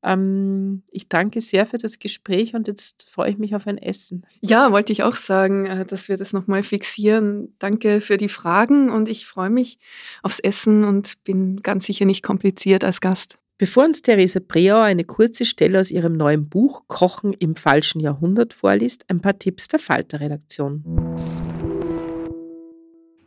Ähm, 0.07 0.85
ich 0.93 1.09
danke 1.09 1.41
sehr 1.41 1.67
für 1.67 1.79
das 1.79 1.99
Gespräch 1.99 2.55
und 2.55 2.69
jetzt 2.69 3.11
freue 3.11 3.29
ich 3.29 3.39
mich 3.39 3.57
auf 3.57 3.67
ein 3.67 3.77
Essen. 3.77 4.25
Ja, 4.41 4.71
wollte 4.71 4.93
ich 4.93 5.03
auch 5.03 5.17
sagen, 5.17 5.67
äh, 5.67 5.85
dass 5.85 6.09
wir 6.09 6.17
das 6.17 6.33
nochmal 6.33 6.63
fixieren. 6.63 7.53
Danke 7.59 8.01
für 8.01 8.17
die 8.17 8.29
Fragen 8.29 8.89
und 8.89 9.09
ich 9.09 9.27
freue 9.27 9.51
mich 9.51 9.81
aufs 10.23 10.39
Essen 10.39 10.85
und 10.85 11.25
bin 11.25 11.57
ganz 11.57 11.87
sicher 11.87 12.05
nicht 12.05 12.23
kompliziert 12.23 12.85
als 12.85 13.01
Gast. 13.01 13.39
Bevor 13.59 13.85
uns 13.85 14.01
Theresa 14.01 14.39
Breauer 14.39 14.83
eine 14.83 15.03
kurze 15.03 15.45
Stelle 15.45 15.81
aus 15.81 15.91
ihrem 15.91 16.13
neuen 16.13 16.49
Buch 16.49 16.85
Kochen 16.87 17.33
im 17.33 17.57
falschen 17.57 18.01
Jahrhundert 18.01 18.53
vorliest, 18.53 19.07
ein 19.09 19.21
paar 19.21 19.37
Tipps 19.37 19.67
der 19.67 19.81
Falter-Redaktion. 19.81 20.85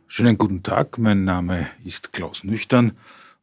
Schönen 0.06 0.38
guten 0.38 0.62
Tag, 0.62 0.96
mein 0.96 1.24
Name 1.24 1.66
ist 1.84 2.14
Klaus 2.14 2.42
Nüchtern 2.42 2.92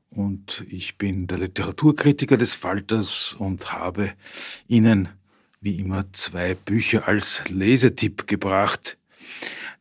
und 0.10 0.66
ich 0.70 0.97
bin 0.97 1.28
der 1.28 1.39
Literaturkritiker 1.39 2.38
des 2.38 2.53
Falters 2.53 3.36
und 3.38 3.74
habe 3.74 4.14
Ihnen 4.68 5.10
wie 5.62 5.80
immer 5.80 6.05
zwei 6.14 6.55
Bücher 6.55 7.08
als 7.08 7.43
Lesetipp 7.49 8.28
gebracht. 8.28 8.97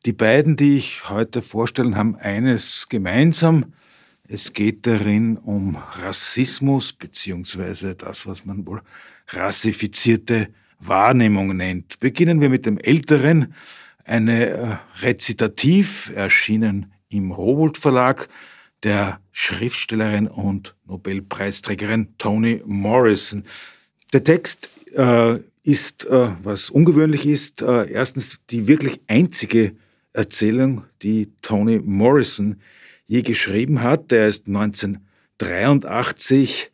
Die 0.04 0.12
beiden, 0.12 0.56
die 0.56 0.76
ich 0.76 1.08
heute 1.08 1.42
vorstellen, 1.42 1.96
haben 1.96 2.16
eines 2.16 2.86
gemeinsam. 2.88 3.72
Es 4.28 4.52
geht 4.52 4.86
darin 4.86 5.36
um 5.36 5.76
Rassismus 5.76 6.92
beziehungsweise 6.92 7.94
das, 7.94 8.26
was 8.26 8.44
man 8.44 8.66
wohl 8.66 8.82
rassifizierte 9.28 10.48
Wahrnehmung 10.80 11.56
nennt. 11.56 12.00
Beginnen 12.00 12.40
wir 12.40 12.48
mit 12.48 12.66
dem 12.66 12.78
älteren, 12.78 13.54
eine 14.04 14.46
äh, 14.46 14.76
Rezitativ, 15.00 16.12
erschienen 16.14 16.92
im 17.08 17.32
Rowold 17.32 17.76
Verlag 17.76 18.28
der 18.86 19.20
Schriftstellerin 19.32 20.28
und 20.28 20.74
Nobelpreisträgerin 20.86 22.16
Toni 22.18 22.62
Morrison. 22.64 23.42
Der 24.12 24.22
Text 24.22 24.68
äh, 24.94 25.40
ist, 25.64 26.06
äh, 26.06 26.28
was 26.44 26.70
ungewöhnlich 26.70 27.26
ist, 27.26 27.62
äh, 27.62 27.90
erstens 27.90 28.38
die 28.48 28.68
wirklich 28.68 29.00
einzige 29.08 29.74
Erzählung, 30.12 30.84
die 31.02 31.32
Toni 31.42 31.80
Morrison 31.84 32.60
je 33.08 33.22
geschrieben 33.22 33.82
hat. 33.82 34.12
Der 34.12 34.28
ist 34.28 34.46
1983 34.46 36.70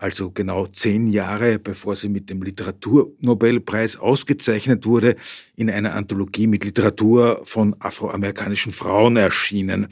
also 0.00 0.30
genau 0.30 0.66
zehn 0.66 1.08
Jahre 1.08 1.58
bevor 1.58 1.94
sie 1.94 2.08
mit 2.08 2.30
dem 2.30 2.42
Literaturnobelpreis 2.42 3.98
ausgezeichnet 3.98 4.86
wurde, 4.86 5.16
in 5.56 5.68
einer 5.68 5.94
Anthologie 5.94 6.46
mit 6.46 6.64
Literatur 6.64 7.42
von 7.44 7.76
afroamerikanischen 7.78 8.72
Frauen 8.72 9.16
erschienen. 9.18 9.88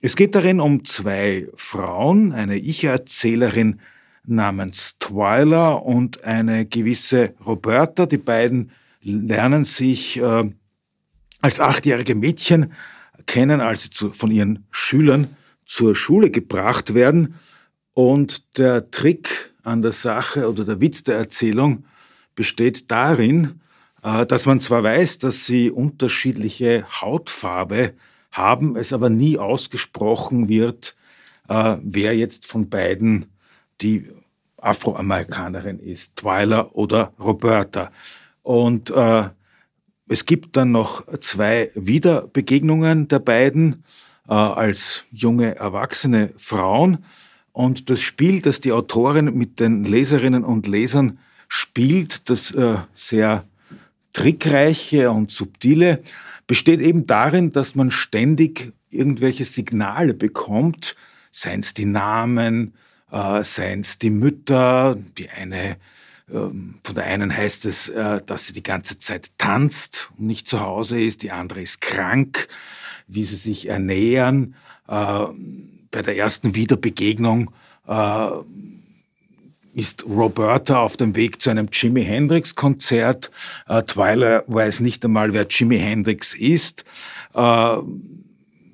Es 0.00 0.16
geht 0.16 0.34
darin 0.34 0.60
um 0.60 0.86
zwei 0.86 1.46
Frauen, 1.54 2.32
eine 2.32 2.56
Ich-Erzählerin 2.56 3.80
namens 4.24 4.96
Twyla 4.98 5.72
und 5.74 6.24
eine 6.24 6.64
gewisse 6.64 7.34
Roberta. 7.44 8.06
Die 8.06 8.16
beiden 8.16 8.70
lernen 9.02 9.64
sich 9.64 10.16
äh, 10.18 10.50
als 11.42 11.60
achtjährige 11.60 12.14
Mädchen 12.14 12.72
kennen, 13.26 13.60
als 13.60 13.82
sie 13.82 13.90
zu, 13.90 14.10
von 14.12 14.30
ihren 14.30 14.66
Schülern 14.70 15.36
zur 15.66 15.94
Schule 15.94 16.30
gebracht 16.30 16.94
werden. 16.94 17.34
Und 17.92 18.56
der 18.56 18.90
Trick 18.90 19.49
an 19.64 19.82
der 19.82 19.92
Sache 19.92 20.48
oder 20.48 20.64
der 20.64 20.80
Witz 20.80 21.04
der 21.04 21.16
Erzählung 21.16 21.84
besteht 22.34 22.90
darin, 22.90 23.60
äh, 24.02 24.26
dass 24.26 24.46
man 24.46 24.60
zwar 24.60 24.82
weiß, 24.82 25.18
dass 25.18 25.46
sie 25.46 25.70
unterschiedliche 25.70 26.84
Hautfarbe 27.00 27.94
haben, 28.32 28.76
es 28.76 28.92
aber 28.92 29.10
nie 29.10 29.38
ausgesprochen 29.38 30.48
wird, 30.48 30.96
äh, 31.48 31.76
wer 31.82 32.16
jetzt 32.16 32.46
von 32.46 32.68
beiden 32.68 33.26
die 33.80 34.06
Afroamerikanerin 34.58 35.78
ist, 35.78 36.16
Twyla 36.16 36.70
oder 36.72 37.12
Roberta. 37.18 37.90
Und 38.42 38.90
äh, 38.90 39.28
es 40.08 40.26
gibt 40.26 40.56
dann 40.56 40.72
noch 40.72 41.06
zwei 41.18 41.70
Wiederbegegnungen 41.74 43.08
der 43.08 43.20
beiden 43.20 43.84
als 44.26 45.04
junge 45.10 45.56
erwachsene 45.56 46.32
Frauen. 46.36 47.04
Und 47.52 47.90
das 47.90 48.00
Spiel, 48.00 48.42
das 48.42 48.60
die 48.60 48.72
Autorin 48.72 49.36
mit 49.36 49.60
den 49.60 49.84
Leserinnen 49.84 50.44
und 50.44 50.66
Lesern 50.66 51.18
spielt, 51.48 52.30
das 52.30 52.52
äh, 52.52 52.76
sehr 52.94 53.44
trickreiche 54.12 55.10
und 55.10 55.30
subtile, 55.30 56.02
besteht 56.46 56.80
eben 56.80 57.06
darin, 57.06 57.52
dass 57.52 57.74
man 57.74 57.90
ständig 57.90 58.72
irgendwelche 58.90 59.44
Signale 59.44 60.14
bekommt, 60.14 60.96
seien 61.30 61.60
es 61.60 61.74
die 61.74 61.84
Namen, 61.84 62.74
äh, 63.10 63.42
seien 63.44 63.80
es 63.80 63.98
die 63.98 64.10
Mütter, 64.10 64.96
die 65.16 65.28
eine, 65.30 65.70
äh, 65.70 65.76
von 66.28 66.94
der 66.94 67.04
einen 67.04 67.36
heißt 67.36 67.66
es, 67.66 67.88
äh, 67.88 68.20
dass 68.24 68.46
sie 68.46 68.52
die 68.52 68.62
ganze 68.62 68.98
Zeit 68.98 69.30
tanzt 69.38 70.10
und 70.18 70.26
nicht 70.26 70.48
zu 70.48 70.60
Hause 70.60 71.00
ist, 71.00 71.22
die 71.22 71.30
andere 71.30 71.62
ist 71.62 71.80
krank, 71.80 72.48
wie 73.06 73.24
sie 73.24 73.36
sich 73.36 73.68
ernähren, 73.68 74.54
äh, 74.88 75.24
bei 75.90 76.02
der 76.02 76.16
ersten 76.16 76.54
Wiederbegegnung 76.54 77.50
äh, 77.86 78.28
ist 79.72 80.04
Roberta 80.04 80.80
auf 80.80 80.96
dem 80.96 81.14
Weg 81.16 81.40
zu 81.40 81.50
einem 81.50 81.68
Jimi 81.72 82.04
Hendrix 82.04 82.54
Konzert. 82.54 83.30
Äh, 83.68 83.82
Twyla 83.82 84.44
weiß 84.46 84.80
nicht 84.80 85.04
einmal, 85.04 85.32
wer 85.32 85.46
Jimi 85.48 85.78
Hendrix 85.78 86.34
ist. 86.34 86.84
Äh, 87.34 87.76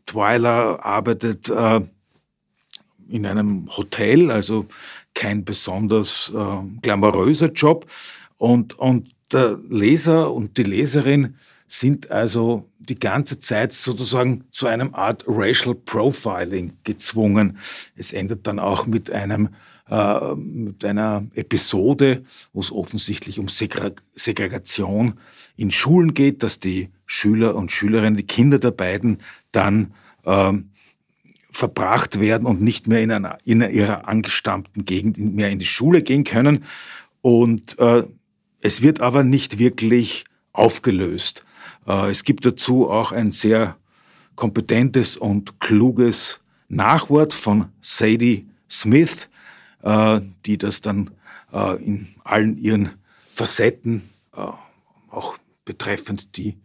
Twyla 0.06 0.78
arbeitet 0.80 1.48
äh, 1.48 1.80
in 3.08 3.26
einem 3.26 3.68
Hotel, 3.76 4.30
also 4.30 4.66
kein 5.14 5.44
besonders 5.44 6.32
äh, 6.34 6.80
glamouröser 6.82 7.52
Job. 7.52 7.86
Und, 8.36 8.78
und 8.78 9.10
der 9.32 9.58
Leser 9.68 10.32
und 10.32 10.56
die 10.56 10.62
Leserin 10.62 11.36
sind 11.66 12.10
also 12.10 12.68
die 12.78 12.98
ganze 12.98 13.38
Zeit 13.38 13.72
sozusagen 13.72 14.44
zu 14.50 14.66
einem 14.66 14.94
Art 14.94 15.24
Racial 15.26 15.74
Profiling 15.74 16.74
gezwungen. 16.84 17.58
Es 17.96 18.12
endet 18.12 18.46
dann 18.46 18.58
auch 18.58 18.86
mit 18.86 19.10
einem 19.10 19.50
äh, 19.88 20.34
mit 20.34 20.84
einer 20.84 21.26
Episode, 21.34 22.24
wo 22.52 22.60
es 22.60 22.72
offensichtlich 22.72 23.38
um 23.38 23.46
Segregation 23.48 25.14
in 25.56 25.70
Schulen 25.70 26.12
geht, 26.12 26.42
dass 26.42 26.58
die 26.58 26.88
Schüler 27.06 27.54
und 27.54 27.70
Schülerinnen, 27.70 28.16
die 28.16 28.26
Kinder 28.26 28.58
der 28.58 28.72
beiden 28.72 29.18
dann 29.52 29.94
äh, 30.24 30.52
verbracht 31.52 32.20
werden 32.20 32.46
und 32.46 32.60
nicht 32.60 32.88
mehr 32.88 33.00
in, 33.00 33.12
einer, 33.12 33.38
in 33.44 33.60
ihrer 33.60 34.08
angestammten 34.08 34.84
Gegend 34.84 35.18
mehr 35.18 35.50
in 35.50 35.58
die 35.58 35.66
Schule 35.66 36.02
gehen 36.02 36.24
können. 36.24 36.64
Und 37.22 37.78
äh, 37.78 38.02
es 38.60 38.82
wird 38.82 39.00
aber 39.00 39.22
nicht 39.22 39.58
wirklich 39.58 40.24
aufgelöst. 40.52 41.44
Äh, 41.86 42.10
es 42.10 42.24
gibt 42.24 42.44
dazu 42.44 42.90
auch 42.90 43.12
ein 43.12 43.32
sehr 43.32 43.76
kompetentes 44.34 45.16
und 45.16 45.60
kluges 45.60 46.40
Nachwort 46.68 47.32
von 47.32 47.70
Sadie 47.80 48.46
Smith, 48.70 49.28
äh, 49.82 50.20
die 50.44 50.58
das 50.58 50.80
dann 50.80 51.12
äh, 51.52 51.82
in 51.82 52.08
allen 52.24 52.58
ihren 52.58 52.90
Facetten, 53.32 54.08
auch 55.10 55.38
betreffend 55.64 56.36
die 56.36 56.56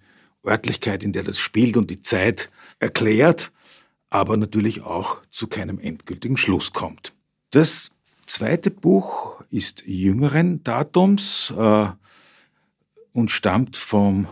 Örtlichkeit, 0.45 1.03
in 1.03 1.13
der 1.13 1.23
das 1.23 1.37
spielt 1.37 1.77
und 1.77 1.89
die 1.89 2.01
Zeit 2.01 2.49
erklärt, 2.79 3.51
aber 4.09 4.35
natürlich 4.35 4.81
auch 4.81 5.17
zu 5.31 5.47
keinem 5.47 5.79
endgültigen 5.79 6.37
Schluss 6.37 6.71
kommt. 6.71 7.13
Das 7.51 7.91
zweite 8.25 8.71
Buch 8.71 9.41
ist 9.49 9.83
jüngeren 9.85 10.63
Datums 10.63 11.53
und 13.11 13.31
stammt 13.31 13.75
vom 13.75 14.27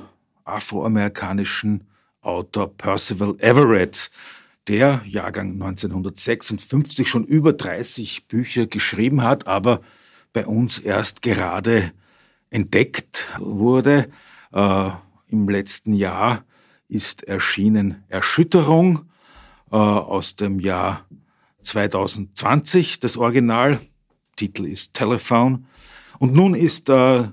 afroamerikanischen 0.53 1.85
Autor 2.21 2.75
Percival 2.75 3.35
Everett, 3.39 4.11
der 4.67 5.01
Jahrgang 5.05 5.53
1956 5.53 7.07
schon 7.07 7.23
über 7.23 7.53
30 7.53 8.27
Bücher 8.27 8.67
geschrieben 8.67 9.23
hat, 9.23 9.47
aber 9.47 9.81
bei 10.33 10.45
uns 10.45 10.77
erst 10.77 11.21
gerade 11.21 11.91
entdeckt 12.49 13.29
wurde. 13.39 14.09
Äh, 14.51 14.89
Im 15.29 15.49
letzten 15.49 15.93
Jahr 15.93 16.43
ist 16.87 17.23
erschienen 17.23 18.03
Erschütterung 18.09 19.05
äh, 19.71 19.75
aus 19.75 20.35
dem 20.35 20.59
Jahr 20.59 21.05
2020, 21.61 22.99
das 22.99 23.17
Original. 23.17 23.79
Titel 24.35 24.65
ist 24.65 24.93
Telephone. 24.93 25.65
Und 26.17 26.33
nun 26.33 26.55
ist 26.55 26.89
äh, 26.89 27.27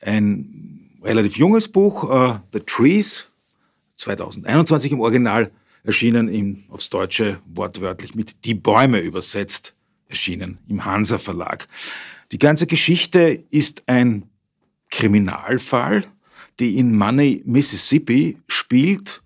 ein 0.00 0.85
relativ 1.06 1.36
junges 1.36 1.68
Buch, 1.68 2.10
äh, 2.10 2.38
The 2.52 2.60
Trees, 2.60 3.26
2021 3.96 4.92
im 4.92 5.00
Original 5.00 5.50
erschienen, 5.84 6.28
im, 6.28 6.64
aufs 6.68 6.90
Deutsche 6.90 7.40
wortwörtlich 7.46 8.14
mit 8.14 8.44
Die 8.44 8.54
Bäume 8.54 9.00
übersetzt, 9.00 9.74
erschienen 10.08 10.58
im 10.68 10.84
Hansa 10.84 11.18
Verlag. 11.18 11.68
Die 12.32 12.38
ganze 12.38 12.66
Geschichte 12.66 13.44
ist 13.50 13.84
ein 13.86 14.28
Kriminalfall, 14.90 16.04
die 16.58 16.78
in 16.78 16.96
Money, 16.96 17.42
Mississippi 17.44 18.38
spielt, 18.48 19.22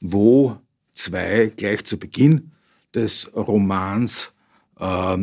wo 0.00 0.58
zwei 0.94 1.52
gleich 1.56 1.84
zu 1.84 1.98
Beginn 1.98 2.52
des 2.94 3.30
Romans 3.34 4.32
äh, 4.78 5.18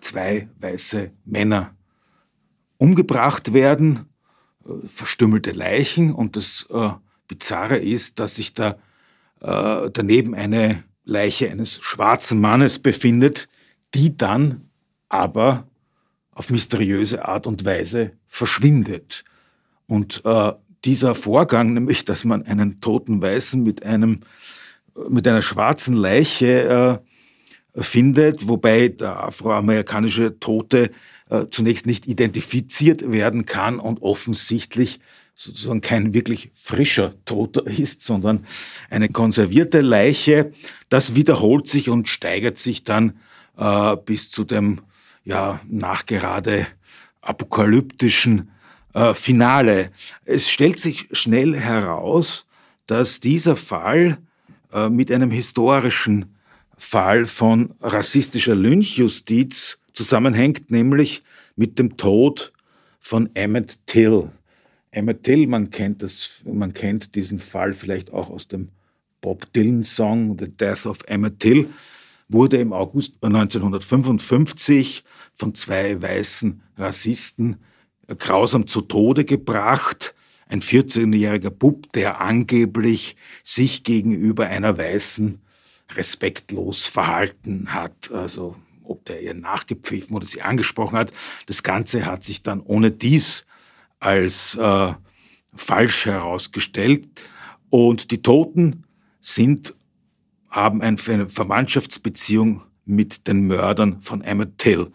zwei 0.00 0.48
weiße 0.60 1.10
Männer 1.24 1.74
umgebracht 2.78 3.52
werden, 3.52 4.06
verstümmelte 4.86 5.52
Leichen 5.52 6.12
und 6.12 6.36
das 6.36 6.66
äh, 6.70 6.90
Bizarre 7.28 7.78
ist, 7.78 8.20
dass 8.20 8.36
sich 8.36 8.54
da 8.54 8.76
äh, 9.40 9.90
daneben 9.92 10.34
eine 10.34 10.84
Leiche 11.04 11.50
eines 11.50 11.80
schwarzen 11.80 12.40
Mannes 12.40 12.78
befindet, 12.78 13.48
die 13.94 14.16
dann 14.16 14.68
aber 15.08 15.66
auf 16.32 16.50
mysteriöse 16.50 17.24
Art 17.24 17.46
und 17.46 17.64
Weise 17.64 18.12
verschwindet. 18.26 19.24
Und 19.86 20.22
äh, 20.24 20.52
dieser 20.84 21.14
Vorgang, 21.14 21.72
nämlich, 21.72 22.04
dass 22.04 22.24
man 22.24 22.44
einen 22.44 22.80
toten 22.80 23.22
Weißen 23.22 23.62
mit 23.62 23.84
einem 23.84 24.20
mit 25.08 25.26
einer 25.26 25.42
schwarzen 25.42 25.94
Leiche 25.94 27.02
äh, 27.74 27.82
findet, 27.82 28.48
wobei 28.48 28.88
der 28.88 29.24
afroamerikanische 29.24 30.38
Tote 30.38 30.90
äh, 31.30 31.46
zunächst 31.50 31.86
nicht 31.86 32.06
identifiziert 32.06 33.10
werden 33.10 33.46
kann 33.46 33.78
und 33.78 34.02
offensichtlich 34.02 35.00
sozusagen 35.34 35.80
kein 35.80 36.14
wirklich 36.14 36.50
frischer 36.54 37.14
Toter 37.24 37.66
ist, 37.66 38.02
sondern 38.02 38.46
eine 38.90 39.08
konservierte 39.08 39.80
Leiche. 39.80 40.52
Das 40.88 41.14
wiederholt 41.14 41.68
sich 41.68 41.88
und 41.88 42.08
steigert 42.08 42.58
sich 42.58 42.84
dann 42.84 43.18
äh, 43.56 43.96
bis 43.96 44.30
zu 44.30 44.44
dem 44.44 44.80
ja 45.24 45.60
nachgerade 45.66 46.66
apokalyptischen 47.20 48.50
äh, 48.92 49.14
Finale. 49.14 49.90
Es 50.24 50.50
stellt 50.50 50.78
sich 50.78 51.08
schnell 51.12 51.56
heraus, 51.56 52.46
dass 52.86 53.20
dieser 53.20 53.56
Fall 53.56 54.18
äh, 54.72 54.88
mit 54.88 55.10
einem 55.10 55.30
historischen 55.30 56.36
Fall 56.76 57.26
von 57.26 57.74
rassistischer 57.80 58.54
Lynchjustiz 58.54 59.78
zusammenhängt, 59.94 60.70
nämlich 60.70 61.22
mit 61.56 61.78
dem 61.78 61.96
Tod 61.96 62.52
von 62.98 63.30
Emmett 63.34 63.86
Till. 63.86 64.30
Emmett 64.90 65.22
Till, 65.22 65.46
man 65.46 65.70
kennt, 65.70 66.02
das, 66.02 66.42
man 66.44 66.74
kennt 66.74 67.14
diesen 67.14 67.38
Fall 67.38 67.72
vielleicht 67.72 68.12
auch 68.12 68.28
aus 68.28 68.46
dem 68.46 68.68
Bob 69.20 69.50
Dylan-Song 69.54 70.36
The 70.38 70.48
Death 70.48 70.84
of 70.86 70.98
Emmett 71.06 71.40
Till, 71.40 71.68
wurde 72.28 72.58
im 72.58 72.72
August 72.72 73.14
1955 73.22 75.02
von 75.32 75.54
zwei 75.54 76.00
weißen 76.00 76.62
Rassisten 76.76 77.56
grausam 78.18 78.66
zu 78.66 78.82
Tode 78.82 79.24
gebracht. 79.24 80.14
Ein 80.46 80.60
14-jähriger 80.60 81.50
Bub, 81.50 81.90
der 81.92 82.20
angeblich 82.20 83.16
sich 83.42 83.82
gegenüber 83.82 84.46
einer 84.46 84.76
Weißen 84.76 85.40
respektlos 85.94 86.84
verhalten 86.84 87.72
hat. 87.72 88.10
Also 88.12 88.56
ob 88.84 89.04
der 89.04 89.22
ihr 89.22 89.34
nachgepfiffen 89.34 90.16
oder 90.16 90.26
sie 90.26 90.42
angesprochen 90.42 90.98
hat. 90.98 91.12
Das 91.46 91.62
Ganze 91.62 92.06
hat 92.06 92.24
sich 92.24 92.42
dann 92.42 92.60
ohne 92.60 92.90
dies 92.90 93.44
als 93.98 94.54
äh, 94.56 94.92
falsch 95.54 96.06
herausgestellt. 96.06 97.08
Und 97.70 98.10
die 98.10 98.22
Toten 98.22 98.84
sind, 99.20 99.74
haben 100.48 100.82
eine 100.82 100.98
Verwandtschaftsbeziehung 100.98 102.62
mit 102.84 103.26
den 103.26 103.46
Mördern 103.46 104.02
von 104.02 104.22
Emmett 104.22 104.58
Till. 104.58 104.92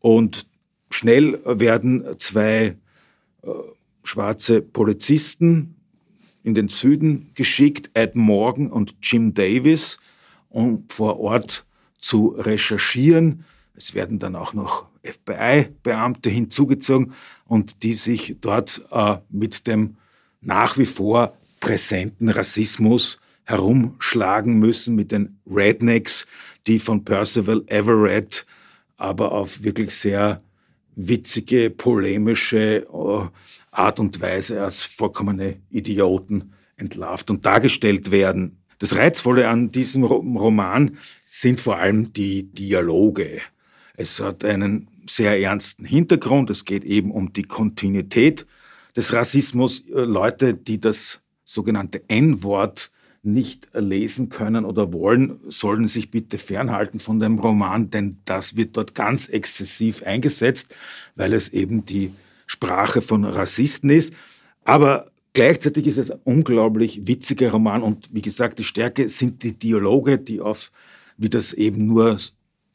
Und 0.00 0.46
schnell 0.90 1.40
werden 1.44 2.04
zwei 2.18 2.76
äh, 3.42 3.48
schwarze 4.04 4.62
Polizisten 4.62 5.74
in 6.42 6.54
den 6.54 6.68
Süden 6.68 7.30
geschickt, 7.34 7.90
Ed 7.94 8.14
Morgan 8.14 8.70
und 8.70 8.96
Jim 9.02 9.34
Davis, 9.34 9.98
um 10.48 10.84
vor 10.88 11.20
Ort 11.20 11.66
zu 11.98 12.28
recherchieren. 12.28 13.44
Es 13.74 13.94
werden 13.94 14.18
dann 14.18 14.36
auch 14.36 14.54
noch 14.54 14.86
FBI-Beamte 15.04 16.30
hinzugezogen 16.30 17.12
und 17.44 17.82
die 17.82 17.94
sich 17.94 18.36
dort 18.40 18.82
äh, 18.90 19.16
mit 19.30 19.66
dem 19.66 19.96
nach 20.40 20.78
wie 20.78 20.86
vor 20.86 21.36
präsenten 21.60 22.28
Rassismus 22.28 23.20
herumschlagen 23.44 24.58
müssen, 24.58 24.94
mit 24.94 25.10
den 25.10 25.38
Rednecks, 25.46 26.26
die 26.66 26.78
von 26.78 27.04
Percival 27.04 27.64
Everett 27.66 28.46
aber 28.98 29.32
auf 29.32 29.62
wirklich 29.62 29.94
sehr 29.94 30.42
witzige, 30.96 31.70
polemische 31.70 32.86
äh, 32.92 33.28
Art 33.70 34.00
und 34.00 34.20
Weise 34.20 34.62
als 34.62 34.82
vollkommene 34.82 35.60
Idioten 35.70 36.52
entlarvt 36.76 37.30
und 37.30 37.46
dargestellt 37.46 38.10
werden. 38.10 38.58
Das 38.78 38.94
Reizvolle 38.94 39.48
an 39.48 39.72
diesem 39.72 40.04
Roman 40.04 40.96
sind 41.20 41.60
vor 41.60 41.78
allem 41.78 42.12
die 42.12 42.44
Dialoge. 42.44 43.40
Es 43.96 44.20
hat 44.20 44.44
einen 44.44 44.88
sehr 45.06 45.40
ernsten 45.40 45.84
Hintergrund. 45.84 46.50
Es 46.50 46.64
geht 46.64 46.84
eben 46.84 47.10
um 47.10 47.32
die 47.32 47.42
Kontinuität 47.42 48.46
des 48.96 49.12
Rassismus. 49.12 49.80
Äh, 49.88 50.02
Leute, 50.02 50.54
die 50.54 50.80
das 50.80 51.20
sogenannte 51.44 52.02
N-Wort 52.08 52.92
nicht 53.22 53.68
lesen 53.74 54.28
können 54.28 54.64
oder 54.64 54.92
wollen, 54.92 55.40
sollen 55.48 55.86
sich 55.86 56.10
bitte 56.10 56.38
fernhalten 56.38 57.00
von 57.00 57.18
dem 57.18 57.38
Roman, 57.38 57.90
denn 57.90 58.18
das 58.24 58.56
wird 58.56 58.76
dort 58.76 58.94
ganz 58.94 59.28
exzessiv 59.28 60.04
eingesetzt, 60.04 60.76
weil 61.16 61.32
es 61.32 61.48
eben 61.48 61.84
die 61.84 62.12
Sprache 62.46 63.02
von 63.02 63.24
Rassisten 63.24 63.90
ist. 63.90 64.14
Aber 64.64 65.10
gleichzeitig 65.38 65.86
ist 65.86 65.98
es 65.98 66.10
ein 66.10 66.18
unglaublich 66.24 67.06
witziger 67.06 67.52
Roman 67.52 67.84
und 67.84 68.12
wie 68.12 68.22
gesagt, 68.22 68.58
die 68.58 68.64
Stärke 68.64 69.08
sind 69.08 69.44
die 69.44 69.56
Dialoge, 69.56 70.18
die 70.18 70.40
auf, 70.40 70.72
wie 71.16 71.28
das 71.28 71.52
eben 71.52 71.86
nur 71.86 72.18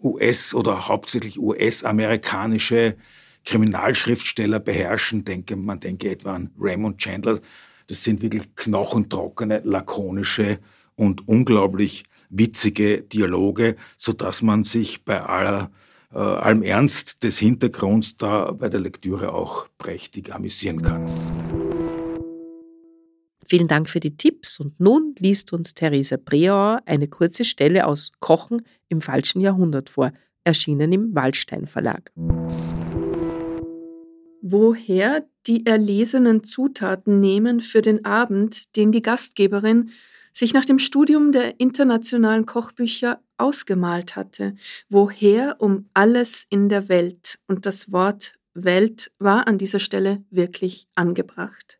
US- 0.02 0.56
oder 0.56 0.88
hauptsächlich 0.88 1.38
US-amerikanische 1.38 2.96
Kriminalschriftsteller 3.44 4.62
beherrschen. 4.62 5.26
Denke, 5.26 5.58
man 5.58 5.82
denke 5.82 6.10
etwa 6.10 6.36
an 6.36 6.52
Raymond 6.58 7.00
Chandler. 7.00 7.42
Das 7.88 8.06
sind 8.06 8.22
wirklich 8.22 8.56
knochentrockene, 8.56 9.62
lakonische 9.66 10.60
und 10.96 11.28
unglaublich 11.28 12.04
witzige 12.30 13.02
Dialoge, 13.02 13.76
so 13.98 14.14
dass 14.14 14.42
man 14.42 14.64
sich 14.64 15.04
bei 15.04 15.22
aller, 15.22 15.70
äh, 16.14 16.18
allem 16.18 16.64
Ernst 16.64 17.24
des 17.24 17.40
Hintergrunds 17.40 18.16
da 18.16 18.54
bei 18.54 18.70
der 18.70 18.80
Lektüre 18.80 19.34
auch 19.34 19.68
prächtig 19.78 20.34
amüsieren 20.34 20.82
kann. 20.82 21.63
Vielen 23.46 23.68
Dank 23.68 23.90
für 23.90 24.00
die 24.00 24.16
Tipps. 24.16 24.60
Und 24.60 24.80
nun 24.80 25.16
liest 25.20 25.54
uns 25.54 25.74
Theresa 25.74 26.18
Breauer 26.18 26.82
eine 26.86 27.08
kurze 27.08 27.44
Stelle 27.44 27.86
aus 27.88 28.12
Kochen 28.20 28.62
im 28.90 29.02
falschen 29.02 29.42
Jahrhundert 29.42 29.90
vor, 29.90 30.12
erschienen 30.44 30.92
im 30.92 31.16
Waldstein 31.16 31.68
Verlag. 31.68 32.12
Woher 34.42 35.26
die 35.48 35.66
erlesenen 35.66 36.44
Zutaten 36.44 37.20
nehmen 37.20 37.62
für 37.62 37.82
den 37.82 38.04
Abend, 38.06 38.76
den 38.76 38.92
die 38.92 39.02
Gastgeberin 39.02 39.90
sich 40.34 40.54
nach 40.54 40.66
dem 40.66 40.80
Studium 40.80 41.32
der 41.32 41.60
internationalen 41.60 42.46
Kochbücher 42.46 43.22
ausgemalt 43.38 44.16
hatte, 44.16 44.56
woher 44.90 45.58
um 45.60 45.86
alles 45.94 46.46
in 46.50 46.70
der 46.70 46.90
Welt, 46.90 47.40
und 47.48 47.66
das 47.66 47.92
Wort 47.92 48.34
Welt 48.54 49.12
war 49.20 49.48
an 49.48 49.58
dieser 49.58 49.80
Stelle 49.80 50.24
wirklich 50.30 50.88
angebracht. 50.96 51.80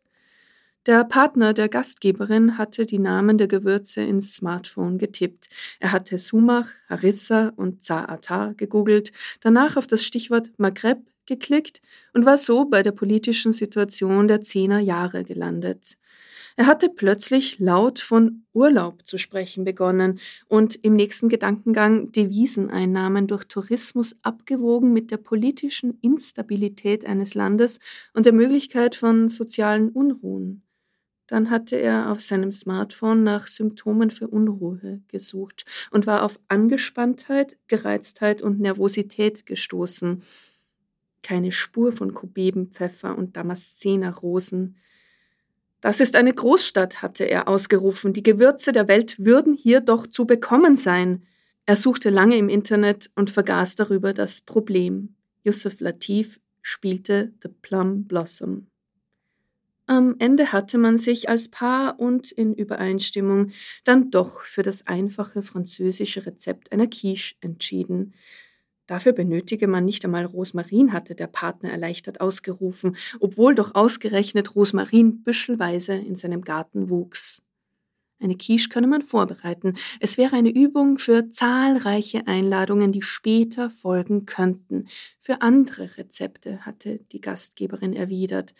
Der 0.86 1.02
Partner 1.04 1.54
der 1.54 1.70
Gastgeberin 1.70 2.58
hatte 2.58 2.84
die 2.84 2.98
Namen 2.98 3.38
der 3.38 3.48
Gewürze 3.48 4.02
ins 4.02 4.34
Smartphone 4.36 4.98
getippt. 4.98 5.48
Er 5.80 5.92
hatte 5.92 6.18
Sumach, 6.18 6.68
Harissa 6.90 7.54
und 7.56 7.82
Zaatar 7.82 8.52
gegoogelt, 8.52 9.10
danach 9.40 9.78
auf 9.78 9.86
das 9.86 10.04
Stichwort 10.04 10.50
Maghreb 10.58 10.98
geklickt 11.24 11.80
und 12.12 12.26
war 12.26 12.36
so 12.36 12.66
bei 12.66 12.82
der 12.82 12.92
politischen 12.92 13.54
Situation 13.54 14.28
der 14.28 14.42
Zehner 14.42 14.78
Jahre 14.78 15.24
gelandet. 15.24 15.96
Er 16.56 16.66
hatte 16.66 16.90
plötzlich 16.90 17.58
laut 17.60 17.98
von 17.98 18.44
Urlaub 18.52 19.06
zu 19.06 19.16
sprechen 19.16 19.64
begonnen 19.64 20.20
und 20.48 20.76
im 20.84 20.96
nächsten 20.96 21.30
Gedankengang 21.30 22.12
Deviseneinnahmen 22.12 23.26
durch 23.26 23.44
Tourismus 23.44 24.16
abgewogen 24.20 24.92
mit 24.92 25.10
der 25.10 25.16
politischen 25.16 25.98
Instabilität 26.02 27.06
eines 27.06 27.34
Landes 27.34 27.80
und 28.12 28.26
der 28.26 28.34
Möglichkeit 28.34 28.96
von 28.96 29.30
sozialen 29.30 29.88
Unruhen. 29.88 30.63
Dann 31.34 31.50
hatte 31.50 31.74
er 31.74 32.12
auf 32.12 32.20
seinem 32.20 32.52
Smartphone 32.52 33.24
nach 33.24 33.48
Symptomen 33.48 34.12
für 34.12 34.28
Unruhe 34.28 35.00
gesucht 35.08 35.64
und 35.90 36.06
war 36.06 36.22
auf 36.22 36.38
Angespanntheit, 36.46 37.56
Gereiztheit 37.66 38.40
und 38.40 38.60
Nervosität 38.60 39.44
gestoßen. 39.44 40.22
Keine 41.24 41.50
Spur 41.50 41.90
von 41.90 42.14
Kubebenpfeffer 42.14 43.18
und 43.18 43.36
Damaszenerrosen. 43.36 44.76
Das 45.80 45.98
ist 45.98 46.14
eine 46.14 46.32
Großstadt, 46.32 47.02
hatte 47.02 47.24
er 47.24 47.48
ausgerufen. 47.48 48.12
Die 48.12 48.22
Gewürze 48.22 48.70
der 48.70 48.86
Welt 48.86 49.18
würden 49.18 49.54
hier 49.54 49.80
doch 49.80 50.06
zu 50.06 50.26
bekommen 50.26 50.76
sein. 50.76 51.24
Er 51.66 51.74
suchte 51.74 52.10
lange 52.10 52.36
im 52.36 52.48
Internet 52.48 53.10
und 53.16 53.28
vergaß 53.28 53.74
darüber 53.74 54.12
das 54.12 54.40
Problem. 54.40 55.16
Yusuf 55.42 55.80
Latif 55.80 56.38
spielte 56.62 57.34
The 57.42 57.48
Plum 57.48 58.04
Blossom. 58.04 58.68
Am 59.86 60.16
Ende 60.18 60.52
hatte 60.52 60.78
man 60.78 60.96
sich 60.96 61.28
als 61.28 61.48
Paar 61.48 62.00
und 62.00 62.32
in 62.32 62.54
Übereinstimmung 62.54 63.50
dann 63.84 64.10
doch 64.10 64.40
für 64.40 64.62
das 64.62 64.86
einfache 64.86 65.42
französische 65.42 66.24
Rezept 66.24 66.72
einer 66.72 66.86
Quiche 66.86 67.34
entschieden. 67.40 68.14
Dafür 68.86 69.12
benötige 69.12 69.66
man 69.66 69.84
nicht 69.84 70.04
einmal 70.04 70.24
Rosmarin, 70.24 70.92
hatte 70.92 71.14
der 71.14 71.26
Partner 71.26 71.70
erleichtert 71.70 72.20
ausgerufen, 72.20 72.96
obwohl 73.20 73.54
doch 73.54 73.74
ausgerechnet 73.74 74.54
Rosmarin 74.56 75.22
büschelweise 75.22 75.94
in 75.94 76.16
seinem 76.16 76.42
Garten 76.42 76.90
wuchs. 76.90 77.42
Eine 78.20 78.36
Quiche 78.36 78.68
könne 78.70 78.86
man 78.86 79.02
vorbereiten. 79.02 79.74
Es 80.00 80.16
wäre 80.16 80.36
eine 80.36 80.50
Übung 80.50 80.98
für 80.98 81.30
zahlreiche 81.30 82.26
Einladungen, 82.26 82.92
die 82.92 83.02
später 83.02 83.68
folgen 83.70 84.24
könnten. 84.24 84.86
Für 85.20 85.42
andere 85.42 85.98
Rezepte 85.98 86.64
hatte 86.64 87.00
die 87.12 87.20
Gastgeberin 87.20 87.92
erwidert. 87.92 88.54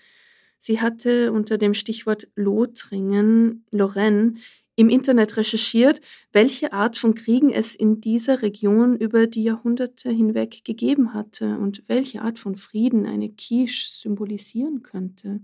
Sie 0.66 0.80
hatte 0.80 1.30
unter 1.30 1.58
dem 1.58 1.74
Stichwort 1.74 2.26
Lothringen, 2.36 3.66
Lorraine, 3.70 4.36
im 4.76 4.88
Internet 4.88 5.36
recherchiert, 5.36 6.00
welche 6.32 6.72
Art 6.72 6.96
von 6.96 7.14
Kriegen 7.14 7.50
es 7.50 7.74
in 7.74 8.00
dieser 8.00 8.40
Region 8.40 8.96
über 8.96 9.26
die 9.26 9.42
Jahrhunderte 9.42 10.08
hinweg 10.08 10.64
gegeben 10.64 11.12
hatte 11.12 11.58
und 11.58 11.82
welche 11.86 12.22
Art 12.22 12.38
von 12.38 12.56
Frieden 12.56 13.04
eine 13.04 13.28
Quiche 13.28 13.90
symbolisieren 13.90 14.82
könnte. 14.82 15.40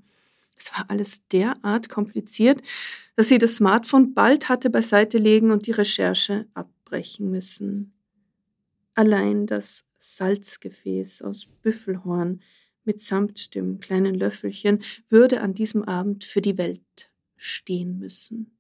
Es 0.57 0.73
war 0.73 0.87
alles 0.89 1.29
derart 1.29 1.91
kompliziert, 1.91 2.63
dass 3.15 3.29
sie 3.29 3.37
das 3.37 3.57
Smartphone 3.57 4.15
bald 4.15 4.49
hatte 4.49 4.71
beiseite 4.71 5.19
legen 5.19 5.51
und 5.51 5.67
die 5.67 5.73
Recherche 5.73 6.47
abbrechen 6.55 7.31
müssen. 7.31 7.93
Allein 8.95 9.47
das 9.47 9.85
Salzgefäß 9.99 11.21
aus 11.21 11.45
Büffelhorn 11.61 12.41
mitsamt 12.91 13.55
dem 13.55 13.79
kleinen 13.79 14.17
Löffelchen 14.17 14.81
würde 15.09 15.43
an 15.43 15.55
diesem 15.55 15.85
Abend 15.85 16.25
für 16.25 16.41
die 16.41 16.59
Welt 16.59 17.09
stehen 17.37 18.01
müssen. 18.01 18.59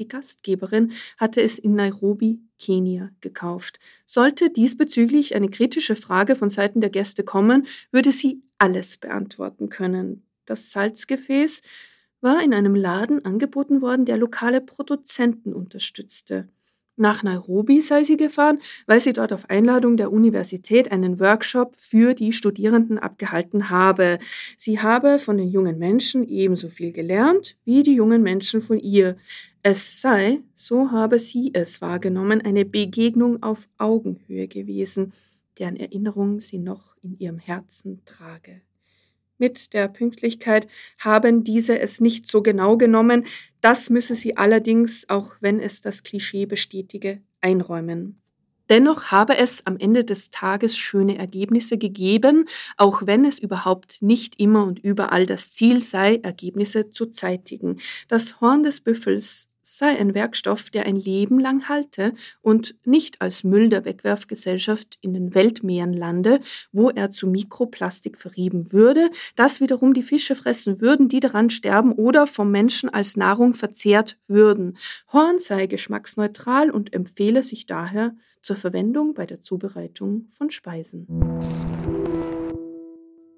Die 0.00 0.08
Gastgeberin 0.08 0.90
hatte 1.16 1.42
es 1.42 1.60
in 1.60 1.76
Nairobi, 1.76 2.40
Kenia, 2.58 3.10
gekauft. 3.20 3.78
Sollte 4.04 4.50
diesbezüglich 4.50 5.36
eine 5.36 5.48
kritische 5.48 5.94
Frage 5.94 6.34
von 6.34 6.50
Seiten 6.50 6.80
der 6.80 6.90
Gäste 6.90 7.22
kommen, 7.22 7.68
würde 7.92 8.10
sie 8.10 8.42
alles 8.58 8.96
beantworten 8.96 9.68
können. 9.68 10.24
Das 10.44 10.72
Salzgefäß 10.72 11.62
war 12.20 12.42
in 12.42 12.52
einem 12.52 12.74
Laden 12.74 13.24
angeboten 13.24 13.80
worden, 13.80 14.06
der 14.06 14.16
lokale 14.16 14.60
Produzenten 14.60 15.52
unterstützte. 15.52 16.48
Nach 16.98 17.22
Nairobi 17.22 17.80
sei 17.80 18.02
sie 18.02 18.16
gefahren, 18.16 18.58
weil 18.86 19.00
sie 19.00 19.12
dort 19.12 19.32
auf 19.32 19.48
Einladung 19.48 19.96
der 19.96 20.12
Universität 20.12 20.90
einen 20.90 21.20
Workshop 21.20 21.76
für 21.76 22.12
die 22.12 22.32
Studierenden 22.32 22.98
abgehalten 22.98 23.70
habe. 23.70 24.18
Sie 24.56 24.80
habe 24.80 25.20
von 25.20 25.38
den 25.38 25.48
jungen 25.48 25.78
Menschen 25.78 26.28
ebenso 26.28 26.68
viel 26.68 26.90
gelernt 26.90 27.56
wie 27.64 27.84
die 27.84 27.94
jungen 27.94 28.24
Menschen 28.24 28.60
von 28.60 28.80
ihr. 28.80 29.16
Es 29.62 30.00
sei, 30.00 30.40
so 30.54 30.90
habe 30.90 31.20
sie 31.20 31.50
es 31.54 31.80
wahrgenommen, 31.80 32.40
eine 32.40 32.64
Begegnung 32.64 33.44
auf 33.44 33.68
Augenhöhe 33.78 34.48
gewesen, 34.48 35.12
deren 35.58 35.76
Erinnerung 35.76 36.40
sie 36.40 36.58
noch 36.58 36.96
in 37.02 37.16
ihrem 37.18 37.38
Herzen 37.38 38.02
trage. 38.06 38.62
Mit 39.38 39.72
der 39.72 39.88
Pünktlichkeit 39.88 40.66
haben 40.98 41.44
diese 41.44 41.78
es 41.78 42.00
nicht 42.00 42.26
so 42.26 42.42
genau 42.42 42.76
genommen, 42.76 43.24
das 43.60 43.88
müsse 43.88 44.14
sie 44.14 44.36
allerdings, 44.36 45.08
auch 45.08 45.32
wenn 45.40 45.60
es 45.60 45.80
das 45.80 46.02
Klischee 46.02 46.46
bestätige, 46.46 47.22
einräumen. 47.40 48.20
Dennoch 48.68 49.06
habe 49.06 49.38
es 49.38 49.64
am 49.64 49.78
Ende 49.78 50.04
des 50.04 50.30
Tages 50.30 50.76
schöne 50.76 51.16
Ergebnisse 51.16 51.78
gegeben, 51.78 52.46
auch 52.76 53.06
wenn 53.06 53.24
es 53.24 53.38
überhaupt 53.38 54.02
nicht 54.02 54.38
immer 54.38 54.64
und 54.64 54.78
überall 54.78 55.24
das 55.24 55.52
Ziel 55.52 55.80
sei, 55.80 56.16
Ergebnisse 56.16 56.90
zu 56.90 57.06
zeitigen. 57.06 57.80
Das 58.08 58.40
Horn 58.40 58.62
des 58.62 58.80
Büffels 58.80 59.48
sei 59.76 59.98
ein 59.98 60.14
Werkstoff, 60.14 60.70
der 60.70 60.86
ein 60.86 60.96
Leben 60.96 61.38
lang 61.38 61.68
halte 61.68 62.14
und 62.40 62.74
nicht 62.84 63.20
als 63.20 63.44
Müll 63.44 63.68
der 63.68 63.84
Wegwerfgesellschaft 63.84 64.98
in 65.02 65.12
den 65.12 65.34
Weltmeeren 65.34 65.92
lande, 65.92 66.40
wo 66.72 66.88
er 66.88 67.10
zu 67.10 67.26
Mikroplastik 67.26 68.16
verrieben 68.16 68.72
würde, 68.72 69.10
das 69.36 69.60
wiederum 69.60 69.92
die 69.92 70.02
Fische 70.02 70.34
fressen 70.34 70.80
würden, 70.80 71.08
die 71.08 71.20
daran 71.20 71.50
sterben 71.50 71.92
oder 71.92 72.26
vom 72.26 72.50
Menschen 72.50 72.88
als 72.88 73.16
Nahrung 73.16 73.52
verzehrt 73.52 74.16
würden. 74.26 74.78
Horn 75.12 75.38
sei 75.38 75.66
geschmacksneutral 75.66 76.70
und 76.70 76.94
empfehle 76.94 77.42
sich 77.42 77.66
daher 77.66 78.16
zur 78.40 78.56
Verwendung 78.56 79.14
bei 79.14 79.26
der 79.26 79.42
Zubereitung 79.42 80.26
von 80.30 80.50
Speisen. 80.50 81.06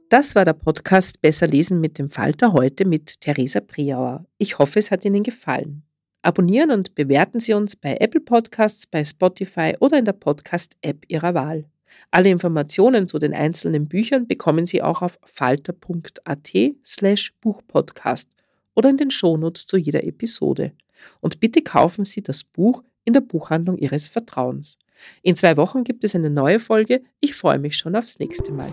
Das 0.09 0.35
war 0.35 0.45
der 0.45 0.55
Podcast 0.55 1.21
Besser 1.21 1.47
lesen 1.47 1.81
mit 1.81 1.99
dem 1.99 2.11
Falter 2.11 2.53
heute 2.53 2.85
mit 2.85 3.21
Theresa 3.21 3.61
Priauer. 3.61 4.27
Ich 4.39 4.59
hoffe, 4.59 4.79
es 4.81 4.91
hat 4.91 5.05
Ihnen 5.05 5.23
gefallen. 5.23 5.85
Abonnieren 6.23 6.71
und 6.71 6.95
bewerten 6.95 7.41
Sie 7.41 7.55
uns 7.55 7.77
bei 7.77 7.97
Apple 7.97 8.21
Podcasts, 8.21 8.87
bei 8.87 9.05
Spotify 9.05 9.75
oder 9.81 9.99
in 9.99 10.05
der 10.05 10.13
Podcast-App 10.13 11.07
Ihrer 11.09 11.33
Wahl. 11.33 11.65
Alle 12.11 12.29
Informationen 12.29 13.09
zu 13.09 13.19
den 13.19 13.33
einzelnen 13.33 13.89
Büchern 13.89 14.27
bekommen 14.27 14.67
Sie 14.67 14.83
auch 14.83 15.01
auf 15.01 15.19
falter.at 15.25 16.53
slash 16.85 17.33
Buchpodcast 17.41 18.29
oder 18.75 18.91
in 18.91 18.99
den 18.99 19.11
Shownotes 19.11 19.67
zu 19.67 19.79
jeder 19.79 20.05
Episode. 20.05 20.73
Und 21.21 21.41
bitte 21.41 21.63
kaufen 21.63 22.05
Sie 22.05 22.23
das 22.23 22.45
Buch 22.45 22.85
in 23.05 23.15
der 23.15 23.23
Buchhandlung 23.23 23.79
Ihres 23.79 24.09
Vertrauens. 24.09 24.79
In 25.23 25.37
zwei 25.37 25.57
Wochen 25.57 25.85
gibt 25.85 26.05
es 26.05 26.15
eine 26.15 26.29
neue 26.29 26.61
Folge. 26.61 27.03
Ich 27.21 27.35
freue 27.35 27.59
mich 27.59 27.77
schon 27.79 27.97
aufs 27.97 28.19
nächste 28.19 28.53
Mal. 28.53 28.73